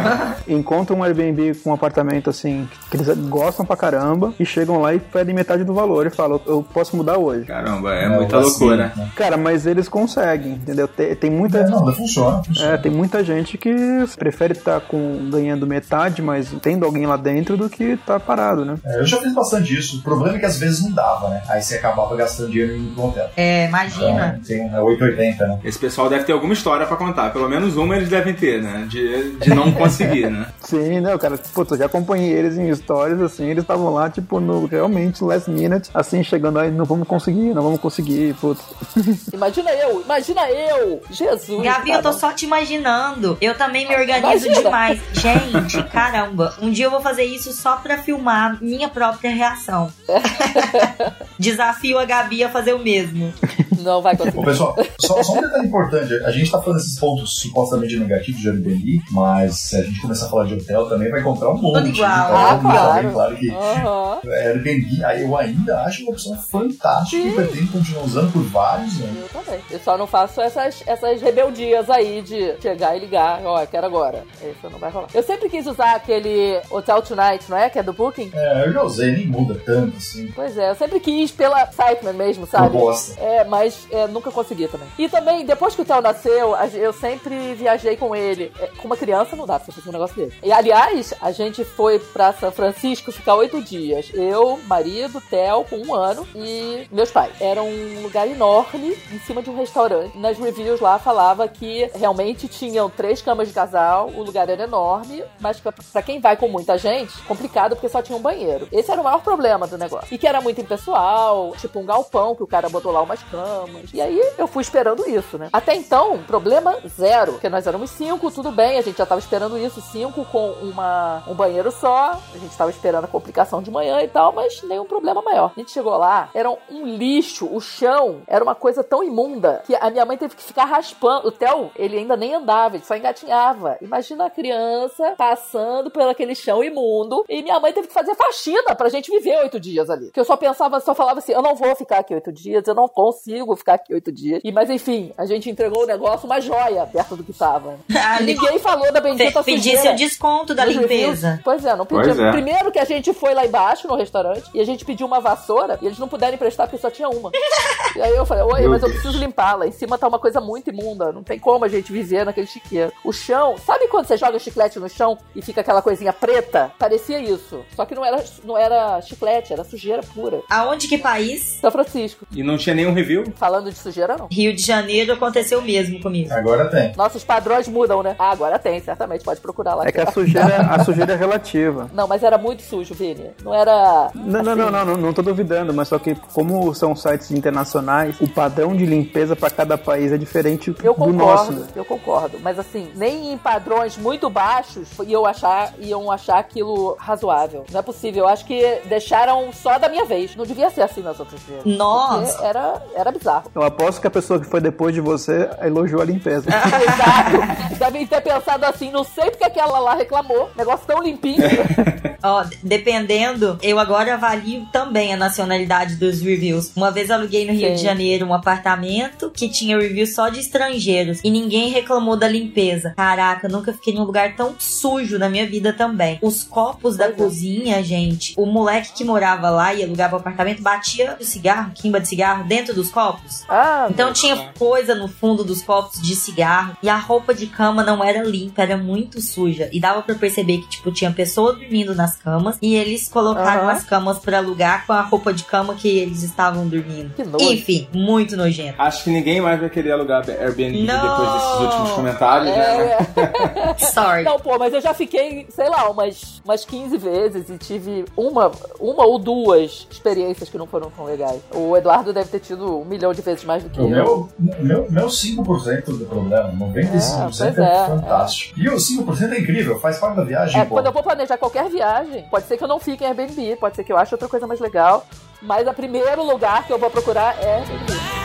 [0.47, 4.93] encontram um Airbnb com um apartamento assim que eles gostam pra caramba e chegam lá
[4.93, 7.45] e pedem metade do valor e falam: Eu posso mudar hoje.
[7.45, 8.93] Caramba, é, É, muita assim, loucura.
[8.95, 9.09] né?
[9.15, 10.87] Cara, mas eles conseguem, entendeu?
[10.87, 11.59] Tem, tem muita.
[11.59, 12.73] É, não, não funciona, funciona.
[12.73, 13.73] É, tem muita gente que
[14.17, 18.75] prefere estar com, ganhando metade, mas tendo alguém lá dentro do que tá parado, né?
[18.85, 19.99] É, eu já fiz bastante isso.
[19.99, 21.41] O problema é que às vezes não dava, né?
[21.47, 23.29] Aí você acabava gastando dinheiro no hotel.
[23.35, 24.39] É, imagina.
[24.41, 25.59] Então, tem é 880, né?
[25.63, 27.31] Esse pessoal deve ter alguma história pra contar.
[27.31, 28.85] Pelo menos uma eles devem ter, né?
[28.89, 30.47] De, de não conseguir, né?
[30.61, 31.37] Sim, né, cara?
[31.53, 35.49] Pô, eu já acompanhei eles em stories, assim, eles estavam lá, tipo, no realmente last
[35.49, 38.61] minute, assim, chegando aí, não vamos conseguir, não vamos conseguir, putz.
[39.33, 41.01] Imagina eu, imagina eu!
[41.11, 41.61] Jesus!
[41.63, 43.37] Gabi, eu tô só te imaginando.
[43.39, 44.55] Eu também me organizo Imagina.
[44.63, 44.99] demais.
[45.13, 46.55] Gente, caramba.
[46.61, 49.91] Um dia eu vou fazer isso só pra filmar minha própria reação.
[51.37, 53.31] Desafio a Gabi a fazer o mesmo.
[53.79, 54.43] Não vai Ô, conseguir.
[54.43, 56.13] pessoal, só, só um detalhe importante.
[56.25, 60.25] A gente tá falando esses pontos supostamente negativos de Airbnb, mas se a gente começar
[60.25, 61.75] a falar de hotel também vai encontrar um monte.
[61.75, 62.09] Tudo igual.
[62.09, 63.13] Então, Ah, vamos deixar bem claro.
[63.13, 64.19] claro que Aham.
[64.25, 67.29] Airbnb aí eu ainda acho uma opção fantástica Sim.
[67.29, 69.17] e pretendo continuar usando por vários anos.
[69.33, 69.59] Eu também.
[69.71, 73.41] Eu só não faço essas, essas rebeldias aí de chegar e ligar.
[73.45, 74.23] Ó, quero agora.
[74.41, 75.09] Isso não vai rolar.
[75.13, 77.69] Eu sempre quis usar aquele Hotel Tonight, não é?
[77.69, 78.31] Que é do Booking.
[78.33, 80.31] É, eu já usei, nem muda tanto assim.
[80.33, 82.69] Pois é, eu sempre quis pela Siteman mesmo, sabe?
[82.69, 83.19] Proposta.
[83.19, 84.87] É, mas é, nunca consegui também.
[84.97, 88.51] E também, depois que o Theo nasceu, eu sempre viajei com ele.
[88.59, 90.37] É, com uma criança não dá pra fazer um negócio desse.
[90.41, 94.11] E, aliás, a gente foi pra São Francisco ficar oito dias.
[94.13, 97.33] Eu, marido, Theo, com um ano, e meus pais.
[97.41, 99.78] Era um lugar enorme, em cima de um restaurante.
[100.15, 105.23] Nas reviews lá falava que realmente tinham três camas de casal, o lugar era enorme,
[105.39, 108.67] mas pra quem vai com muita gente, complicado porque só tinha um banheiro.
[108.71, 110.13] Esse era o maior problema do negócio.
[110.13, 113.39] E que era muito impessoal, tipo um galpão que o cara botou lá umas camas.
[113.39, 113.93] camas.
[113.93, 115.49] E aí eu fui esperando isso, né?
[115.51, 117.33] Até então, problema zero.
[117.33, 121.23] Porque nós éramos cinco, tudo bem, a gente já tava esperando isso, cinco com uma,
[121.27, 122.19] um banheiro só.
[122.33, 125.51] A gente tava esperando a complicação de manhã e tal, mas nenhum problema maior.
[125.55, 129.75] A gente chegou lá, era um lixo, o chão era uma coisa tão imunda que
[129.79, 131.27] a minha mãe teve que ficar raspando.
[131.27, 133.77] O Theo, ele ainda nem andava, ele só engatinhava.
[133.79, 138.75] Imagina a criança passando por aquele chão imundo e minha mãe teve que fazer faxina
[138.75, 140.09] pra gente viver oito dias ali.
[140.09, 142.73] Que eu só pensava, só falava assim: eu não vou ficar aqui oito dias, eu
[142.73, 144.41] não consigo ficar aqui oito dias.
[144.43, 147.77] E, mas enfim, a gente entregou o negócio uma joia perto do que tava.
[148.01, 151.39] Ah, E ninguém falou da bendita Pedir seu desconto da limpeza.
[151.43, 152.25] Pois é, não pediu.
[152.25, 152.31] é.
[152.31, 155.77] Primeiro que a gente foi lá embaixo no restaurante e a gente pediu uma vassoura
[155.81, 157.29] e eles não puderam emprestar porque só tinha uma.
[157.95, 159.58] e aí eu falei, oi, Meu mas eu preciso limpar.
[159.59, 161.11] Lá em cima tá uma coisa muito imunda.
[161.11, 162.93] Não tem como a gente viver naquele chiqueiro.
[163.03, 166.71] O chão, sabe quando você joga chiclete no chão e fica aquela coisinha preta?
[166.79, 167.63] Parecia isso.
[167.75, 170.41] Só que não era, não era chiclete, era sujeira pura.
[170.49, 171.59] Aonde que país?
[171.59, 172.25] São Francisco.
[172.31, 173.25] E não tinha nenhum review?
[173.35, 174.27] Falando de sujeira, não.
[174.31, 176.33] Rio de Janeiro aconteceu o mesmo comigo.
[176.33, 176.93] Agora tem.
[176.95, 178.15] Nossos padrões mudam, né?
[178.17, 179.23] Ah, agora tem, certamente.
[179.23, 179.85] Pode procurar lá.
[179.85, 181.89] É que a sujeira, a sujeira é relativa.
[181.93, 183.31] Não, mas era muito sujo, Vini.
[183.43, 184.09] Não era.
[184.15, 188.19] Não, não, não, não, não, não tô duvidando, mas só que como são sites internacionais,
[188.21, 191.45] o padrão de limpeza para cada país é diferente Eu do nosso.
[191.51, 192.39] concordo, eu concordo.
[192.41, 197.65] Mas assim, nem em padrões muito baixos iam achar, iam achar aquilo razoável.
[197.71, 198.23] Não é possível.
[198.23, 200.35] Eu acho que deixaram só da minha vez.
[200.35, 201.65] Não devia ser assim nas outras vezes.
[201.65, 202.31] Nossa!
[202.33, 203.51] Porque era, era bizarro.
[203.53, 206.49] Eu aposto que a pessoa que foi depois de você elogiou a limpeza.
[206.49, 207.77] Exato.
[207.77, 210.49] Devem ter pensado assim, não sei porque aquela lá reclamou.
[210.55, 211.43] Negócio tão limpinho.
[212.21, 216.71] Ó, dependendo, eu agora avalio também a nacionalidade dos reviews.
[216.75, 217.75] Uma vez aluguei no Rio Sim.
[217.75, 222.93] de Janeiro um apartamento que tinha review só de estrangeiros e ninguém reclamou da limpeza.
[222.95, 226.19] Caraca, eu nunca fiquei num lugar tão sujo na minha vida também.
[226.21, 227.11] Os copos da é.
[227.11, 231.99] cozinha, gente, o moleque que morava lá e alugava o apartamento batia o cigarro, quimba
[231.99, 233.43] de cigarro dentro dos copos.
[233.49, 237.83] Ah, Então tinha coisa no fundo dos copos de cigarro e a roupa de cama
[237.83, 239.69] não era limpa, era muito suja.
[239.71, 243.71] E dava pra perceber que, tipo, tinha pessoas dormindo nas camas e eles colocaram Aham.
[243.71, 247.11] as camas pra alugar com a roupa de cama que eles estavam dormindo.
[247.39, 248.75] Enfim, muito nojento.
[248.81, 251.01] Acho que ninguém mais vai querer alugar Airbnb Não.
[251.01, 252.91] depois desses últimos comentários, né?
[252.93, 253.75] É.
[253.85, 254.23] Sorry.
[254.23, 258.51] Não, pô, mas eu já fiquei, sei lá, umas, umas 15 vezes e tive uma,
[258.79, 261.41] uma ou duas experiências que não foram tão legais.
[261.53, 263.89] O Eduardo deve ter tido um milhão de vezes mais do que O eu.
[263.89, 264.29] meu,
[264.59, 268.59] meu, meu 5% do problema, 95% É, pois é, é, fantástico.
[268.59, 270.75] E o 5% é incrível, faz parte da viagem, É, pô.
[270.75, 273.75] quando eu vou planejar qualquer viagem, pode ser que eu não fique em Airbnb, pode
[273.75, 275.05] ser que eu ache outra coisa mais legal,
[275.41, 278.18] mas o primeiro lugar que eu vou procurar é Airbnb.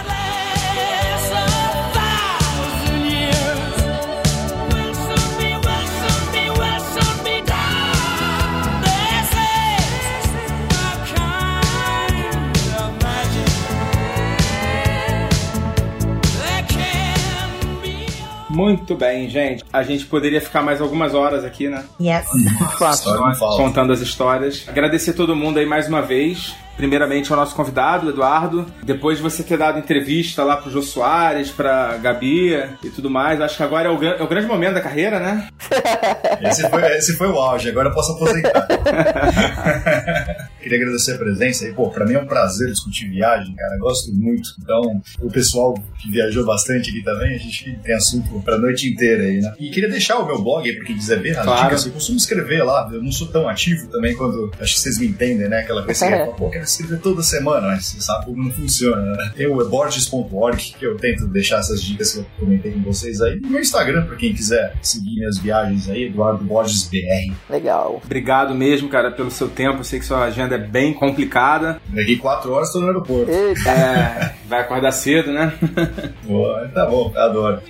[18.54, 19.64] Muito bem, gente.
[19.72, 21.84] A gente poderia ficar mais algumas horas aqui, né?
[22.00, 22.26] Yes.
[22.32, 23.62] História não falta.
[23.62, 24.64] Contando as histórias.
[24.68, 26.54] Agradecer todo mundo aí mais uma vez.
[26.76, 28.66] Primeiramente ao nosso convidado, Eduardo.
[28.82, 32.52] Depois de você ter dado entrevista lá pro Jô Soares, pra Gabi
[32.82, 33.40] e tudo mais.
[33.40, 35.48] Acho que agora é o, é o grande momento da carreira, né?
[36.42, 38.66] Esse foi, esse foi o auge, agora eu posso aposentar.
[40.60, 41.72] Queria agradecer a presença aí.
[41.74, 43.76] Pô, pra mim é um prazer discutir viagem, cara.
[43.78, 44.48] Gosto muito.
[44.62, 49.24] Então, o pessoal que viajou bastante aqui também, a gente tem assunto pra noite inteira
[49.24, 49.52] aí, né?
[49.58, 51.64] E queria deixar o meu blog aí pra quem quiser ver as Claro.
[51.64, 51.86] dicas.
[51.86, 54.50] Eu costumo escrever lá, eu não sou tão ativo também quando.
[54.58, 55.60] Acho que vocês me entendem, né?
[55.60, 56.16] Aquela coisa que É.
[56.22, 59.32] é, pô, quero escrever toda semana, mas você sabe como não funciona, né?
[59.36, 63.40] Tem o eborges.org, que eu tento deixar essas dicas que eu comentei com vocês aí.
[63.42, 67.34] E meu Instagram, pra quem quiser seguir minhas viagens aí, Eduardo Borges BR.
[67.50, 68.00] Legal.
[68.04, 69.78] Obrigado mesmo, cara, pelo seu tempo.
[69.78, 71.80] Eu sei que sua agenda é bem complicada.
[71.88, 73.30] Daqui quatro horas tô no aeroporto.
[73.30, 73.70] Eita.
[73.70, 75.52] É, vai acordar cedo, né?
[76.24, 77.60] Boa, tá bom, adoro.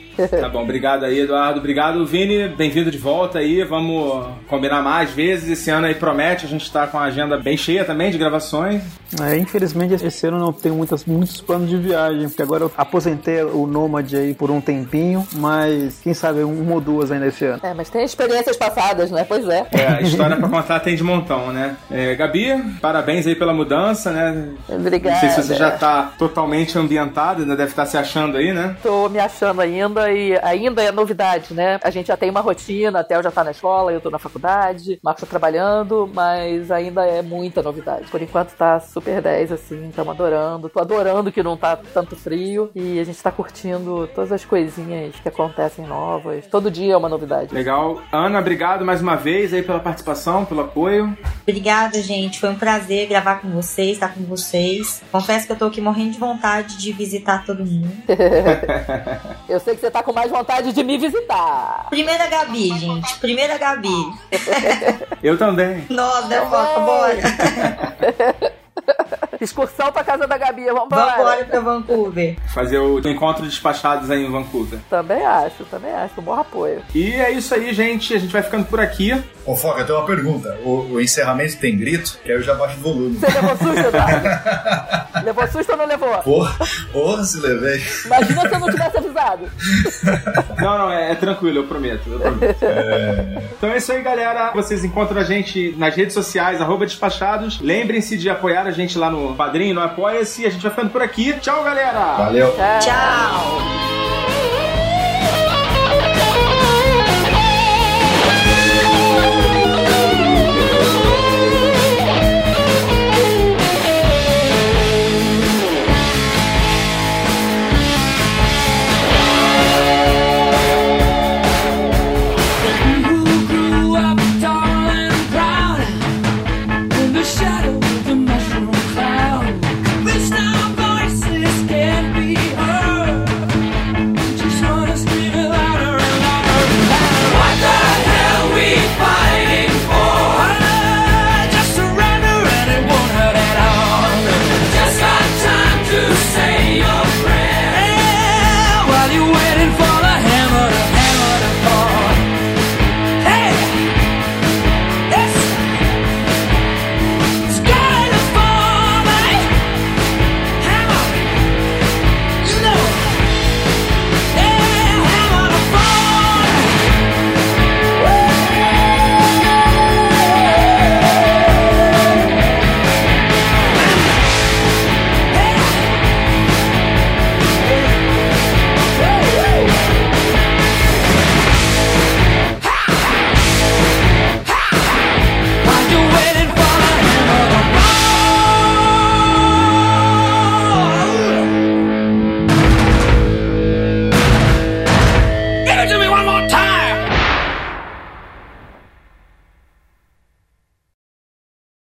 [0.41, 1.59] Tá bom, obrigado aí, Eduardo.
[1.59, 2.47] Obrigado, Vini.
[2.49, 3.65] Bem-vindo de volta aí.
[3.65, 5.51] Vamos combinar mais vezes.
[5.51, 6.47] Esse ano aí promete.
[6.47, 8.81] A gente tá com a agenda bem cheia também de gravações.
[9.21, 12.73] É, infelizmente esse ano eu não tenho muitas, muitos planos de viagem, porque agora eu
[12.77, 17.45] aposentei o Nômade aí por um tempinho, mas quem sabe uma ou duas ainda esse
[17.45, 17.61] ano.
[17.63, 19.25] É, mas tem experiências passadas, né?
[19.27, 19.67] Pois é.
[19.73, 21.77] É, a história pra contar tem de montão, né?
[21.91, 24.49] É, Gabi, parabéns aí pela mudança, né?
[24.69, 25.15] Obrigada.
[25.15, 28.77] Não sei se você já tá totalmente ambientado, ainda deve estar se achando aí, né?
[28.83, 31.79] Tô me achando ainda e ainda é novidade, né?
[31.83, 34.19] A gente já tem uma rotina, a Theo já tá na escola, eu tô na
[34.19, 38.07] faculdade, o Marcos tá trabalhando, mas ainda é muita novidade.
[38.11, 40.69] Por enquanto tá super 10, assim, estamos adorando.
[40.69, 45.15] Tô adorando que não tá tanto frio e a gente tá curtindo todas as coisinhas
[45.17, 46.47] que acontecem novas.
[46.47, 47.55] Todo dia é uma novidade.
[47.55, 48.01] Legal.
[48.13, 51.17] Ana, obrigado mais uma vez aí pela participação, pelo apoio.
[51.43, 52.41] Obrigada, gente.
[52.41, 55.03] Foi um prazer gravar com vocês, estar com vocês.
[55.13, 57.91] Confesso que eu tô aqui morrendo de vontade vontade de visitar todo mundo.
[59.49, 61.87] Eu sei que você tá com mais vontade de me visitar.
[61.91, 63.19] Primeira Gabi, gente.
[63.19, 64.13] Primeira Gabi.
[65.23, 65.85] Eu também.
[65.91, 67.17] Nossa, né, Foca, bora.
[69.45, 71.17] Excursão pra casa da Gabi, vambora.
[71.17, 72.37] Vambora pra Vancouver.
[72.53, 74.79] Fazer o encontro de despachados aí em Vancouver.
[74.91, 76.19] Também acho, também acho.
[76.19, 76.83] Um bom apoio.
[76.95, 78.15] E é isso aí, gente.
[78.15, 79.13] A gente vai ficando por aqui.
[79.47, 80.59] Ô, Foca, tem uma pergunta.
[80.65, 82.19] O, o encerramento tem grito?
[82.25, 83.17] Que aí eu já baixo o volume.
[83.17, 85.09] Você levou susto, tá?
[85.23, 86.19] levou susto ou não levou?
[86.19, 87.83] Porra, porra, se levei.
[88.07, 89.45] Imagina se eu não tivesse avisado.
[90.59, 92.09] Não, não, é, é tranquilo, eu prometo.
[92.09, 92.65] Eu prometo.
[93.57, 94.53] Então é isso aí, galera.
[94.55, 97.61] Vocês encontram a gente nas redes sociais, arroba despachados.
[97.61, 100.47] Lembrem-se de apoiar a gente lá no Padrinho, no Apoia-se.
[100.47, 101.33] A gente vai ficando por aqui.
[101.41, 102.15] Tchau, galera!
[102.17, 102.55] Valeu.
[102.81, 104.14] Tchau.